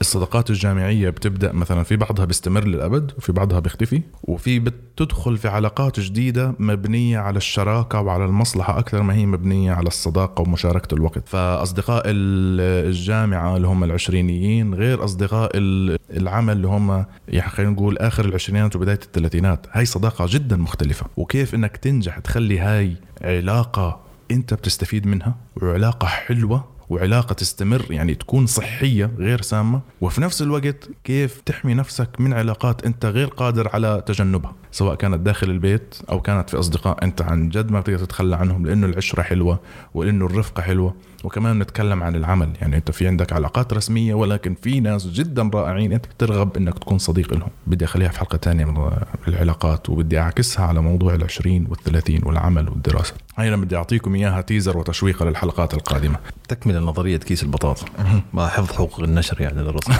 الصداقات 0.00 0.50
الجامعية 0.50 1.10
بتبدأ 1.10 1.52
مثلا 1.52 1.82
في 1.82 1.96
بعضها 1.96 2.24
بيستمر 2.24 2.64
للأبد 2.64 3.12
وفي 3.18 3.32
بعضها 3.32 3.58
بيختفي 3.60 4.02
وفي 4.22 4.58
بتدخل 4.58 5.36
في 5.38 5.48
علاقات 5.48 6.00
جديدة 6.00 6.54
مبنية 6.58 7.18
على 7.18 7.36
الشراكة 7.36 8.00
وعلى 8.00 8.24
المصلحة 8.24 8.78
أكثر 8.78 9.02
ما 9.02 9.14
هي 9.14 9.26
مبنية 9.26 9.72
على 9.72 9.86
الصداقة 9.86 10.42
ومشاركة 10.42 10.94
الوقت. 10.94 11.28
فأصدقاء 11.28 12.02
ال- 12.06 12.86
الجامعة 12.88 13.56
اللي 13.56 13.66
هم 13.68 13.84
العشرينيين 13.84 14.74
غير 14.74 15.04
أصدقاء 15.04 15.50
ال- 15.54 15.98
العمل 16.16 16.52
اللي 16.56 16.66
هم 16.68 17.04
يعني 17.28 17.50
خلينا 17.50 17.72
نقول 17.72 17.98
آخر 17.98 18.24
العشرينات 18.24 18.76
وبداية 18.76 19.00
الثلاثينات. 19.02 19.66
هاي 19.72 19.84
صداقة 19.84 20.26
جدا 20.28 20.56
مختلفة. 20.56 21.06
وكيف 21.16 21.54
إنك 21.54 21.76
تنجح 21.76 22.18
تخلي 22.18 22.58
هاي 22.58 22.96
علاقة 23.22 24.00
أنت 24.30 24.54
بتستفيد 24.54 25.06
منها 25.06 25.34
وعلاقة 25.62 26.06
حلوة 26.06 26.64
وعلاقة 26.90 27.32
تستمر 27.32 27.86
يعني 27.90 28.14
تكون 28.14 28.46
صحية 28.46 29.10
غير 29.18 29.42
سامة. 29.42 29.80
وفي 30.00 30.20
نفس 30.20 30.42
الوقت 30.42 30.88
كيف 31.04 31.40
تحمي 31.40 31.74
نفسك 31.74 32.20
من 32.20 32.32
علاقات 32.32 32.86
أنت 32.86 33.06
غير 33.06 33.26
قادر 33.26 33.68
على 33.68 34.02
تجنبها 34.06 34.54
سواء 34.72 34.94
كانت 34.94 35.20
داخل 35.20 35.50
البيت 35.50 35.94
أو 36.10 36.20
كانت 36.20 36.50
في 36.50 36.58
أصدقاء. 36.58 37.04
أنت 37.04 37.22
عن 37.22 37.48
جد 37.48 37.70
ما 37.70 37.80
بتقدر 37.80 37.98
تتخلى 37.98 38.36
عنهم 38.36 38.66
لأنه 38.66 38.86
العشرة 38.86 39.22
حلوة 39.22 39.60
ولأنه 39.94 40.26
الرفقة 40.26 40.62
حلوة. 40.62 40.94
وكمان 41.24 41.58
نتكلم 41.58 42.02
عن 42.02 42.16
العمل. 42.16 42.48
يعني 42.60 42.76
انت 42.76 42.90
في 42.90 43.06
عندك 43.06 43.32
علاقات 43.32 43.72
رسمية 43.72 44.14
ولكن 44.14 44.54
في 44.62 44.80
ناس 44.80 45.06
جدا 45.06 45.50
رائعين 45.54 45.92
انت 45.92 46.06
بترغب 46.06 46.56
انك 46.56 46.78
تكون 46.78 46.98
صديق 46.98 47.34
لهم. 47.34 47.50
بدي 47.66 47.84
أخليها 47.84 48.08
في 48.08 48.18
حلقة 48.18 48.36
تانية 48.36 48.64
من 48.64 48.90
العلاقات 49.28 49.90
وبدي 49.90 50.18
أعكسها 50.18 50.66
على 50.66 50.80
موضوع 50.80 51.14
العشرين 51.14 51.66
والثلاثين 51.70 52.20
والعمل 52.24 52.68
والدراسة. 52.68 53.14
هاي 53.36 53.56
بدي 53.56 53.76
أعطيكم 53.76 54.14
إياها 54.14 54.40
تيزر 54.40 54.78
وتشويق 54.78 55.22
للحلقات 55.22 55.74
القادمة. 55.74 56.18
تكمل 56.48 56.82
نظريه 56.82 57.16
كيس 57.16 57.42
البطاطا. 57.42 57.86
ما 58.32 58.48
حفظ 58.48 58.72
حقوق 58.72 59.00
النشر 59.00 59.40
يعني 59.40 59.62
للرسم. 59.62 59.92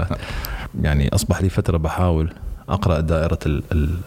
يعني 0.84 1.14
أصبح 1.14 1.42
لي 1.42 1.48
فترة 1.48 1.76
بحاول 1.76 2.32
أقرأ 2.68 3.00
دائرة 3.00 3.38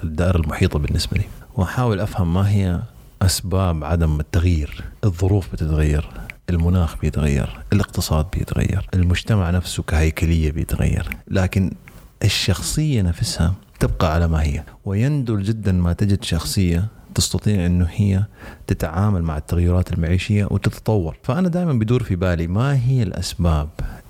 الدائرة 0.04 0.38
المحيطة 0.38 0.80
بالنسبة 0.80 1.18
لي. 1.18 1.24
وأحاول 1.56 2.00
أفهم 2.00 2.34
ما 2.34 2.50
هي 2.50 2.80
أسباب 3.22 3.84
عدم 3.84 4.20
التغيير 4.20 4.84
الظروف 5.04 5.54
بتتغير 5.54 6.10
المناخ 6.50 6.98
بيتغير 6.98 7.60
الاقتصاد 7.74 8.26
بيتغير 8.34 8.90
المجتمع 8.94 9.50
نفسه 9.52 9.84
كهيكلية 9.84 10.52
بيتغير 10.52 11.10
لكن 11.28 11.72
الشخصية 12.24 13.02
نفسها 13.02 13.54
تبقى 13.80 14.14
على 14.14 14.28
ما 14.28 14.42
هي. 14.44 14.64
ويندر 14.86 15.36
جدا 15.40 15.72
ما 15.72 15.94
تجد 15.94 16.24
شخصية 16.24 16.88
تستطيع 17.16 17.66
إنه 17.66 17.88
هي 17.92 18.24
تتعامل 18.68 19.22
مع 19.24 19.38
التغيرات 19.38 19.94
المعيشية 19.94 20.46
وتتطور. 20.52 21.18
فأنا 21.24 21.48
دائما 21.50 21.74
بدور 21.74 22.04
في 22.04 22.16
بالي 22.16 22.48
ما 22.48 22.86
هي 22.86 23.04
الأسباب 23.04 23.70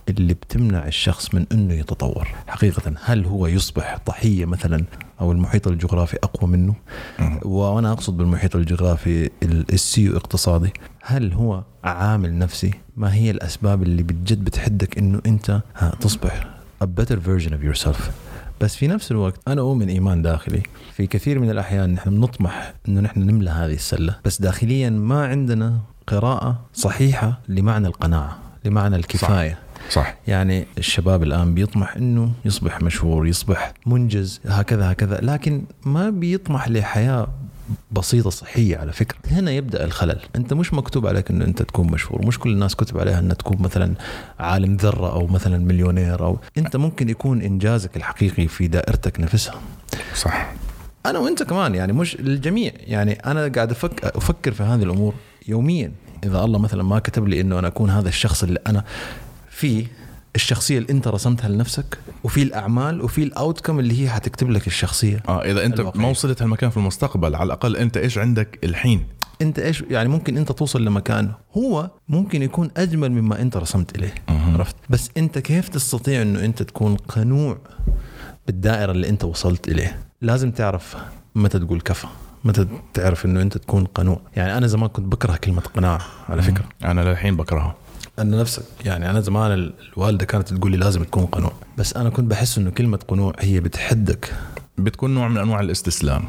اللي 0.09 0.33
بتمنع 0.33 0.87
الشخص 0.87 1.33
من 1.35 1.45
إنه 1.51 1.73
يتطور. 1.73 2.27
حقيقة 2.47 2.93
هل 3.03 3.25
هو 3.25 3.47
يصبح 3.47 3.97
ضحية 4.07 4.45
مثلا 4.45 4.83
أو 5.21 5.31
المحيط 5.31 5.67
الجغرافي 5.67 6.17
أقوى 6.23 6.51
منه؟ 6.51 6.75
وأنا 7.41 7.91
أقصد 7.91 8.17
بالمحيط 8.17 8.55
الجغرافي 8.55 9.29
السيو 9.43 10.17
اقتصادي. 10.17 10.73
هل 11.01 11.33
هو 11.33 11.63
عامل 11.83 12.37
نفسي؟ 12.37 12.71
ما 12.97 13.13
هي 13.13 13.31
الأسباب 13.31 13.83
اللي 13.83 14.03
بجد 14.03 14.43
بتحدك 14.43 14.97
إنه 14.97 15.21
أنت 15.25 15.61
تصبح 16.01 16.47
a 16.83 16.87
better 17.01 17.15
version 17.15 17.49
of 17.51 17.75
yourself 17.75 17.97
بس 18.61 18.75
في 18.75 18.87
نفس 18.87 19.11
الوقت 19.11 19.39
أنا 19.47 19.61
أؤمن 19.61 19.89
إيمان 19.89 20.21
داخلي. 20.21 20.63
في 20.93 21.07
كثير 21.07 21.39
من 21.39 21.49
الأحيان 21.49 21.93
نحن 21.93 22.09
بنطمح 22.09 22.73
إنه 22.87 23.01
نحن 23.01 23.19
نملى 23.19 23.49
هذه 23.49 23.73
السلة. 23.73 24.15
بس 24.25 24.41
داخليا 24.41 24.89
ما 24.89 25.25
عندنا 25.25 25.79
قراءة 26.07 26.65
صحيحة 26.73 27.39
لمعنى 27.47 27.87
القناعة 27.87 28.37
لمعنى 28.65 28.95
الكفاية. 28.95 29.51
صح. 29.53 29.64
صح. 29.89 30.15
يعني 30.27 30.65
الشباب 30.77 31.23
الآن 31.23 31.53
بيطمح 31.53 31.95
إنه 31.95 32.31
يصبح 32.45 32.81
مشهور 32.81 33.27
يصبح 33.27 33.73
منجز 33.85 34.41
هكذا 34.45 34.91
هكذا. 34.91 35.19
لكن 35.21 35.63
ما 35.85 36.09
بيطمح 36.09 36.69
لحياة 36.69 37.27
بسيطة 37.91 38.29
صحية 38.29 38.77
على 38.77 38.93
فكرة. 38.93 39.17
هنا 39.27 39.51
يبدأ 39.51 39.85
الخلل. 39.85 40.19
أنت 40.35 40.53
مش 40.53 40.73
مكتوب 40.73 41.07
عليك 41.07 41.31
إنه 41.31 41.45
أنت 41.45 41.61
تكون 41.61 41.91
مشهور. 41.91 42.25
مش 42.25 42.39
كل 42.39 42.51
الناس 42.51 42.75
كتب 42.75 42.97
عليها 42.99 43.19
إنها 43.19 43.35
تكون 43.35 43.61
مثلا 43.61 43.93
عالم 44.39 44.75
ذرة 44.75 45.11
أو 45.11 45.27
مثلا 45.27 45.57
مليونير 45.57 46.25
أو. 46.25 46.39
أنت 46.57 46.75
ممكن 46.75 47.09
يكون 47.09 47.41
إنجازك 47.41 47.97
الحقيقي 47.97 48.47
في 48.47 48.67
دائرتك 48.67 49.19
نفسها. 49.19 49.61
صح. 50.15 50.51
أنا 51.05 51.19
وأنت 51.19 51.43
كمان 51.43 51.75
يعني 51.75 51.93
مش 51.93 52.15
الجميع. 52.15 52.71
يعني 52.79 53.13
أنا 53.13 53.47
قاعد 53.47 53.71
أفكر, 53.71 54.17
أفكر 54.17 54.51
في 54.51 54.63
هذه 54.63 54.83
الأمور 54.83 55.13
يوميا. 55.47 55.91
إذا 56.23 56.43
الله 56.43 56.59
مثلا 56.59 56.83
ما 56.83 56.99
كتب 56.99 57.27
لي 57.27 57.41
إنه 57.41 57.59
أنا 57.59 57.67
أكون 57.67 57.89
هذا 57.89 58.09
الشخص 58.09 58.43
اللي 58.43 58.59
أنا 58.67 58.83
في 59.55 59.87
الشخصية 60.35 60.77
اللي 60.77 60.89
انت 60.89 61.07
رسمتها 61.07 61.49
لنفسك 61.49 61.97
وفي 62.23 62.43
الأعمال 62.43 63.01
وفي 63.01 63.23
الاوتكم 63.23 63.79
اللي 63.79 64.03
هي 64.03 64.09
حتكتب 64.09 64.49
لك 64.49 64.67
الشخصية. 64.67 65.23
آه 65.29 65.41
إذا 65.41 65.65
أنت 65.65 65.79
الواقعية. 65.79 66.01
ما 66.01 66.09
وصلت 66.09 66.41
هالمكان 66.41 66.69
في 66.69 66.77
المستقبل 66.77 67.35
على 67.35 67.43
الأقل 67.43 67.77
أنت 67.77 67.97
إيش 67.97 68.17
عندك 68.17 68.59
الحين؟ 68.63 69.05
أنت 69.41 69.59
إيش 69.59 69.83
يعني 69.89 70.09
ممكن 70.09 70.37
أنت 70.37 70.51
توصل 70.51 70.85
لمكان 70.85 71.31
هو 71.57 71.91
ممكن 72.09 72.41
يكون 72.41 72.71
أجمل 72.77 73.11
مما 73.11 73.41
أنت 73.41 73.57
رسمت 73.57 73.97
إليه. 73.97 74.13
عرفت؟ 74.27 74.75
بس 74.89 75.09
أنت 75.17 75.39
كيف 75.39 75.69
تستطيع 75.69 76.21
إنه 76.21 76.45
أنت 76.45 76.63
تكون 76.63 76.95
قنوع 76.95 77.57
بالدائرة 78.47 78.91
اللي 78.91 79.09
أنت 79.09 79.23
وصلت 79.23 79.67
إليه؟ 79.67 79.99
لازم 80.21 80.51
تعرف 80.51 80.95
متى 81.35 81.59
تقول 81.59 81.81
كفى 81.81 82.07
متى 82.43 82.67
تعرف 82.93 83.25
إنه 83.25 83.41
أنت 83.41 83.57
تكون 83.57 83.85
قنوع. 83.85 84.21
يعني 84.35 84.57
أنا 84.57 84.67
زمان 84.67 84.89
كنت 84.89 85.05
بكره 85.05 85.35
كلمة 85.35 85.61
قناع 85.61 86.01
على 86.29 86.41
فكرة. 86.41 86.65
أنا 86.83 87.09
للحين 87.09 87.37
بكرهها. 87.37 87.75
أن 88.19 88.31
نفسك 88.31 88.63
يعني 88.85 89.09
أنا 89.09 89.21
زمان 89.21 89.71
الوالدة 89.93 90.25
كانت 90.25 90.53
تقول 90.53 90.71
لي 90.71 90.77
لازم 90.77 91.03
تكون 91.03 91.25
قنوع. 91.25 91.51
بس 91.77 91.93
أنا 91.93 92.09
كنت 92.09 92.31
بحس 92.31 92.57
إنه 92.57 92.69
كلمة 92.69 92.99
قنوع 93.07 93.33
هي 93.39 93.59
بتحدك. 93.59 94.33
بتكون 94.77 95.13
نوع 95.13 95.27
من 95.27 95.37
أنواع 95.37 95.59
الاستسلام. 95.59 96.23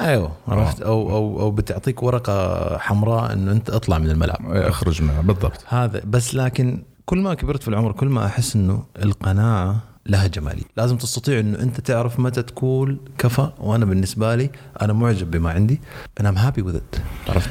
أيوه 0.00 0.32
عرفت؟ 0.48 0.82
أو 0.82 1.10
أو 1.10 1.40
أو 1.40 1.50
بتعطيك 1.50 2.02
ورقة 2.02 2.78
حمراء 2.78 3.32
انه 3.32 3.52
أنت 3.52 3.70
اطلع 3.70 3.98
من 3.98 4.10
الملعب. 4.10 4.52
أخرج 4.52 5.02
منها 5.02 5.20
بالضبط. 5.20 5.64
هذا 5.68 6.02
بس 6.04 6.34
لكن 6.34 6.82
كل 7.06 7.18
ما 7.18 7.34
كبرت 7.34 7.62
في 7.62 7.68
العمر 7.68 7.92
كل 7.92 8.06
ما 8.08 8.26
أحس 8.26 8.56
إنه 8.56 8.84
القناعة 9.02 9.80
لها 10.06 10.26
جمالية. 10.26 10.62
لازم 10.76 10.96
تستطيع 10.96 11.40
إنه 11.40 11.58
أنت 11.58 11.80
تعرف 11.80 12.20
متى 12.20 12.42
تقول 12.42 12.98
كفى 13.18 13.50
وأنا 13.58 13.84
بالنسبة 13.84 14.34
لي 14.34 14.50
أنا 14.82 14.92
معجب 14.92 15.30
بما 15.30 15.50
عندي 15.50 15.80
أنا 16.20 16.28
ام 16.28 16.36
هابي 16.38 16.62
وذ 16.62 16.80
عرفت؟ 17.28 17.50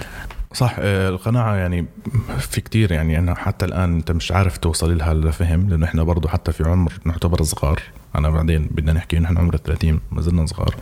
صح 0.56 0.76
آه، 0.80 1.10
القناعة 1.10 1.56
يعني 1.56 1.86
في 2.40 2.62
كتير 2.62 2.92
يعني 2.92 3.20
أنا 3.20 3.36
حتى 3.36 3.66
الآن 3.66 3.96
أنت 3.96 4.12
مش 4.12 4.32
عارف 4.32 4.58
توصل 4.58 4.98
لها 4.98 5.14
لفهم 5.14 5.70
لأنه 5.70 5.86
إحنا 5.86 6.04
برضه 6.04 6.30
حتى 6.30 6.52
في 6.52 6.64
عمر 6.64 6.94
نعتبر 7.06 7.44
صغار. 7.44 7.82
أنا 8.16 8.30
بعدين 8.30 8.68
بدنا 8.72 8.94
نحكي 8.94 9.20
نحن 9.20 9.38
عمر 9.38 9.58
30 9.58 10.00
ما 10.12 10.22
زلنا 10.22 10.46
صغار. 10.46 10.76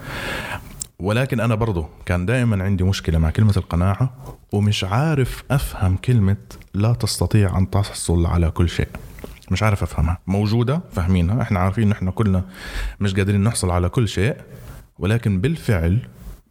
ولكن 1.00 1.40
أنا 1.40 1.56
برضه 1.56 1.88
كان 2.06 2.26
دائما 2.26 2.64
عندي 2.64 2.84
مشكلة 2.84 3.20
مع 3.20 3.30
كلمة 3.30 3.54
القناعة 3.58 4.14
ومش 4.52 4.84
عارف 4.84 5.44
أفهم 5.52 5.98
كلمة 5.98 6.38
لا 6.74 6.94
تستطيع 6.94 7.58
أن 7.58 7.70
تحصل 7.70 8.26
على 8.26 8.52
كل 8.52 8.70
شيء. 8.70 8.88
مش 9.52 9.64
عارف 9.64 9.84
أفهمها. 9.84 10.20
موجودة 10.28 10.82
فاهمينها. 10.92 11.42
إحنا 11.42 11.60
عارفين 11.60 11.84
انه 11.84 11.94
إحنا 11.94 12.12
كلنا 12.12 12.44
مش 13.00 13.14
قادرين 13.14 13.44
نحصل 13.44 13.72
على 13.72 13.90
كل 13.90 14.08
شيء 14.08 14.36
ولكن 15.00 15.42
بالفعل 15.42 16.00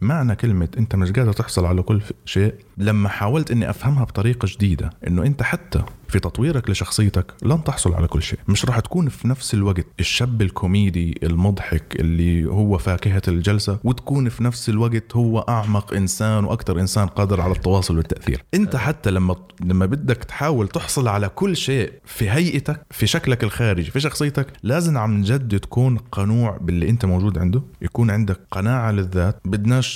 معنى 0.02 0.36
كلمة 0.36 0.68
أنت 0.78 0.96
مش 0.96 1.12
قادر 1.12 1.32
تحصل 1.32 1.64
على 1.64 1.82
كل 1.82 2.02
شيء 2.24 2.54
لما 2.78 3.08
حاولت 3.08 3.50
أني 3.50 3.70
أفهمها 3.70 4.04
بطريقة 4.04 4.48
جديدة 4.50 4.90
أنه 5.06 5.22
أنت 5.22 5.42
حتى 5.42 5.82
في 6.08 6.20
تطويرك 6.20 6.70
لشخصيتك 6.70 7.34
لن 7.42 7.64
تحصل 7.64 7.94
على 7.94 8.06
كل 8.08 8.22
شيء. 8.22 8.38
مش 8.48 8.64
راح 8.64 8.80
تكون 8.80 9.08
في 9.08 9.28
نفس 9.28 9.54
الوقت 9.54 9.86
الشاب 10.00 10.42
الكوميدي 10.42 11.18
المضحك 11.22 12.00
اللي 12.00 12.44
هو 12.44 12.78
فاكهة 12.78 13.22
الجلسة 13.28 13.78
وتكون 13.84 14.28
في 14.28 14.44
نفس 14.44 14.68
الوقت 14.68 15.16
هو 15.16 15.38
أعمق 15.38 15.94
إنسان 15.94 16.44
وأكثر 16.44 16.80
إنسان 16.80 17.06
قادر 17.06 17.40
على 17.40 17.52
التواصل 17.52 17.96
والتأثير. 17.96 18.44
أنت 18.54 18.76
حتى 18.76 19.10
لما 19.10 19.36
لما 19.60 19.86
بدك 19.86 20.16
تحاول 20.24 20.68
تحصل 20.68 21.08
على 21.08 21.28
كل 21.28 21.56
شيء 21.56 21.92
في 22.04 22.30
هيئتك 22.30 22.86
في 22.90 23.06
شكلك 23.06 23.44
الخارجي 23.44 23.90
في 23.90 24.00
شخصيتك 24.00 24.46
لازم 24.62 24.98
عن 24.98 25.22
جد 25.22 25.60
تكون 25.60 25.96
قنوع 25.96 26.58
باللي 26.60 26.88
أنت 26.88 27.04
موجود 27.04 27.38
عنده 27.38 27.62
يكون 27.82 28.10
عندك 28.10 28.40
قناعة 28.50 28.90
للذات 28.90 29.40
بدناش 29.44 29.91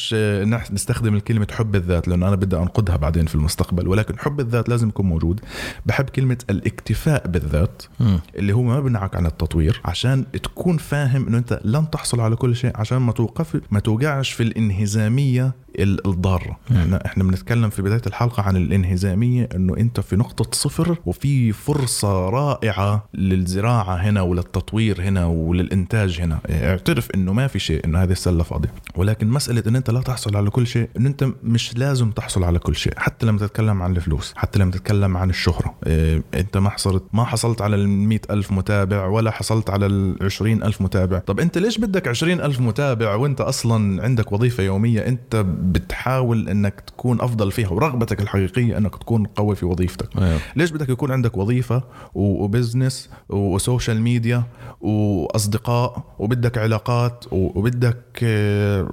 نستخدم 0.72 1.14
الكلمة 1.14 1.46
حب 1.52 1.76
الذات؟ 1.76 2.08
لأنه 2.08 2.28
أنا 2.28 2.36
بدي 2.36 2.56
أنقدها 2.56 2.96
بعدين 2.96 3.26
في 3.26 3.34
المستقبل. 3.34 3.88
ولكن 3.88 4.18
حب 4.18 4.40
الذات 4.40 4.68
لازم 4.68 4.88
يكون 4.88 5.06
موجود. 5.06 5.40
بحب 5.86 6.04
كلمة 6.04 6.38
الاكتفاء 6.50 7.28
بالذات 7.28 7.82
م. 8.00 8.16
اللي 8.36 8.52
هو 8.52 8.62
ما 8.62 8.80
بنعك 8.80 9.16
عن 9.16 9.26
التطوير 9.26 9.80
عشان 9.84 10.24
تكون 10.32 10.76
فاهم 10.76 11.26
إنه 11.26 11.38
أنت 11.38 11.60
لن 11.64 11.90
تحصل 11.90 12.20
على 12.20 12.36
كل 12.36 12.56
شيء 12.56 12.72
عشان 12.74 12.98
ما 12.98 13.12
توقف 13.12 13.60
ما 13.70 13.80
توقعش 13.80 14.32
في 14.32 14.42
الانهزامية 14.42 15.54
الضاره 15.78 16.56
يعني 16.70 17.06
إحنا 17.06 17.24
بنتكلم 17.24 17.70
في 17.70 17.82
بداية 17.82 18.02
الحلقة 18.06 18.42
عن 18.42 18.56
الانهزامية 18.56 19.48
إنه 19.54 19.76
أنت 19.76 20.00
في 20.00 20.16
نقطة 20.16 20.50
صفر 20.52 20.96
وفي 21.06 21.52
فرصة 21.52 22.28
رائعة 22.28 23.08
للزراعة 23.14 23.94
هنا 23.94 24.22
وللتطوير 24.22 25.02
هنا 25.02 25.26
وللإنتاج 25.26 26.20
هنا. 26.20 26.38
اعترف 26.50 27.10
إنه 27.14 27.32
ما 27.32 27.46
في 27.46 27.58
شيء 27.58 27.84
إنه 27.84 28.02
هذه 28.02 28.12
السلة 28.12 28.42
فاضية. 28.42 28.72
ولكن 28.96 29.28
مسألة 29.28 29.62
إن 29.66 29.76
أنت 29.76 29.90
لا 29.90 30.00
تحصل 30.00 30.36
على 30.36 30.50
كل 30.50 30.66
شيء 30.66 30.88
إنه 30.96 31.08
أنت 31.08 31.28
مش 31.42 31.78
لازم 31.78 32.10
تحصل 32.10 32.44
على 32.44 32.58
كل 32.58 32.76
شيء 32.76 32.92
حتى 32.96 33.26
لما 33.26 33.38
تتكلم 33.38 33.82
عن 33.82 33.96
الفلوس 33.96 34.34
حتى 34.36 34.58
لما 34.58 34.70
تتكلم 34.70 35.16
عن 35.16 35.30
الشهرة. 35.30 35.74
إيه 35.86 36.22
أنت 36.34 36.56
ما 36.56 36.70
حصلت 36.70 37.04
ما 37.12 37.24
حصلت 37.24 37.62
على 37.62 37.76
ال 37.76 38.18
ألف 38.30 38.52
متابع 38.52 39.06
ولا 39.06 39.30
حصلت 39.30 39.70
على 39.70 39.86
ال 39.86 40.16
ألف 40.42 40.82
متابع. 40.82 41.18
طب 41.18 41.40
أنت 41.40 41.58
ليش 41.58 41.78
بدك 41.78 42.08
عشرين 42.08 42.40
ألف 42.40 42.60
متابع 42.60 43.14
وأنت 43.14 43.40
أصلا 43.40 44.02
عندك 44.02 44.32
وظيفة 44.32 44.62
يومية؟ 44.62 45.00
أنت 45.00 45.46
بتحاول 45.72 46.48
إنك 46.48 46.80
تكون 46.80 47.20
أفضل 47.20 47.52
فيها 47.52 47.68
ورغبتك 47.68 48.20
الحقيقية 48.20 48.78
إنك 48.78 48.96
تكون 48.96 49.24
قوي 49.26 49.56
في 49.56 49.66
وظيفتك. 49.66 50.08
أيوه. 50.18 50.38
ليش 50.56 50.70
بدك 50.70 50.88
يكون 50.88 51.12
عندك 51.12 51.36
وظيفة 51.36 51.82
و 52.14 52.25
business 52.25 53.10
و 53.28 53.39
social 53.39 54.02
media 54.02 54.42
وأصدقاء 54.80 56.14
وبدك 56.18 56.58
علاقات 56.58 57.24
وبدك 57.32 58.02
آه، 58.22 58.88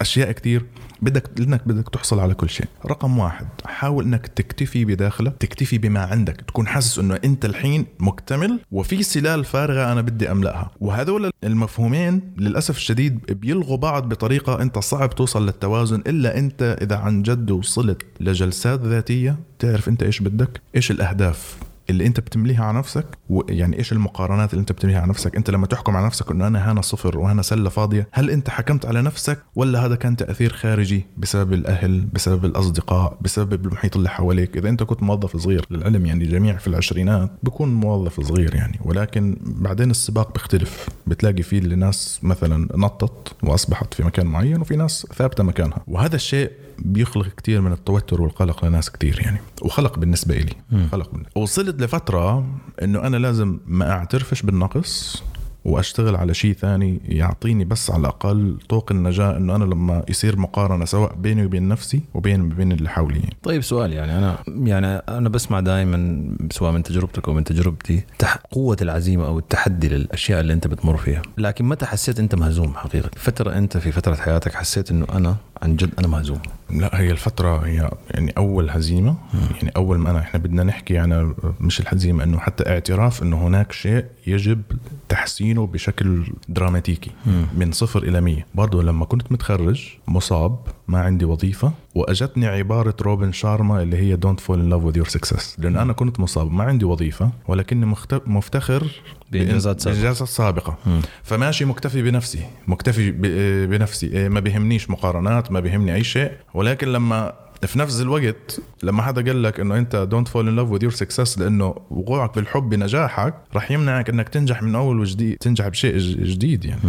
أشياء 0.00 0.32
كتير 0.32 0.66
بدك 1.02 1.30
لأنك 1.40 1.68
بدك 1.68 1.88
تحصل 1.88 2.20
على 2.20 2.34
كل 2.34 2.50
شيء. 2.50 2.66
رقم 2.86 3.18
واحد 3.18 3.46
حاول 3.64 4.04
إنك 4.04 4.26
تكتفي 4.26 4.84
بداخلك 4.84 5.36
تكتفي 5.40 5.78
بما 5.78 6.00
عندك 6.00 6.36
تكون 6.36 6.66
حاسس 6.66 6.98
إنه 6.98 7.18
أنت 7.24 7.44
الحين 7.44 7.86
مكتمل 7.98 8.60
وفي 8.72 9.02
سلال 9.02 9.44
فارغة 9.44 9.92
أنا 9.92 10.00
بدي 10.00 10.30
أملأها. 10.30 10.70
وهذول 10.80 11.30
المفهومين 11.44 12.34
للأسف 12.38 12.76
الشديد 12.76 13.18
بيلغوا 13.32 13.76
بعض 13.76 14.08
بطريقة 14.08 14.62
أنت 14.62 14.78
صعب 14.78 15.10
توصل 15.14 15.46
للتوازن 15.46 16.02
إلا 16.14 16.38
أنت 16.38 16.76
إذا 16.82 16.96
عن 16.96 17.22
جد 17.22 17.50
وصلت 17.50 18.02
لجلسات 18.20 18.80
ذاتية 18.80 19.36
تعرف 19.58 19.88
أنت 19.88 20.02
إيش 20.02 20.20
بدك 20.20 20.60
إيش 20.76 20.90
الأهداف. 20.90 21.56
اللي 21.90 22.06
انت 22.06 22.20
بتمليها 22.20 22.64
على 22.64 22.78
نفسك 22.78 23.06
ويعني 23.28 23.78
إيش 23.78 23.92
المقارنات 23.92 24.50
اللي 24.52 24.60
انت 24.60 24.72
بتمليها 24.72 25.00
على 25.00 25.10
نفسك؟ 25.10 25.36
انت 25.36 25.50
لما 25.50 25.66
تحكم 25.66 25.96
على 25.96 26.06
نفسك 26.06 26.30
انه 26.30 26.46
أنا 26.46 26.72
هنا 26.72 26.80
صفر 26.80 27.18
وأنا 27.18 27.42
سلة 27.42 27.70
فاضية 27.70 28.08
هل 28.12 28.30
انت 28.30 28.50
حكمت 28.50 28.86
على 28.86 29.02
نفسك 29.02 29.38
ولا 29.54 29.86
هذا 29.86 29.96
كان 29.96 30.16
تأثير 30.16 30.52
خارجي 30.52 31.06
بسبب 31.16 31.52
الأهل 31.52 32.00
بسبب 32.00 32.44
الأصدقاء 32.44 33.18
بسبب 33.20 33.66
المحيط 33.66 33.96
اللي 33.96 34.08
حواليك؟ 34.08 34.56
إذا 34.56 34.68
انت 34.68 34.82
كنت 34.82 35.02
موظف 35.02 35.36
صغير 35.36 35.66
للعلم 35.70 36.06
يعني 36.06 36.26
جميع 36.26 36.56
في 36.56 36.66
العشرينات 36.66 37.30
بيكون 37.42 37.74
موظف 37.74 38.20
صغير 38.20 38.54
يعني 38.54 38.80
ولكن 38.84 39.36
بعدين 39.40 39.90
السباق 39.90 40.32
بيختلف. 40.32 40.88
بتلاقي 41.06 41.42
فيه 41.42 41.58
اللي 41.58 41.76
ناس 41.76 42.20
مثلا 42.22 42.68
نطت 42.74 43.32
وأصبحت 43.42 43.94
في 43.94 44.04
مكان 44.04 44.26
معين 44.26 44.60
وفي 44.60 44.76
ناس 44.76 45.06
ثابتة 45.14 45.44
مكانها. 45.44 45.84
وهذا 45.86 46.16
الشيء 46.16 46.50
بيخلق 46.78 47.28
كتير 47.28 47.60
من 47.60 47.72
التوتر 47.72 48.22
والقلق 48.22 48.64
لناس 48.64 48.90
كتير 48.90 49.20
يعني. 49.20 49.38
وخلق 49.62 49.98
بالنسبة 49.98 50.36
إلي. 50.36 50.52
خلق 50.92 51.10
بالنسبة. 51.10 51.40
وصلت 51.40 51.82
لفترة 51.82 52.46
إنه 52.82 53.06
أنا 53.06 53.16
لازم 53.16 53.58
ما 53.66 53.90
أعترفش 53.90 54.42
بالنقص. 54.42 55.22
وأشتغل 55.64 56.16
على 56.16 56.34
شيء 56.34 56.52
ثاني 56.52 57.00
يعطيني 57.08 57.64
بس 57.64 57.90
على 57.90 58.00
الأقل 58.00 58.58
طوق 58.68 58.92
النجاة 58.92 59.36
إنه 59.36 59.56
أنا 59.56 59.64
لما 59.64 60.04
يصير 60.08 60.38
مقارنة 60.38 60.84
سواء 60.84 61.14
بيني 61.14 61.44
وبين 61.44 61.68
نفسي 61.68 62.00
وبين 62.14 62.40
وبين 62.40 62.72
اللي 62.72 62.88
حولي. 62.88 63.22
طيب 63.42 63.62
سؤال 63.62 63.92
يعني 63.92 64.18
أنا 64.18 64.38
يعني 64.48 64.86
أنا 64.86 65.28
بسمع 65.28 65.60
دائما 65.60 66.28
سواء 66.50 66.72
من 66.72 66.82
تجربتك 66.82 67.28
أو 67.28 67.34
من 67.34 67.44
تجربتي 67.44 68.02
قوة 68.50 68.76
العزيمة 68.82 69.26
أو 69.26 69.38
التحدي 69.38 69.88
للأشياء 69.88 70.40
اللي 70.40 70.52
أنت 70.52 70.66
بتمر 70.66 70.96
فيها. 70.96 71.22
لكن 71.38 71.64
متى 71.64 71.86
حسيت 71.86 72.18
أنت 72.18 72.34
مهزوم 72.34 72.74
حقيقة؟ 72.74 73.10
فترة 73.16 73.58
أنت 73.58 73.76
في 73.76 73.92
فترة 73.92 74.14
حياتك 74.14 74.54
حسيت 74.54 74.90
إنه 74.90 75.06
أنا 75.12 75.36
عن 75.62 75.76
جد 75.76 75.90
أنا 75.98 76.08
مهزوم؟ 76.08 76.38
لا 76.70 77.00
هي 77.00 77.10
الفترة 77.10 77.66
هي 77.66 77.90
يعني 78.10 78.32
أول 78.36 78.70
هزيمة. 78.70 79.16
يعني 79.56 79.72
أول 79.76 79.98
ما 79.98 80.10
أنا 80.10 80.18
إحنا 80.18 80.40
بدنا 80.40 80.62
نحكي 80.64 80.98
عن 80.98 81.34
مش 81.60 81.80
الهزيمة 81.80 82.24
إنه 82.24 82.38
حتى 82.38 82.68
اعتراف 82.68 83.22
إنه 83.22 83.46
هناك 83.46 83.72
شيء 83.72 84.04
يجب 84.26 84.62
تحسينه 85.08 85.66
بشكل 85.66 86.24
دراماتيكي 86.48 87.10
من 87.56 87.72
صفر 87.72 88.02
إلى 88.02 88.20
مية. 88.20 88.46
برضو 88.54 88.80
لما 88.82 89.04
كنت 89.04 89.32
متخرج 89.32 89.88
مصاب 90.08 90.58
ما 90.88 90.98
عندي 91.00 91.24
وظيفة 91.24 91.72
وأجتني 91.94 92.46
عبارة 92.46 92.94
روبن 93.02 93.32
شارما 93.32 93.82
اللي 93.82 93.96
هي 93.96 94.16
don't 94.16 94.38
fall 94.40 94.56
in 94.56 94.72
love 94.72 94.84
with 94.92 95.00
your 95.02 95.10
success. 95.18 95.44
لأن 95.58 95.76
أنا 95.76 95.92
كنت 95.92 96.20
مصاب 96.20 96.52
ما 96.52 96.64
عندي 96.64 96.84
وظيفة 96.84 97.30
ولكني 97.48 97.86
مخت- 97.86 98.22
مفتخر 98.28 98.86
بإنجازات 99.32 99.80
سابقة. 99.80 99.94
بإنجازات 100.00 100.28
سابقة. 100.28 100.76
فماشي 101.22 101.64
مكتفي 101.64 102.02
بنفسي. 102.02 102.44
مكتفي 102.66 103.10
ب- 103.10 103.70
بنفسي. 103.70 104.06
إيه، 104.06 104.28
ما 104.28 104.40
بيهمنيش 104.40 104.90
مقارنات 104.90 105.52
ما 105.52 105.60
بيهمني 105.60 105.94
أي 105.94 106.04
شيء. 106.04 106.32
ولكن 106.54 106.88
لما 106.88 107.32
في 107.66 107.78
نفس 107.78 108.00
الوقت 108.00 108.60
لما 108.82 109.02
حدا 109.02 109.22
قال 109.24 109.42
لك 109.42 109.60
إنه 109.60 109.78
أنت 109.78 109.96
don't 109.96 110.28
fall 110.28 110.48
in 110.48 110.56
love 110.56 110.70
with 110.70 110.82
your 110.82 110.92
success 110.92 111.38
لأنه 111.38 111.74
وقوعك 111.90 112.34
بالحب 112.34 112.68
بنجاحك 112.68 113.34
رح 113.54 113.70
يمنعك 113.70 114.10
إنك 114.10 114.28
تنجح 114.28 114.62
من 114.62 114.74
أول 114.74 115.00
وجديد 115.00 115.36
تنجح 115.36 115.68
بشيء 115.68 115.98
جديد 116.24 116.64
يعني. 116.64 116.80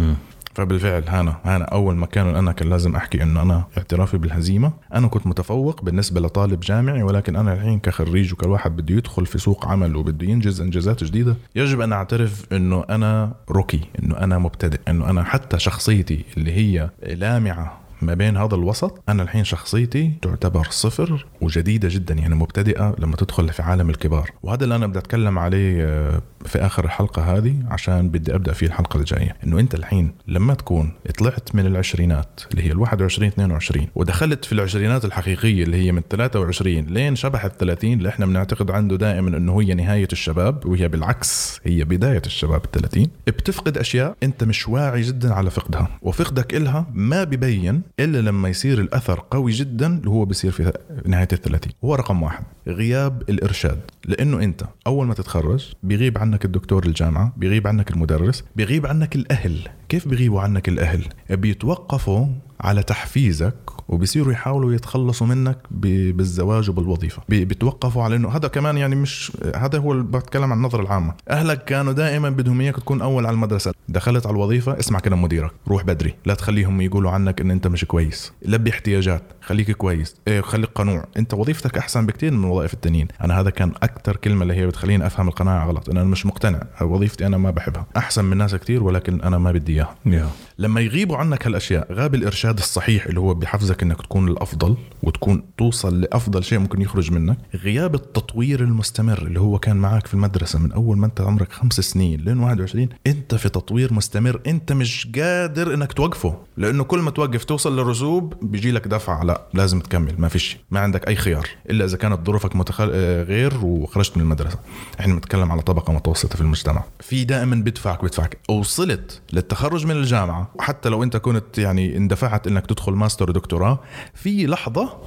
فبالفعل 0.54 1.02
هانا 1.08 1.36
هانا 1.44 1.64
أول 1.64 1.96
مكان 1.96 2.36
أنا 2.36 2.52
كان 2.52 2.70
لازم 2.70 2.96
أحكي 2.96 3.22
إنه 3.22 3.42
أنا 3.42 3.64
اعترافي 3.78 4.18
بالهزيمة. 4.18 4.72
أنا 4.94 5.08
كنت 5.08 5.26
متفوق 5.26 5.82
بالنسبة 5.82 6.20
لطالب 6.20 6.60
جامعي 6.60 7.02
ولكن 7.02 7.36
أنا 7.36 7.52
الحين 7.52 7.78
كخريج 7.78 8.32
وكواحد 8.32 8.76
بده 8.76 8.94
يدخل 8.94 9.26
في 9.26 9.38
سوق 9.38 9.66
عمل 9.66 9.96
وبده 9.96 10.26
ينجز 10.26 10.60
إنجازات 10.60 11.04
جديدة 11.04 11.36
يجب 11.56 11.80
أن 11.80 11.92
أعترف 11.92 12.44
إنه 12.52 12.84
أنا 12.90 13.34
rookie 13.50 13.80
إنه 14.02 14.18
أنا 14.18 14.38
مبتدئ 14.38 14.80
إنه 14.88 15.10
أنا 15.10 15.24
حتى 15.24 15.58
شخصيتي 15.58 16.24
اللي 16.36 16.52
هي 16.52 16.90
لامعة 17.02 17.85
ما 18.02 18.14
بين 18.14 18.36
هذا 18.36 18.54
الوسط 18.54 19.02
أنا 19.08 19.22
الحين 19.22 19.44
شخصيتي 19.44 20.12
تعتبر 20.22 20.66
صفر 20.70 21.26
وجديدة 21.40 21.88
جدا 21.92 22.14
يعني 22.14 22.34
مبتدئة 22.34 22.96
لما 22.98 23.16
تدخل 23.16 23.48
في 23.48 23.62
عالم 23.62 23.90
الكبار. 23.90 24.30
وهذا 24.42 24.64
اللي 24.64 24.76
أنا 24.76 24.86
بدي 24.86 24.98
أتكلم 24.98 25.38
عليه 25.38 25.84
آه، 25.84 26.22
في 26.44 26.58
آخر 26.58 26.84
الحلقة 26.84 27.36
هذه 27.36 27.54
عشان 27.70 28.08
بدي 28.08 28.34
أبدأ 28.34 28.52
فيه 28.52 28.66
الحلقة 28.66 28.98
الجاية. 29.00 29.36
إنه 29.44 29.60
أنت 29.60 29.74
الحين 29.74 30.12
لما 30.28 30.54
تكون 30.54 30.92
طلعت 31.18 31.54
من 31.54 31.66
العشرينات 31.66 32.40
اللي 32.50 32.62
هي 32.62 32.72
ال 32.72 32.78
21 32.78 33.28
22 33.28 33.86
ودخلت 33.94 34.44
في 34.44 34.52
العشرينات 34.52 35.04
الحقيقية 35.04 35.64
اللي 35.64 35.76
هي 35.76 35.92
من 35.92 36.02
23 36.10 36.74
لين 36.74 37.16
شبح 37.16 37.44
ال 37.44 37.56
30 37.56 37.92
اللي 37.92 38.08
إحنا 38.08 38.26
بنعتقد 38.26 38.70
عنده 38.70 38.96
دائما 38.96 39.36
إنه 39.36 39.60
هي 39.60 39.74
نهاية 39.74 40.08
الشباب 40.12 40.66
وهي 40.66 40.88
بالعكس 40.88 41.60
هي 41.64 41.84
بداية 41.84 42.22
الشباب 42.26 42.64
ال 42.64 42.70
30 42.70 43.06
بتفقد 43.26 43.78
أشياء 43.78 44.16
أنت 44.22 44.44
مش 44.44 44.68
واعي 44.68 45.02
جدا 45.02 45.34
على 45.34 45.50
فقدها 45.50 45.88
وفقدك 46.02 46.54
إلها 46.54 46.86
ما 46.94 47.24
ببين 47.24 47.82
إلا 48.00 48.18
لما 48.18 48.48
يصير 48.48 48.80
الأثر 48.80 49.24
قوي 49.30 49.52
جدا 49.52 49.86
اللي 49.86 50.10
هو 50.10 50.24
بيصير 50.24 50.50
في 50.50 50.72
نهاية 51.06 51.28
ال 51.32 51.40
30 51.40 51.72
هو 51.84 51.94
رقم 51.94 52.22
واحد. 52.22 52.44
غياب 52.68 53.22
الإرشاد. 53.28 53.80
لأنه 54.06 54.42
أنت 54.42 54.64
أول 54.86 55.06
ما 55.06 55.14
تتخرج 55.14 55.72
بيغيب 55.82 56.18
عنك 56.18 56.44
الدكتور 56.44 56.86
الجامعة 56.86 57.32
بيغيب 57.36 57.66
عنك 57.66 57.90
المدرس 57.90 58.44
بيغيب 58.56 58.86
عنك 58.86 59.16
الأهل. 59.16 59.68
كيف 59.88 60.08
بيغيبوا 60.08 60.40
عنك 60.40 60.68
الأهل؟ 60.68 61.04
بيتوقفوا 61.30 62.26
على 62.60 62.82
تحفيزك 62.82 63.54
وبيصيروا 63.88 64.32
يحاولوا 64.32 64.72
يتخلصوا 64.74 65.26
منك 65.26 65.58
ب- 65.70 66.16
بالزواج 66.16 66.70
وبالوظيفة. 66.70 67.22
بي- 67.28 67.44
بيتوقفوا 67.44 68.02
على 68.02 68.16
إنه 68.16 68.28
هذا 68.28 68.48
كمان 68.48 68.76
يعني 68.76 68.94
مش 68.96 69.32
هذا 69.56 69.78
هو 69.78 69.92
اللي 69.92 70.02
بتكلم 70.04 70.52
عن 70.52 70.58
النظرة 70.58 70.82
العامة. 70.82 71.14
أهلك 71.30 71.64
كانوا 71.64 71.92
دائما 71.92 72.30
بدهم 72.30 72.60
إياك 72.60 72.76
تكون 72.76 73.02
أول 73.02 73.26
على 73.26 73.34
المدرسة. 73.34 73.72
دخلت 73.88 74.26
على 74.26 74.34
الوظيفة 74.34 74.78
اسمع 74.78 74.98
كلام 75.00 75.22
مديرك 75.22 75.50
روح 75.68 75.82
بدري 75.84 76.14
لا 76.26 76.34
تخليهم 76.34 76.80
يقولوا 76.80 77.10
عنك 77.10 77.40
إن 77.40 77.50
أنت 77.50 77.66
مش 77.66 77.84
كويس. 77.84 78.32
لبي 78.42 78.70
احتياجات 78.70 79.22
خليك 79.42 79.70
كويس 79.70 80.16
إيه 80.28 80.40
خليك 80.40 80.70
قنوع. 80.74 81.04
أنت 81.16 81.34
وظيفتك 81.34 81.78
أحسن 81.78 82.06
بكتير 82.06 82.32
من 82.32 82.44
الوظائف 82.44 82.74
التانيين. 82.74 83.08
أنا 83.24 83.40
هذا 83.40 83.50
كان 83.50 83.72
أكثر 83.82 84.16
كلمة 84.16 84.42
اللي 84.42 84.54
هي 84.54 84.66
بتخليني 84.66 85.06
أفهم 85.06 85.28
القناعة 85.28 85.66
غلط 85.66 85.88
إن 85.88 85.96
أنا 85.96 86.06
مش 86.08 86.26
مقتنع. 86.26 86.60
وظيفتي 86.82 87.26
أنا 87.26 87.36
ما 87.38 87.50
بحبها. 87.50 87.86
أحسن 87.96 88.24
من 88.24 88.36
ناس 88.36 88.54
كتير 88.54 88.82
ولكن 88.82 89.20
أنا 89.20 89.38
ما 89.38 89.52
بدي 89.52 89.72
إياها. 89.74 89.94
يا. 90.06 90.28
لما 90.58 90.80
يغيبوا 90.80 91.16
عنك 91.16 91.46
هالأشياء 91.46 91.92
غاب 91.92 92.14
الإرشاد. 92.14 92.45
الصحيح 92.54 93.06
اللي 93.06 93.20
هو 93.20 93.34
بيحفزك 93.34 93.82
إنك 93.82 94.02
تكون 94.02 94.28
الأفضل 94.28 94.76
وتكون 95.02 95.42
توصل 95.58 96.00
لأفضل 96.00 96.44
شيء 96.44 96.58
ممكن 96.58 96.82
يخرج 96.82 97.12
منك 97.12 97.38
غياب 97.54 97.94
التطوير 97.94 98.60
المستمر 98.60 99.18
اللي 99.22 99.40
هو 99.40 99.58
كان 99.58 99.76
معك 99.76 100.06
في 100.06 100.14
المدرسة 100.14 100.58
من 100.58 100.72
أول 100.72 100.98
ما 100.98 101.06
أنت 101.06 101.20
عمرك 101.20 101.52
خمس 101.52 101.80
سنين 101.80 102.20
لين 102.20 102.38
21 102.38 102.88
أنت 103.06 103.34
في 103.34 103.48
تطوير 103.48 103.92
مستمر 103.92 104.40
أنت 104.46 104.72
مش 104.72 105.08
قادر 105.18 105.74
إنك 105.74 105.92
توقفه 105.92 106.36
لأنه 106.56 106.84
كل 106.84 106.98
ما 106.98 107.10
توقف 107.10 107.44
توصل 107.44 107.76
للرسوب 107.76 108.34
بيجي 108.42 108.72
لك 108.72 108.88
دفعة 108.88 109.24
لا 109.24 109.42
لازم 109.54 109.80
تكمل 109.80 110.14
ما 110.18 110.28
فيش 110.28 110.56
ما 110.70 110.80
عندك 110.80 111.08
أي 111.08 111.16
خيار 111.16 111.48
إلا 111.70 111.84
إذا 111.84 111.96
كانت 111.96 112.26
ظروفك 112.26 112.56
متخل... 112.56 112.90
آه، 112.94 113.22
غير 113.22 113.54
وخرجت 113.62 114.16
من 114.16 114.22
المدرسة. 114.22 114.58
إحنا 115.00 115.14
بنتكلم 115.14 115.52
على 115.52 115.62
طبقة 115.62 115.92
متوسطة 115.92 116.36
في 116.36 116.40
المجتمع. 116.40 116.84
في 117.00 117.24
دائما 117.24 117.56
بدفعك 117.56 118.04
بدفعك 118.04 118.38
وصلت 118.48 119.20
للتخرج 119.32 119.86
من 119.86 119.96
الجامعة 119.96 120.50
وحتى 120.54 120.88
لو 120.88 121.02
أنت 121.02 121.16
كنت 121.16 121.58
يعني 121.58 121.96
اندفعت 121.96 122.35
إنك 122.46 122.66
تدخل 122.66 122.92
ماستر 122.92 123.30
ودكتوراه 123.30 123.78
في 124.14 124.46
لحظة 124.46 124.98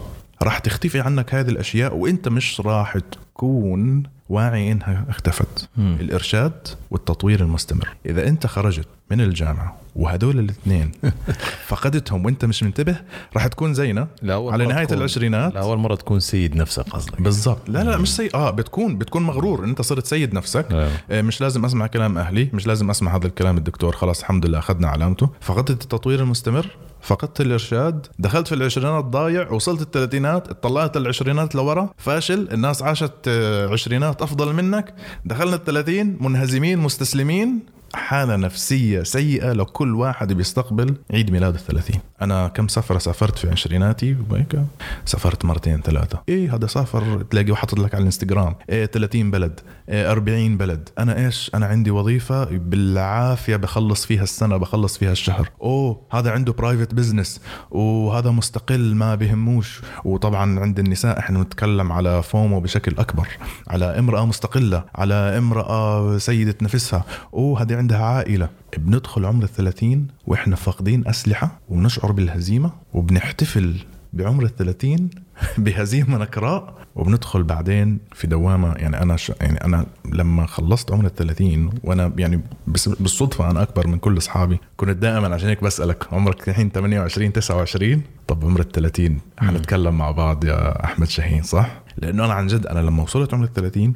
راح 0.43 0.59
تختفي 0.59 0.99
عنك 0.99 1.35
هذه 1.35 1.49
الأشياء 1.49 1.95
وإنت 1.95 2.27
مش 2.27 2.61
راح 2.61 2.97
تكون 2.97 4.03
واعي 4.29 4.71
إنها 4.71 5.05
اختفت. 5.09 5.69
مم. 5.77 5.97
الإرشاد 5.99 6.67
والتطوير 6.91 7.39
المستمر. 7.39 7.89
إذا 8.05 8.27
إنت 8.27 8.47
خرجت 8.47 8.87
من 9.11 9.21
الجامعة 9.21 9.75
وهدول 9.95 10.39
الاثنين 10.39 10.91
فقدتهم 11.67 12.25
وانت 12.25 12.45
مش 12.45 12.63
منتبه 12.63 12.95
راح 13.35 13.47
تكون 13.47 13.73
زينا 13.73 14.07
لأول 14.21 14.53
على 14.53 14.65
نهاية 14.65 14.85
تكون- 14.85 14.97
العشرينات. 14.97 15.53
لاول 15.53 15.77
مرة 15.77 15.95
تكون 15.95 16.19
سيد 16.19 16.55
نفسك 16.55 16.83
قصدك. 16.89 17.21
بالضبط. 17.21 17.69
لا 17.69 17.83
لا 17.83 17.97
مش 17.97 18.15
سيء 18.15 18.35
آه 18.35 18.49
بتكون 18.51 18.97
بتكون 18.97 19.23
مغرور 19.23 19.63
أنت 19.65 19.81
صرت 19.81 20.05
سيد 20.05 20.33
نفسك. 20.33 20.65
أيوة. 20.71 20.89
آه، 21.11 21.21
مش 21.21 21.41
لازم 21.41 21.65
أسمع 21.65 21.87
كلام 21.87 22.17
أهلي 22.17 22.49
مش 22.53 22.67
لازم 22.67 22.89
أسمع 22.89 23.15
هذا 23.15 23.27
الكلام 23.27 23.57
الدكتور. 23.57 23.95
خلاص 23.95 24.19
الحمد 24.19 24.45
لله 24.45 24.59
أخذنا 24.59 24.87
علامته. 24.87 25.29
فقدت 25.41 25.83
التطوير 25.83 26.19
المستمر 26.19 26.67
فقدت 27.01 27.41
الإرشاد 27.41 28.07
دخلت 28.19 28.47
في 28.47 28.55
العشرينات 28.55 29.05
ضايع 29.05 29.51
وصلت 29.51 29.81
الثلاثينات 29.81 30.47
اطلعت 30.49 30.97
العشرينات 30.97 31.55
لورا. 31.55 31.89
فاشل 31.97 32.49
الناس 32.51 32.81
عاشت 32.83 33.13
آه، 33.27 33.67
عشرينات 33.67 34.21
أفضل 34.21 34.53
منك. 34.53 34.93
دخلنا 35.25 35.55
الثلاثين 35.55 36.17
منهزمين 36.21 36.79
مستسلمين. 36.79 37.59
حالة 37.93 38.35
نفسية 38.35 39.03
سيئة 39.03 39.53
لكل 39.53 39.95
واحد 39.95 40.33
بيستقبل 40.33 40.95
عيد 41.13 41.31
ميلاد 41.31 41.53
الثلاثين. 41.53 41.99
أنا 42.21 42.47
كم 42.47 42.67
سفرة 42.67 42.97
سافرت 42.97 43.39
في 43.39 43.49
عشريناتي؟ 43.49 44.17
وهيك 44.29 44.59
سافرت 45.05 45.45
مرتين 45.45 45.81
ثلاثة. 45.81 46.21
إيه 46.29 46.55
هذا 46.55 46.67
سافر؟ 46.67 47.21
تلاقيه 47.21 47.53
حاطط 47.53 47.79
لك 47.79 47.95
على 47.95 48.01
الانستغرام. 48.01 48.55
إيه 48.69 48.85
30 48.85 49.31
بلد. 49.31 49.59
إيه 49.89 50.11
40 50.11 50.57
بلد. 50.57 50.89
أنا 50.99 51.25
إيش؟ 51.25 51.51
أنا 51.55 51.65
عندي 51.65 51.91
وظيفة 51.91 52.43
بالعافية 52.43 53.55
بخلص 53.55 54.05
فيها 54.05 54.23
السنة 54.23 54.57
بخلص 54.57 54.97
فيها 54.97 55.11
الشهر. 55.11 55.49
أوه 55.61 56.01
هذا 56.11 56.31
عنده 56.31 56.53
private 56.53 56.93
business 56.93 57.41
وهذا 57.71 58.31
مستقل 58.31 58.95
ما 58.95 59.15
بهموش. 59.15 59.81
وطبعا 60.05 60.59
عند 60.59 60.79
النساء 60.79 61.19
إحنا 61.19 61.41
نتكلم 61.41 61.91
على 61.91 62.23
فومو 62.23 62.59
بشكل 62.59 62.95
أكبر. 62.97 63.27
على 63.67 63.99
امرأة 63.99 64.25
مستقلة 64.25 64.83
على 64.95 65.13
امرأة 65.13 66.17
سيدة 66.17 66.55
نفسها. 66.61 67.05
أوه 67.33 67.61
هذه 67.61 67.78
عندها 67.79 68.05
عائلة 68.05 68.49
بندخل 68.77 69.25
عمر 69.25 69.43
الثلاثين 69.43 70.07
وإحنا 70.27 70.55
فاقدين 70.55 71.07
أسلحة 71.07 71.59
وبنشعر 71.69 72.11
بالهزيمة 72.11 72.71
وبنحتفل 72.93 73.75
بعمر 74.13 74.43
الثلاثين 74.43 75.09
بهزيمة 75.57 76.17
نكراء 76.17 76.79
وبندخل 76.95 77.43
بعدين 77.43 77.99
في 78.13 78.27
دوامة. 78.27 78.73
يعني 78.73 79.01
أنا 79.01 79.17
ش... 79.17 79.31
يعني 79.41 79.63
أنا 79.63 79.85
لما 80.05 80.45
خلصت 80.45 80.91
عمر 80.91 81.05
الثلاثين 81.05 81.69
وأنا 81.83 82.13
يعني 82.17 82.41
بس... 82.67 82.89
بالصدفة 82.89 83.51
أنا 83.51 83.61
أكبر 83.61 83.87
من 83.87 83.97
كل 83.97 84.17
أصحابي 84.17 84.59
كنت 84.77 84.89
دائما 84.89 85.35
عشان 85.35 85.49
هيك 85.49 85.63
بسألك 85.63 86.13
عمرك 86.13 86.49
الحين 86.49 86.69
28 86.69 87.33
29 87.33 88.01
طب 88.27 88.45
عمر 88.45 88.59
ال 88.59 88.71
30 88.71 89.19
حنتكلم 89.37 89.97
مع 89.97 90.11
بعض 90.11 90.45
يا 90.45 90.85
أحمد 90.85 91.07
شاهين 91.07 91.43
صح؟ 91.43 91.81
لأنه 91.97 92.25
أنا 92.25 92.33
عن 92.33 92.47
جد 92.47 92.65
أنا 92.65 92.79
لما 92.79 93.03
وصلت 93.03 93.33
عمر 93.33 93.43
ال 93.43 93.53
30 93.53 93.93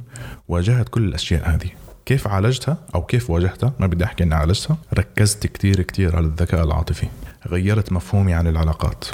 واجهت 0.47 0.89
كل 0.89 1.03
الأشياء 1.03 1.49
هذه. 1.49 1.82
كيف 2.05 2.27
عالجتها 2.27 2.77
أو 2.95 3.01
كيف 3.01 3.29
واجهتها؟ 3.29 3.73
ما 3.79 3.87
بدي 3.87 4.03
أحكي 4.03 4.23
إني 4.23 4.35
عالجتها. 4.35 4.77
ركزت 4.93 5.47
كتير 5.47 5.81
كتير 5.81 6.15
على 6.15 6.25
الذكاء 6.25 6.63
العاطفي. 6.63 7.07
غيرت 7.47 7.91
مفهومي 7.91 8.33
عن 8.33 8.47
العلاقات. 8.47 9.05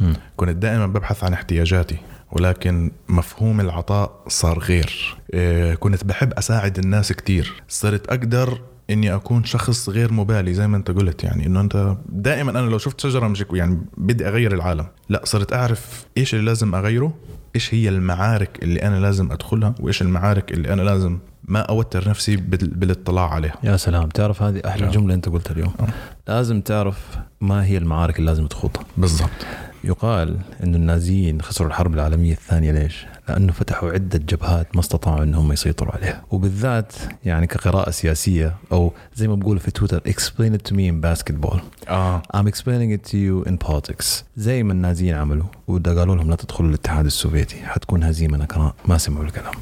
م. 0.00 0.12
كنت 0.36 0.56
دائما 0.56 0.86
ببحث 0.86 1.24
عن 1.24 1.32
احتياجاتي 1.32 1.96
ولكن 2.32 2.90
مفهوم 3.08 3.60
العطاء 3.60 4.24
صار 4.28 4.58
غير. 4.58 5.16
إيه 5.34 5.74
كنت 5.74 6.04
بحب 6.04 6.32
أساعد 6.32 6.78
الناس 6.78 7.12
كتير. 7.12 7.62
صرت 7.68 8.08
أقدر 8.08 8.60
إني 8.90 9.14
أكون 9.14 9.44
شخص 9.44 9.88
غير 9.88 10.12
مبالي 10.12 10.54
زي 10.54 10.66
ما 10.66 10.76
أنت 10.76 10.90
قلت 10.90 11.24
يعني 11.24 11.46
إنه 11.46 11.60
أنت 11.60 11.96
دائما 12.08 12.50
أنا 12.50 12.70
لو 12.70 12.78
شفت 12.78 13.00
شجرة 13.00 13.28
مش 13.28 13.44
يعني 13.52 13.78
بدي 13.96 14.28
أغير 14.28 14.54
العالم 14.54 14.86
لا 15.08 15.20
صرت 15.24 15.52
أعرف 15.52 16.06
إيش 16.16 16.34
اللي 16.34 16.44
لازم 16.44 16.74
أغيره 16.74 17.14
إيش 17.54 17.74
هي 17.74 17.88
المعارك 17.88 18.62
اللي 18.62 18.82
أنا 18.82 19.00
لازم 19.00 19.32
أدخلها 19.32 19.74
وإيش 19.80 20.02
المعارك 20.02 20.52
اللي 20.52 20.72
أنا 20.72 20.82
لازم 20.82 21.18
ما 21.44 21.60
أوتر 21.60 22.08
نفسي 22.08 22.36
بالاطلاع 22.36 23.30
عليها 23.30 23.54
يا 23.64 23.76
سلام 23.76 24.08
تعرف 24.08 24.42
هذه 24.42 24.60
أحلى 24.66 24.84
أوه. 24.84 24.92
جملة 24.92 25.14
أنت 25.14 25.28
قلتها 25.28 25.52
اليوم 25.52 25.72
أوه. 25.80 25.88
لازم 26.28 26.60
تعرف 26.60 27.18
ما 27.40 27.64
هي 27.64 27.78
المعارك 27.78 28.18
اللي 28.18 28.30
لازم 28.30 28.46
تخوضها 28.46 28.84
بالضبط 28.96 29.46
يقال 29.84 30.36
أن 30.64 30.74
النازيين 30.74 31.42
خسروا 31.42 31.68
الحرب 31.68 31.94
العالمية 31.94 32.32
الثانية 32.32 32.72
ليش؟ 32.72 33.06
لأنه 33.28 33.52
فتحوا 33.52 33.92
عدة 33.92 34.18
جبهات 34.18 34.74
ما 34.74 34.80
استطاعوا 34.80 35.22
أنهم 35.22 35.52
يسيطروا 35.52 35.94
عليها. 35.94 36.24
وبالذات 36.30 36.92
يعني 37.24 37.46
كقراءة 37.46 37.90
سياسية 37.90 38.54
أو 38.72 38.92
زي 39.14 39.28
ما 39.28 39.34
بقولوا 39.34 39.60
في 39.60 39.70
تويتر 39.70 40.00
explain 40.00 40.58
it 40.58 40.70
to 40.70 40.74
me 40.74 40.88
in 40.90 41.00
basketball. 41.06 41.58
آه. 41.88 42.22
I'm 42.36 42.46
explaining 42.46 42.98
it 42.98 43.10
to 43.10 43.16
you 43.16 43.50
in 43.50 43.68
politics. 43.68 44.06
زي 44.36 44.62
ما 44.62 44.72
النازيين 44.72 45.14
عملوا 45.14 45.46
وده 45.68 45.98
قالوا 45.98 46.16
لهم 46.16 46.30
لا 46.30 46.36
تدخلوا 46.36 46.68
الاتحاد 46.68 47.06
السوفيتي 47.06 47.56
حتكون 47.56 48.02
هزيمة 48.04 48.38
نكراء. 48.38 48.74
ما 48.84 48.98
سمعوا 48.98 49.24
الكلام. 49.24 49.54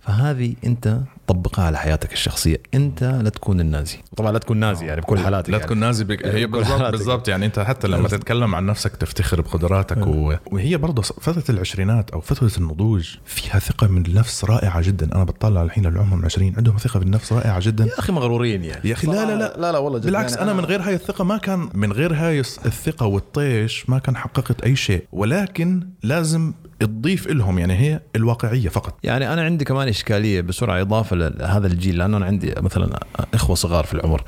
فهذه 0.00 0.54
أنت 0.64 1.00
طبقها 1.30 1.64
على 1.64 1.78
حياتك 1.78 2.12
الشخصية. 2.12 2.62
أنت 2.74 3.04
لا 3.04 3.30
تكون 3.30 3.60
النازي. 3.60 3.98
طبعا 4.16 4.32
لا 4.32 4.38
تكون 4.38 4.56
نازي 4.56 4.86
يعني 4.86 5.00
بكل 5.00 5.18
حالاتك 5.18 5.50
لا 5.50 5.56
يعني. 5.56 5.66
تكون 5.66 5.78
نازي 5.78 6.04
بك... 6.04 6.26
هي 6.26 6.46
بالضبط 6.46 6.90
بالضبط 6.90 7.28
يعني 7.28 7.46
أنت 7.46 7.58
حتى 7.58 7.88
لما 7.88 8.08
تتكلم 8.08 8.54
عن 8.54 8.66
نفسك 8.66 8.96
تفتخر 8.96 9.40
بقدراتك 9.40 10.06
و... 10.06 10.34
وهي 10.52 10.76
برضه 10.76 11.02
فترة 11.02 11.44
العشرينات 11.48 12.10
أو 12.10 12.20
فترة 12.20 12.50
النضوج 12.58 13.16
فيها 13.24 13.58
ثقة 13.58 13.86
من 13.86 14.06
النفس 14.06 14.44
رائعة 14.44 14.82
جدا. 14.82 15.14
أنا 15.14 15.24
بطلع 15.24 15.62
الحين 15.62 15.86
اللي 15.86 15.98
عمرهم 15.98 16.24
20 16.24 16.54
عندهم 16.56 16.76
ثقة 16.76 17.00
بالنفس 17.00 17.32
رائعة 17.32 17.60
جدا. 17.60 17.84
يا 17.84 17.98
أخي 17.98 18.12
مغرورين 18.12 18.64
يعني. 18.64 18.88
يا 18.88 18.94
أخي 18.94 19.06
لا 19.06 19.12
لا 19.12 19.36
لا. 19.36 19.54
لا 19.56 19.72
لا 19.72 19.78
والله 19.78 19.98
جد 19.98 20.06
بالعكس 20.06 20.32
يعني 20.32 20.44
أنا 20.44 20.52
من 20.52 20.64
غير 20.64 20.82
هاي 20.82 20.94
الثقة 20.94 21.24
ما 21.24 21.36
كان 21.36 21.68
من 21.74 21.92
غير 21.92 22.14
هاي 22.14 22.40
الثقة 22.40 23.06
والطيش 23.06 23.90
ما 23.90 23.98
كان 23.98 24.16
حققت 24.16 24.62
أي 24.62 24.76
شيء. 24.76 25.04
ولكن 25.12 25.88
لازم 26.02 26.52
تضيف 26.86 27.26
لهم 27.26 27.58
يعني 27.58 27.72
هي 27.72 28.00
الواقعية 28.16 28.68
فقط. 28.68 28.98
يعني 29.04 29.32
أنا 29.32 29.42
عندي 29.42 29.64
كمان 29.64 29.88
إشكالية 29.88 30.40
بسرعة 30.40 30.80
إضافة 30.80 31.16
لهذا 31.16 31.66
الجيل 31.66 31.98
لأنه 31.98 32.16
أنا 32.16 32.26
عندي 32.26 32.54
مثلا 32.56 33.00
إخوة 33.34 33.56
صغار 33.56 33.84
في 33.84 33.94
العمر. 33.94 34.22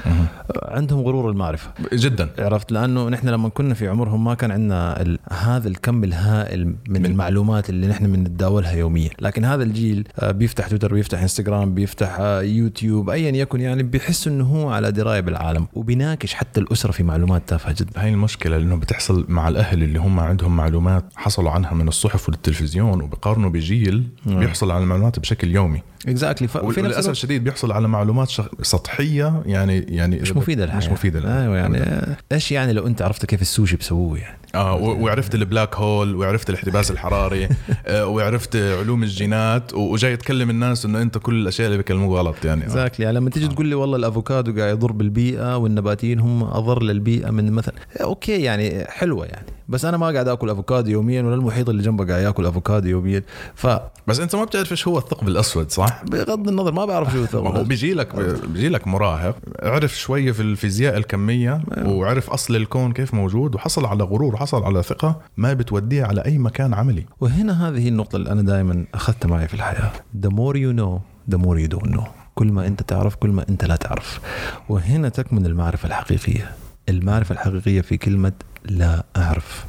عندهم 0.62 1.00
غرور 1.00 1.30
المعرفة. 1.30 1.70
جدا. 1.92 2.28
عرفت؟ 2.38 2.72
لأنه 2.72 3.08
نحن 3.08 3.28
لما 3.28 3.48
كنا 3.48 3.74
في 3.74 3.88
عمرهم 3.88 4.24
ما 4.24 4.34
كان 4.34 4.50
عندنا 4.50 5.02
ال... 5.02 5.18
هذا 5.30 5.68
الكم 5.68 6.04
الهائل 6.04 6.66
من, 6.66 6.76
من 6.88 7.06
المعلومات 7.06 7.70
اللي 7.70 7.86
نحن 7.86 8.12
بنتداولها 8.12 8.72
يوميا. 8.72 9.10
لكن 9.20 9.44
هذا 9.44 9.62
الجيل 9.62 10.08
آه، 10.18 10.30
بيفتح 10.30 10.66
تويتر 10.68 10.94
بيفتح 10.94 11.22
إنستغرام 11.22 11.74
بيفتح 11.74 12.16
آه، 12.20 12.42
يوتيوب 12.42 13.10
ايا 13.10 13.30
يكن 13.30 13.60
يعني 13.60 13.82
بيحس 13.82 14.26
إنه 14.26 14.44
هو 14.44 14.70
على 14.70 14.92
دراية 14.92 15.20
بالعالم 15.20 15.66
وبيناقش 15.74 16.34
حتى 16.34 16.60
الأسرة 16.60 16.92
في 16.92 17.02
معلومات 17.02 17.42
تافهة 17.48 17.74
جدا. 17.78 18.02
هاي 18.02 18.08
المشكلة 18.10 18.58
لأنه 18.58 18.76
بتحصل 18.76 19.26
مع 19.28 19.48
الأهل 19.48 19.82
اللي 19.82 19.98
هم 19.98 20.20
عندهم 20.20 20.56
معلومات 20.56 21.04
حصلوا 21.16 21.50
عنها 21.50 21.74
من 21.74 21.88
الصحف 21.88 22.28
التلفزيون 22.48 23.02
وبقارنوا 23.02 23.50
بجيل 23.50 24.08
نعم. 24.26 24.40
بيحصل 24.40 24.70
على 24.70 24.82
المعلومات 24.82 25.18
بشكل 25.18 25.50
يومي 25.50 25.82
exactly 26.08 26.48
exactly. 26.48 26.78
وللأسف 26.78 27.10
الشديد 27.10 27.44
بيحصل 27.44 27.72
على 27.72 27.88
معلومات 27.88 28.28
شخ... 28.28 28.46
سطحية 28.62 29.42
يعني 29.46 29.78
يعني 29.88 30.16
مش 30.16 30.36
مفيدة 30.36 30.64
للحياه 30.64 30.78
مش 30.78 30.88
مفيدة 30.88 31.20
للحياه 31.20 31.42
أيوه 31.42 31.56
يعني 31.56 32.06
إيش 32.32 32.52
يعني 32.52 32.72
لو 32.72 32.86
أنت 32.86 33.02
عرفت 33.02 33.26
كيف 33.26 33.42
السوشي 33.42 33.76
بسووه 33.76 34.18
يعني؟ 34.18 34.38
آه 34.54 34.74
وعرفت 34.74 35.34
ال 35.34 35.41
black 35.41 35.76
hole 35.76 36.16
وعرفت 36.16 36.50
الاحتباس 36.50 36.90
الحراري 36.90 37.48
آه 37.86 38.06
وعرفت 38.06 38.56
علوم 38.56 39.02
الجينات 39.02 39.74
وجاي 39.74 40.16
تكلم 40.16 40.50
الناس 40.50 40.84
إنه 40.84 41.02
أنت 41.02 41.18
كل 41.18 41.34
الأشياء 41.42 41.66
اللي 41.66 41.76
بيكلموك 41.76 42.18
غلط 42.18 42.44
يعني. 42.44 42.64
exactly 42.64 43.04
يعني 43.04 43.16
لما 43.16 43.30
تيجي 43.30 43.48
تقول 43.48 43.66
لي 43.66 43.74
والله 43.74 43.96
الأفوكادو 43.96 44.60
قاعد 44.60 44.72
يضر 44.72 44.92
بالبيئة 44.92 45.56
والنباتيين 45.56 46.20
هم 46.20 46.42
أضر 46.42 46.82
للبيئة 46.82 47.30
من 47.30 47.52
مثلا 47.52 47.74
okay 48.00 48.42
يعني 48.42 48.84
حلوة 48.84 49.26
يعني. 49.26 49.46
بس 49.68 49.84
أنا 49.84 49.96
ما 49.96 50.10
قاعد 50.10 50.28
آكل 50.28 50.50
أفوكادو 50.50 50.90
يوميا 50.90 51.22
ولا 51.22 51.34
المحيط 51.34 51.68
اللي 51.68 51.82
جنبه 51.82 52.06
قاعد 52.06 52.22
ياكل 52.22 52.46
أفوكادو 52.46 52.88
يوميا. 52.88 53.22
ف 53.54 53.66
بس 54.06 54.20
أنت 54.20 54.36
ما 54.36 54.44
بتعرف 54.44 54.72
إيش 54.72 54.88
هو 54.88 54.98
الثقب 54.98 55.28
الأسود 55.28 55.70
صح؟ 55.70 55.91
بغض 56.04 56.48
النظر 56.48 56.72
ما 56.72 56.84
بعرف 56.84 57.12
شو 57.12 57.18
هو 57.18 57.24
الثقب 57.24 57.46
الاسود 57.46 57.68
بيجي 57.68 57.94
لك 57.94 58.16
بيجي 58.46 58.68
لك 58.68 58.86
مراهق. 58.86 59.36
عرف 59.62 59.98
شوية 59.98 60.32
في 60.32 60.42
الفيزياء 60.42 60.96
الكمية 60.96 61.62
وعرف 61.84 62.30
أصل 62.30 62.56
الكون 62.56 62.92
كيف 62.92 63.14
موجود 63.14 63.54
وحصل 63.54 63.86
على 63.86 64.04
غرور 64.04 64.34
وحصل 64.34 64.64
على 64.64 64.82
ثقة 64.82 65.20
ما 65.36 65.52
بتوديه 65.52 66.04
على 66.04 66.24
أي 66.24 66.38
مكان 66.38 66.74
عملي. 66.74 67.06
وهنا 67.20 67.68
هذه 67.68 67.88
النقطة 67.88 68.16
اللي 68.16 68.32
أنا 68.32 68.42
دائما 68.42 68.84
أخذتها 68.94 69.28
معي 69.28 69.48
في 69.48 69.54
الحياة. 69.54 69.92
The 70.22 70.30
more 70.30 70.56
you 70.56 70.78
know 70.78 71.00
the 71.34 71.38
more 71.38 71.58
you 71.58 71.76
don't 71.76 71.96
know. 71.96 72.06
كل 72.34 72.52
ما 72.52 72.66
أنت 72.66 72.82
تعرف 72.82 73.14
كل 73.14 73.30
ما 73.30 73.44
أنت 73.48 73.64
لا 73.64 73.76
تعرف. 73.76 74.20
وهنا 74.68 75.08
تكمن 75.08 75.46
المعرفة 75.46 75.88
الحقيقية. 75.88 76.50
المعرفة 76.88 77.32
الحقيقية 77.32 77.80
في 77.80 77.96
كلمة 77.96 78.32
لا 78.64 79.04
أعرف. 79.16 79.64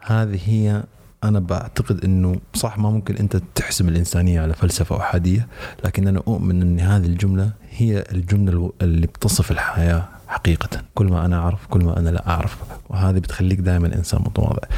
هذه 0.00 0.38
هي 0.46 0.82
أنا 1.24 1.40
بعتقد 1.40 2.04
إنه 2.04 2.36
صح 2.54 2.78
ما 2.78 2.90
ممكن 2.90 3.16
أنت 3.16 3.36
تحسم 3.54 3.88
الإنسانية 3.88 4.40
على 4.40 4.54
فلسفة 4.54 4.96
أحادية 4.96 5.46
لكن 5.84 6.08
أنا 6.08 6.18
أؤمن 6.18 6.62
إن 6.62 6.80
هذه 6.80 7.06
الجملة 7.06 7.50
هي 7.70 8.04
الجملة 8.12 8.72
اللي 8.82 9.06
بتصف 9.06 9.50
الحياة 9.50 10.08
حقيقة. 10.28 10.82
كل 10.94 11.06
ما 11.06 11.24
أنا 11.24 11.38
أعرف 11.38 11.66
كل 11.66 11.84
ما 11.84 11.98
أنا 11.98 12.10
لا 12.10 12.28
أعرف. 12.28 12.56
وهذه 12.88 13.18
بتخليك 13.18 13.58
دائما 13.58 13.94
إنسان 13.94 14.20
متواضع. 14.20 14.68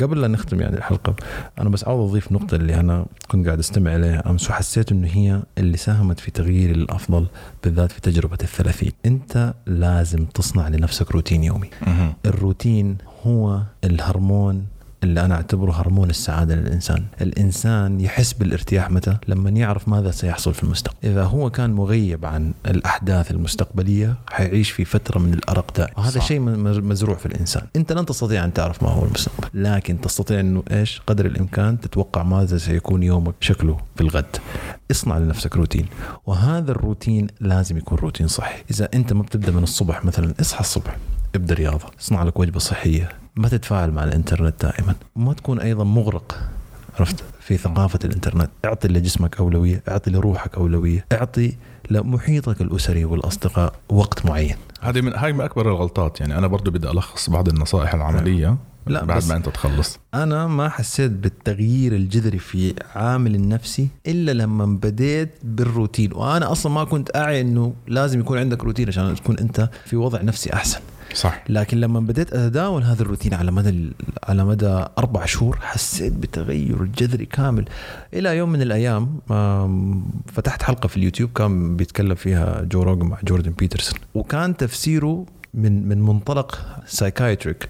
قبل 0.00 0.20
لا 0.20 0.28
نختم 0.28 0.60
يعني 0.60 0.76
الحلقة 0.76 1.14
أنا 1.58 1.68
بس 1.68 1.84
عاوز 1.84 2.10
أضيف 2.10 2.32
نقطة 2.32 2.54
اللي 2.54 2.80
أنا 2.80 3.06
كنت 3.28 3.46
قاعد 3.46 3.58
أستمع 3.58 3.96
إليها. 3.96 4.30
أمس 4.30 4.50
وحسيت 4.50 4.92
إنه 4.92 5.08
هي 5.08 5.42
اللي 5.58 5.76
ساهمت 5.76 6.20
في 6.20 6.30
تغييري 6.30 6.72
للأفضل 6.72 7.26
بالذات 7.64 7.92
في 7.92 8.00
تجربة 8.00 8.38
الثلاثين. 8.42 8.92
أنت 9.06 9.54
لازم 9.66 10.24
تصنع 10.24 10.68
لنفسك 10.68 11.10
روتين 11.10 11.44
يومي. 11.44 11.70
الروتين 12.26 12.98
هو 13.26 13.62
الهرمون 13.84 14.66
اللي 15.06 15.24
أنا 15.24 15.34
أعتبره 15.34 15.72
هرمون 15.72 16.10
السعادة 16.10 16.54
للإنسان، 16.54 17.04
الإنسان 17.20 18.00
يحس 18.00 18.32
بالارتياح 18.32 18.90
متى؟ 18.90 19.16
لما 19.28 19.50
يعرف 19.50 19.88
ماذا 19.88 20.10
سيحصل 20.10 20.54
في 20.54 20.62
المستقبل، 20.62 21.08
إذا 21.08 21.24
هو 21.24 21.50
كان 21.50 21.72
مغيب 21.72 22.24
عن 22.24 22.52
الأحداث 22.66 23.30
المستقبلية 23.30 24.14
حيعيش 24.30 24.70
في 24.70 24.84
فترة 24.84 25.18
من 25.18 25.34
الارق 25.34 25.76
دائم، 25.76 25.94
وهذا 25.96 26.20
شيء 26.20 26.40
مزروع 26.40 27.16
في 27.16 27.26
الإنسان، 27.26 27.62
أنت 27.76 27.92
لن 27.92 28.06
تستطيع 28.06 28.44
أن 28.44 28.52
تعرف 28.52 28.82
ما 28.82 28.88
هو 28.88 29.04
المستقبل، 29.04 29.48
لكن 29.54 30.00
تستطيع 30.00 30.40
أنه 30.40 30.62
إيش؟ 30.70 31.02
قدر 31.06 31.26
الإمكان 31.26 31.80
تتوقع 31.80 32.22
ماذا 32.22 32.58
سيكون 32.58 33.02
يومك 33.02 33.34
شكله 33.40 33.78
في 33.96 34.00
الغد. 34.00 34.36
اصنع 34.90 35.18
لنفسك 35.18 35.56
روتين، 35.56 35.86
وهذا 36.26 36.70
الروتين 36.70 37.26
لازم 37.40 37.78
يكون 37.78 37.98
روتين 37.98 38.28
صحي، 38.28 38.62
إذا 38.70 38.88
أنت 38.94 39.12
ما 39.12 39.22
بتبدأ 39.22 39.52
من 39.52 39.62
الصبح 39.62 40.04
مثلا 40.04 40.34
اصحى 40.40 40.60
الصبح 40.60 40.96
ابدأ 41.34 41.54
رياضة، 41.54 41.86
اصنع 42.00 42.22
لك 42.22 42.40
وجبة 42.40 42.58
صحية، 42.58 43.08
ما 43.36 43.48
تتفاعل 43.48 43.90
مع 43.90 44.04
الإنترنت 44.04 44.62
دائما. 44.62 44.94
وما 45.16 45.32
تكون 45.32 45.60
أيضا 45.60 45.84
مغرق 45.84 46.38
عرفت؟ 46.98 47.24
في 47.40 47.56
ثقافة 47.56 47.98
الإنترنت. 48.04 48.50
اعطي 48.64 48.88
لجسمك 48.88 49.38
أولوية 49.38 49.82
اعطي 49.88 50.10
لروحك 50.10 50.54
أولوية 50.54 51.04
اعطي 51.12 51.52
لمحيطك 51.90 52.60
الأسري 52.60 53.04
والأصدقاء 53.04 53.72
وقت 53.88 54.26
معين. 54.26 54.56
هذه 54.80 55.00
من 55.00 55.14
هاي 55.14 55.32
من 55.32 55.40
أكبر 55.40 55.68
الغلطات. 55.68 56.20
يعني 56.20 56.38
أنا 56.38 56.46
برضو 56.46 56.70
بدي 56.70 56.90
ألخص 56.90 57.30
بعض 57.30 57.48
النصائح 57.48 57.94
العملية 57.94 58.56
لا، 58.86 59.04
بعد 59.04 59.28
ما 59.28 59.36
أنت 59.36 59.48
تخلص. 59.48 59.98
أنا 60.14 60.46
ما 60.46 60.68
حسيت 60.68 61.10
بالتغيير 61.10 61.92
الجذري 61.92 62.38
في 62.38 62.74
عامل 62.94 63.34
النفسي 63.34 63.88
إلا 64.06 64.32
لما 64.32 64.66
بديت 64.66 65.30
بالروتين. 65.44 66.12
وأنا 66.12 66.52
أصلا 66.52 66.72
ما 66.72 66.84
كنت 66.84 67.16
أعي 67.16 67.40
إنه 67.40 67.74
لازم 67.86 68.20
يكون 68.20 68.38
عندك 68.38 68.64
روتين 68.64 68.88
عشان 68.88 69.14
تكون 69.14 69.38
أنت 69.38 69.70
في 69.84 69.96
وضع 69.96 70.22
نفسي 70.22 70.52
أحسن. 70.52 70.80
صح. 71.14 71.44
لكن 71.48 71.80
لما 71.80 72.00
بديت 72.00 72.32
أتداول 72.32 72.82
هذا 72.82 73.02
الروتين 73.02 73.34
على 73.34 73.52
مدى 73.52 73.92
على 74.24 74.44
مدى 74.44 74.84
أربع 74.98 75.26
شهور 75.26 75.58
حسيت 75.60 76.12
بتغير 76.12 76.84
جذري 76.84 77.26
كامل. 77.26 77.64
إلى 78.14 78.36
يوم 78.36 78.52
من 78.52 78.62
الأيام 78.62 79.20
فتحت 80.26 80.62
حلقة 80.62 80.86
في 80.86 80.96
اليوتيوب 80.96 81.30
كان 81.34 81.76
بيتكلم 81.76 82.14
فيها 82.14 82.62
جو 82.62 82.82
روجن 82.82 83.06
مع 83.06 83.18
جوردن 83.24 83.50
بيترسون. 83.50 83.98
وكان 84.14 84.56
تفسيره 84.56 85.26
من 85.54 85.88
من 85.88 86.02
منطلق 86.02 86.66
psychiatric 86.86 87.68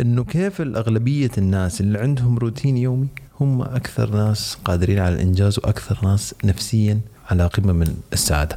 إنه 0.00 0.24
كيف 0.24 0.60
الأغلبية 0.60 1.30
الناس 1.38 1.80
اللي 1.80 1.98
عندهم 1.98 2.38
روتين 2.38 2.76
يومي 2.76 3.08
هم 3.40 3.62
أكثر 3.62 4.10
ناس 4.10 4.58
قادرين 4.64 4.98
على 4.98 5.14
الإنجاز 5.14 5.58
وأكثر 5.58 5.98
ناس 6.02 6.34
نفسيا 6.44 7.00
على 7.30 7.46
قمة 7.46 7.72
من 7.72 7.96
السعادة. 8.12 8.56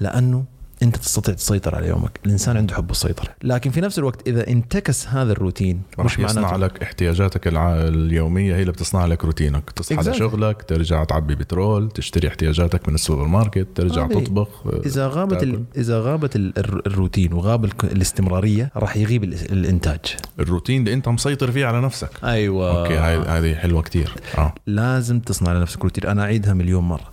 لأنه 0.00 0.44
أنت 0.82 0.96
تستطيع 0.96 1.34
تسيطر 1.34 1.74
على 1.74 1.88
يومك. 1.88 2.20
الإنسان 2.26 2.56
عنده 2.56 2.74
حب 2.74 2.90
السيطرة. 2.90 3.28
لكن 3.42 3.70
في 3.70 3.80
نفس 3.80 3.98
الوقت 3.98 4.28
إذا 4.28 4.48
انتكس 4.48 5.08
هذا 5.08 5.32
الروتين 5.32 5.82
رح 5.98 6.18
يصنع 6.18 6.56
لك 6.56 6.82
احتياجاتك. 6.82 7.42
اليومية 7.46 8.56
هي 8.56 8.60
اللي 8.60 8.72
بتصنع 8.72 9.06
لك 9.06 9.24
روتينك. 9.24 9.70
تصحى 9.70 9.96
Exactly. 10.02 10.08
لشغلك 10.08 10.62
ترجع 10.62 11.04
تعبي 11.04 11.34
بترول 11.34 11.90
تشتري 11.90 12.28
احتياجاتك 12.28 12.88
من 12.88 12.94
السوبر 12.94 13.24
ماركت 13.24 13.66
ترجع 13.74 14.04
هذه- 14.06 14.12
تطبخ 14.24 14.48
إذا 14.86 15.08
غابت 15.08 15.42
ال... 15.42 15.64
إذا 15.76 16.00
غابت 16.00 16.36
ال... 16.36 16.58
الر- 16.58 16.82
الروتين 16.86 17.32
وغاب 17.32 17.64
ال... 17.64 17.70
الاستمرارية 17.84 18.70
راح 18.76 18.96
يغيب 18.96 19.24
ال... 19.24 19.34
الإنتاج. 19.52 20.00
الروتين 20.40 20.80
اللي 20.80 20.92
أنت 20.94 21.08
مسيطر 21.08 21.50
فيه 21.52 21.66
على 21.66 21.80
نفسك. 21.80 22.10
أيوه. 22.24 22.80
okay 22.82 22.94
هاي 22.94 23.16
هذه 23.18 23.54
حلوة 23.54 23.82
كتير. 23.82 24.14
آه. 24.38 24.54
لازم 24.66 25.20
تصنع 25.20 25.52
لنفسك 25.52 25.82
روتين. 25.82 26.10
أنا 26.10 26.22
أعيدها 26.22 26.54
مليون 26.54 26.84
مرة. 26.84 27.10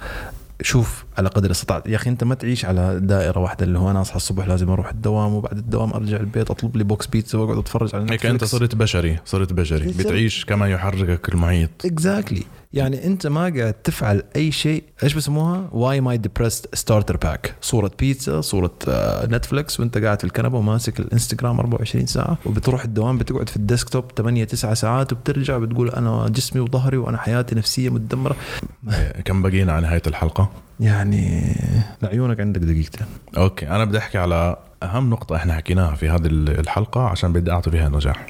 شوف 0.61 1.05
على 1.19 1.29
قدر 1.29 1.51
استطاعت 1.51 1.87
يا 1.87 1.95
أخي 1.95 2.09
أنت 2.09 2.23
ما 2.23 2.35
تعيش 2.35 2.65
على 2.65 2.99
دائرة 2.99 3.39
واحدة 3.39 3.65
اللي 3.65 3.79
هو 3.79 3.91
أنا 3.91 4.01
أصحى 4.01 4.15
الصبح 4.15 4.47
لازم 4.47 4.69
أروح 4.69 4.89
الدوام 4.89 5.33
وبعد 5.33 5.57
الدوام 5.57 5.93
أرجع 5.93 6.17
البيت 6.17 6.51
أطلب 6.51 6.77
لي 6.77 6.83
box 6.83 7.07
بيتزا 7.07 7.37
وأقعد 7.37 7.57
أتفرج 7.57 7.95
على 7.95 8.11
هيك 8.11 8.25
أنت 8.25 8.43
صرت 8.43 8.75
بشري 8.75 9.19
صرت 9.25 9.53
بشري. 9.53 9.87
بتعيش 9.87 10.45
كما 10.45 10.69
يحركك 10.69 11.29
المحيط. 11.29 11.69
exactly 11.85 12.43
يعني 12.73 13.05
أنت 13.05 13.27
ما 13.27 13.41
قاعد 13.41 13.73
تفعل 13.73 14.23
أي 14.35 14.51
شيء. 14.51 14.83
إيش 15.03 15.13
بسموها؟ 15.13 15.69
why 15.71 16.01
am 16.01 16.17
I 16.17 16.23
depressed 16.23 16.75
starter 16.75 17.17
pack 17.17 17.55
صورة 17.61 17.91
بيتزا 17.99 18.41
صورة 18.41 18.73
آه، 18.87 19.25
نتفلكس 19.25 19.79
وأنت 19.79 19.97
قاعد 19.97 20.19
في 20.19 20.23
الكنبة 20.23 20.57
وماسك 20.57 20.99
الإنستغرام 20.99 21.59
24 21.59 22.05
ساعة 22.05 22.37
وبتروح 22.45 22.83
الدوام 22.83 23.17
بتقعد 23.17 23.49
في 23.49 23.55
ال 23.55 23.62
desktop 23.62 24.11
8 24.17 24.43
9 24.43 24.73
ساعات 24.73 25.13
وبترجع 25.13 25.57
بتقول 25.57 25.89
أنا 25.89 26.29
جسمي 26.29 26.61
وظهري 26.61 26.97
وأنا 26.97 27.17
حياتي 27.17 27.55
نفسية 27.55 27.89
متدمره 27.89 28.35
كم 29.25 29.41
بقينا 29.41 29.73
على 29.73 29.87
نهاية 29.87 30.01
الحلقة؟ 30.07 30.68
يعني 30.79 31.55
لعيونك 32.01 32.39
عندك 32.39 32.61
دقيقتين. 32.61 33.07
أوكي 33.37 33.67
أنا 33.67 33.85
بدي 33.85 33.97
أحكي 33.97 34.17
على 34.17 34.57
أهم 34.83 35.09
نقطة 35.09 35.35
إحنا 35.35 35.53
حكيناها 35.53 35.95
في 35.95 36.09
هذه 36.09 36.25
الحلقة 36.27 37.01
عشان 37.01 37.33
بدي 37.33 37.51
أعطي 37.51 37.71
فيها 37.71 37.89
نجاح. 37.89 38.27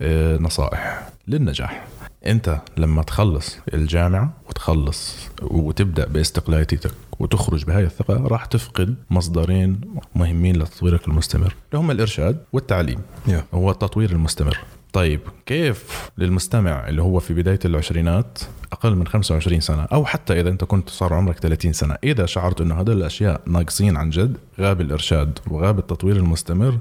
إيه، 0.00 0.38
نصائح 0.38 1.08
للنجاح. 1.28 1.86
أنت 2.26 2.60
لما 2.76 3.02
تخلص 3.02 3.58
الجامعة 3.74 4.32
وتخلص 4.48 5.16
وتبدأ 5.42 6.06
باستقلاليتك 6.06 6.90
وتخرج 7.18 7.64
بهاي 7.64 7.84
الثقة 7.84 8.14
راح 8.26 8.44
تفقد 8.44 8.94
مصدرين 9.10 9.80
مهمين 10.14 10.56
لتطويرك 10.56 11.08
المستمر. 11.08 11.54
اللي 11.72 11.84
هم 11.84 11.90
الإرشاد 11.90 12.38
والتعليم. 12.52 13.00
هو 13.54 13.70
التطوير 13.70 14.10
المستمر. 14.10 14.58
طيب 14.94 15.20
كيف 15.46 16.10
للمستمع 16.18 16.88
اللي 16.88 17.02
هو 17.02 17.20
في 17.20 17.34
بداية 17.34 17.58
العشرينات 17.64 18.38
أقل 18.72 18.96
من 18.96 19.06
25 19.06 19.60
سنة 19.60 19.82
أو 19.82 20.04
حتى 20.04 20.40
إذا 20.40 20.48
أنت 20.48 20.64
كنت 20.64 20.88
صار 20.88 21.14
عمرك 21.14 21.38
30 21.38 21.72
سنة 21.72 21.96
إذا 22.04 22.26
شعرت 22.26 22.60
أنه 22.60 22.74
هدول 22.74 22.96
الأشياء 22.96 23.40
ناقصين 23.46 23.96
عن 23.96 24.10
جد 24.10 24.36
غاب 24.60 24.80
الإرشاد 24.80 25.38
وغاب 25.50 25.78
التطوير 25.78 26.16
المستمر 26.16 26.78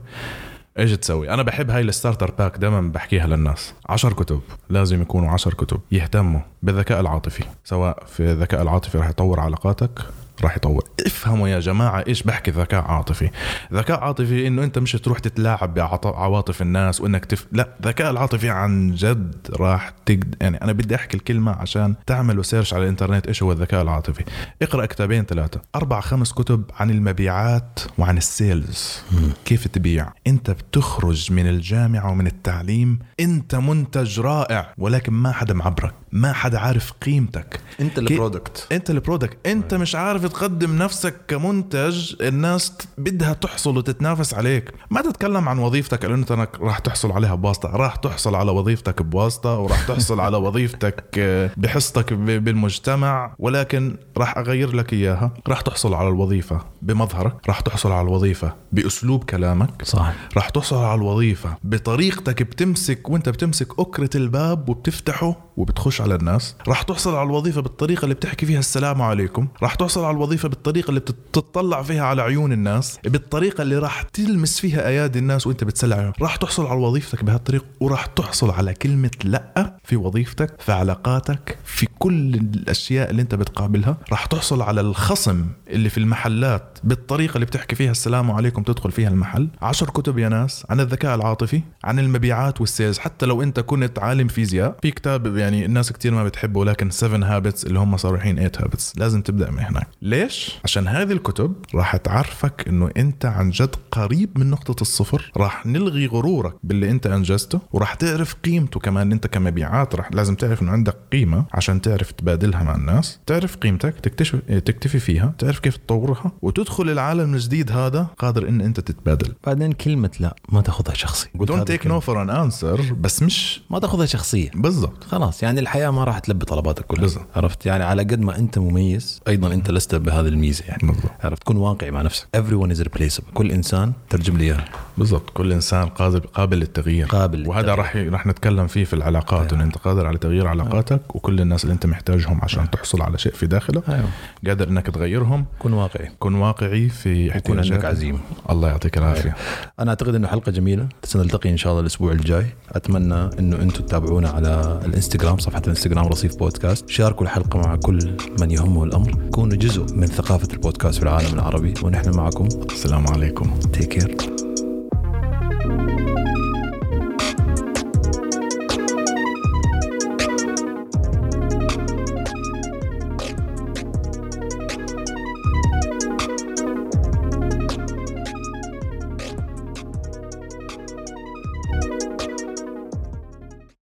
إيش 0.79 0.91
تسوي؟ 0.91 1.29
أنا 1.29 1.43
بحب 1.43 1.69
هاي 1.69 1.81
ال 1.81 1.88
starter 1.88 2.31
pack 2.31 2.57
دائما 2.57 2.81
بحكيها 2.81 3.27
للناس، 3.27 3.73
عشر 3.89 4.13
كتب 4.13 4.41
لازم 4.69 5.01
يكونوا 5.01 5.29
عشر 5.29 5.53
كتب 5.53 5.79
يهتموا 5.91 6.41
بالذكاء 6.63 6.99
العاطفي، 6.99 7.43
سواء 7.63 8.03
في 8.07 8.19
الذكاء 8.19 8.61
العاطفي 8.61 8.97
راح 8.97 9.09
يطور 9.09 9.39
علاقاتك 9.39 9.99
راح 10.43 10.57
يطور. 10.57 10.83
افهموا 11.05 11.47
يا 11.47 11.59
جماعة 11.59 12.03
إيش 12.07 12.23
بحكي 12.23 12.51
ذكاء 12.51 12.83
عاطفي. 12.83 13.29
ذكاء 13.73 13.99
عاطفي 13.99 14.47
إنه 14.47 14.63
أنت 14.63 14.79
مش 14.79 14.91
تروح 14.91 15.19
تتلاعب 15.19 15.73
بعواطف 15.73 16.61
الناس 16.61 17.01
وإنك 17.01 17.25
تف... 17.25 17.47
لا 17.51 17.75
الذكاء 17.79 18.11
العاطفي 18.11 18.49
عن 18.49 18.95
جد 18.95 19.35
راح 19.59 19.89
تقد... 20.05 20.35
يعني 20.41 20.61
أنا 20.61 20.71
بدي 20.71 20.95
أحكي 20.95 21.17
الكلمة 21.17 21.51
عشان 21.51 21.95
تعملوا 22.05 22.43
search 22.43 22.73
على 22.73 22.83
الإنترنت 22.83 23.27
إيش 23.27 23.43
هو 23.43 23.51
الذكاء 23.51 23.81
العاطفي. 23.81 24.23
اقرأ 24.61 24.85
كتابين 24.85 25.23
ثلاثة 25.23 25.61
أربع 25.75 25.99
خمس 25.99 26.33
كتب 26.33 26.63
عن 26.79 26.91
المبيعات 26.91 27.79
وعن 27.97 28.17
ال 28.17 28.29
sales. 28.29 29.01
كيف 29.45 29.67
تبيع؟ 29.67 30.13
أنت 30.27 30.51
بتخرج 30.51 31.31
من 31.31 31.47
الجامعة 31.47 32.11
ومن 32.11 32.27
التعليم 32.27 32.99
أنت 33.19 33.55
منتج 33.55 34.19
رائع 34.19 34.73
ولكن 34.77 35.13
ما 35.13 35.31
حدا 35.31 35.53
معبرك. 35.53 35.93
ما 36.13 36.33
حدا 36.33 36.59
عارف 36.59 36.91
قيمتك. 36.91 37.59
انت 37.79 37.99
ال 37.99 38.07
product. 38.07 38.67
انت 38.71 38.89
ال 38.89 38.96
product. 38.96 39.47
انت 39.47 39.73
مش 39.73 39.95
عارف 39.95 40.25
تقدم 40.25 40.77
نفسك 40.77 41.15
كمنتج 41.27 42.15
الناس 42.21 42.73
بدها 42.97 43.33
تحصل 43.33 43.77
وتتنافس 43.77 44.33
عليك. 44.33 44.71
ما 44.89 45.01
تتكلم 45.01 45.49
عن 45.49 45.59
وظيفتك 45.59 46.05
انت 46.05 46.31
انك 46.31 46.49
راح 46.61 46.79
تحصل 46.79 47.11
عليها 47.11 47.35
بواسطة. 47.35 47.69
راح 47.69 47.95
تحصل 47.95 48.35
على 48.35 48.51
وظيفتك 48.51 49.01
بواسطة 49.01 49.59
وراح 49.59 49.87
تحصل 49.87 50.19
على 50.19 50.37
وظيفتك 50.47 51.03
آه، 51.17 51.51
بحصتك 51.57 52.13
بالمجتمع. 52.13 53.35
ولكن 53.39 53.95
راح 54.17 54.37
أغير 54.37 54.75
لك 54.75 54.93
إياها. 54.93 55.33
راح 55.47 55.61
تحصل 55.61 55.93
على 55.93 56.07
الوظيفة 56.07 56.61
بمظهرك. 56.81 57.35
راح 57.47 57.59
تحصل 57.59 57.91
على 57.91 58.07
الوظيفة 58.07 58.53
بأسلوب 58.71 59.23
كلامك. 59.23 59.83
صح. 59.83 60.13
راح 60.35 60.49
تحصل 60.49 60.77
على 60.77 60.95
الوظيفة 60.95 61.57
بطريقتك 61.63 62.43
بتمسك 62.43 63.09
وانت 63.09 63.29
بتمسك 63.29 63.79
أكرة 63.79 64.09
الباب 64.15 64.69
وبتفتحه 64.69 65.35
وبتخش 65.57 66.02
على 66.03 66.15
الناس. 66.15 66.55
راح 66.67 66.81
تحصل 66.81 67.15
على 67.15 67.25
الوظيفة 67.25 67.61
بالطريقة 67.61 68.03
اللي 68.03 68.15
بتحكي 68.15 68.45
فيها 68.45 68.59
السلام 68.59 69.01
عليكم. 69.01 69.47
راح 69.63 69.75
تحصل 69.75 70.03
على 70.03 70.15
الوظيفة 70.15 70.49
بالطريقة 70.49 70.89
اللي 70.89 70.99
بتطلع 70.99 71.81
فيها 71.83 72.03
على 72.03 72.21
عيون 72.21 72.51
الناس. 72.51 72.99
بالطريقة 73.03 73.61
اللي 73.61 73.77
راح 73.77 74.01
تلمس 74.01 74.59
فيها 74.59 74.87
أيادي 74.87 75.19
الناس 75.19 75.47
وأنت 75.47 75.63
بتسلع. 75.63 75.95
عليهم 75.95 76.13
راح 76.21 76.35
تحصل 76.35 76.65
على 76.65 76.79
وظيفتك 76.79 77.23
بهالطريقة 77.23 77.65
وراح 77.79 78.05
تحصل 78.05 78.51
على 78.51 78.73
كلمة 78.73 79.11
لأ. 79.23 79.77
في 79.83 79.95
وظيفتك 79.95 80.61
في 80.61 80.71
علاقاتك 80.71 81.57
في 81.65 81.87
كل 81.99 82.35
الأشياء 82.35 83.09
اللي 83.09 83.21
أنت 83.21 83.35
بتقابلها 83.35 83.97
راح 84.11 84.25
تحصل 84.25 84.61
على 84.61 84.81
الخصم 84.81 85.45
اللي 85.69 85.89
في 85.89 85.97
المحلات 85.97 86.79
بالطريقة 86.83 87.35
اللي 87.35 87.45
بتحكي 87.45 87.75
فيها 87.75 87.91
السلام 87.91 88.31
عليكم 88.31 88.63
تدخل 88.63 88.91
فيها 88.91 89.09
المحل. 89.09 89.47
عشر 89.61 89.89
كتب 89.89 90.17
يا 90.17 90.29
ناس 90.29 90.65
عن 90.69 90.79
الذكاء 90.79 91.15
العاطفي 91.15 91.61
عن 91.83 91.99
المبيعات 91.99 92.61
والسيلز. 92.61 92.97
حتى 92.97 93.25
لو 93.25 93.41
أنت 93.43 93.59
كنت 93.59 93.99
عالم 93.99 94.27
فيزياء 94.27 94.75
في 94.81 94.91
كتاب 94.91 95.37
يعني 95.37 95.65
الناس 95.65 95.91
كتير 95.91 96.13
ما 96.13 96.23
بتحبه 96.23 96.59
ولكن 96.59 96.89
7 96.89 97.35
هابتس 97.35 97.65
اللي 97.65 97.79
هم 97.79 97.97
صارحين 97.97 98.35
8 98.35 98.51
هابتس 98.59 98.93
لازم 98.97 99.21
تبدأ 99.21 99.51
من 99.51 99.59
هناك. 99.59 99.87
ليش؟ 100.01 100.59
عشان 100.63 100.87
هذه 100.87 101.11
الكتب 101.11 101.53
راح 101.75 101.97
تعرفك 101.97 102.65
إنه 102.67 102.89
أنت 102.97 103.25
عن 103.25 103.49
جد 103.49 103.75
قريب 103.91 104.39
من 104.39 104.49
نقطة 104.49 104.81
الصفر. 104.81 105.31
راح 105.37 105.65
نلغي 105.65 106.07
غرورك 106.07 106.55
باللي 106.63 106.91
أنت 106.91 107.07
أنجزته 107.07 107.59
وراح 107.71 107.93
تعرف 107.93 108.33
قيمته 108.33 108.79
كمان 108.79 109.11
أنت 109.11 109.27
كمبيعات 109.27 109.72
راح 109.73 110.11
لازم 110.11 110.35
تعرف 110.35 110.61
إنه 110.61 110.71
عندك 110.71 110.95
قيمة 111.11 111.45
عشان 111.53 111.81
تعرف 111.81 112.11
تبادلها 112.11 112.63
مع 112.63 112.75
الناس 112.75 113.19
تعرف 113.25 113.55
قيمتك 113.55 113.99
تكتشف 113.99 114.39
تكتفي 114.49 114.99
فيها 114.99 115.33
تعرف 115.37 115.59
كيف 115.59 115.77
تطورها 115.77 116.31
وتدخل 116.41 116.89
العالم 116.89 117.33
الجديد 117.33 117.71
هذا 117.71 118.07
قادر 118.17 118.49
إن 118.49 118.61
أنت 118.61 118.79
تتبادل. 118.79 119.33
بعدين 119.45 119.71
كلمة 119.71 120.11
لا 120.19 120.35
ما 120.49 120.61
تاخذها 120.61 120.93
شخصي. 120.93 121.29
don't 121.35 121.67
take. 121.67 121.87
no 121.87 121.99
for 121.99 122.21
an 122.21 122.29
answer 122.29 122.93
بس 122.99 123.23
مش 123.23 123.61
ما 123.69 123.79
تاخذها 123.79 124.05
شخصية. 124.05 124.51
بالضبط. 124.55 125.03
خلاص 125.03 125.43
يعني 125.43 125.59
الحياة 125.59 125.89
ما 125.89 126.03
راح 126.03 126.19
تلبي 126.19 126.45
طلباتك 126.45 126.85
كلها. 126.85 127.01
بالضبط. 127.01 127.27
عرفت؟ 127.35 127.65
يعني 127.65 127.83
على 127.83 128.01
قد 128.01 128.19
ما 128.19 128.37
أنت 128.37 128.59
مميز 128.59 129.21
أيضا 129.27 129.53
أنت 129.53 129.71
لست 129.71 129.95
بهذه 129.95 130.27
الميزة 130.27 130.65
يعني. 130.65 130.87
بالضبط. 130.87 131.11
عرفت؟ 131.23 131.41
تكون 131.41 131.57
واقعي 131.57 131.91
مع 131.91 132.01
نفسك. 132.01 132.27
Everyone 132.37 132.75
is 132.75 132.79
replaceable. 132.79 133.33
كل 133.33 133.51
إنسان 133.51 133.93
ترجم 134.09 134.37
لي 134.37 134.43
اياها 134.43 134.65
بالضبط. 134.97 135.29
كل 135.29 135.51
إنسان 135.51 135.87
قابل 135.87 136.19
قابل 136.19 136.57
للتغيير. 136.57 137.07
قابل 137.07 137.47
وهذا. 137.47 137.75
راح 137.75 137.95
راح 137.95 138.27
نتكلم 138.27 138.67
فيه 138.67 138.83
في 138.83 138.93
العلاقات. 138.93 139.53
انه 139.53 139.62
انت 139.63 139.77
قادر 139.77 140.07
على 140.07 140.17
تغيير 140.17 140.47
علاقاتك 140.47 141.15
وكل 141.15 141.41
الناس 141.41 141.63
اللي 141.63 141.73
انت 141.73 141.85
محتاجهم 141.85 142.39
عشان 142.43 142.69
تحصل 142.69 143.01
على 143.01 143.17
شيء 143.17 143.31
في 143.31 143.47
داخلك 143.47 143.89
أيوه. 143.89 144.09
قادر 144.47 144.67
انك 144.67 144.85
تغيرهم. 144.85 145.45
كن 145.59 145.73
واقعي. 145.73 146.11
كن 146.19 146.35
واقعي 146.35 146.89
في 146.89 147.37
وكون 147.37 147.59
عندك. 147.59 147.85
عزيمة. 147.85 148.19
الله 148.49 148.67
يعطيك 148.67 148.97
العافية. 148.97 149.35
أنا 149.79 149.89
أعتقد 149.89 150.15
إنه 150.15 150.27
حلقة 150.27 150.51
جميلة. 150.51 150.89
سنلتقي 151.03 151.49
إن 151.49 151.57
شاء 151.57 151.71
الله 151.71 151.81
الأسبوع 151.81 152.11
الجاي. 152.11 152.45
أتمنى 152.71 153.29
إنه 153.39 153.55
أنتم 153.55 153.83
تتابعونا 153.83 154.29
على 154.29 154.79
الإنستغرام 154.85 155.37
صفحة 155.37 155.61
الإنستغرام 155.65 156.07
رصيف 156.07 156.35
بودكاست. 156.35 156.89
شاركوا 156.89 157.25
الحلقة 157.25 157.59
مع 157.59 157.75
كل 157.75 158.17
من 158.39 158.51
يهمه 158.51 158.83
الأمر. 158.83 159.13
كونوا 159.31 159.57
جزء 159.57 159.95
من 159.95 160.07
ثقافة 160.07 160.47
البودكاست 160.53 160.97
في 160.97 161.03
العالم 161.03 161.33
العربي 161.33 161.73
ونحن 161.83 162.15
معكم. 162.15 162.47
السلام 162.71 163.07
عليكم. 163.07 163.59
تيك 163.59 163.89
كير 163.89 164.17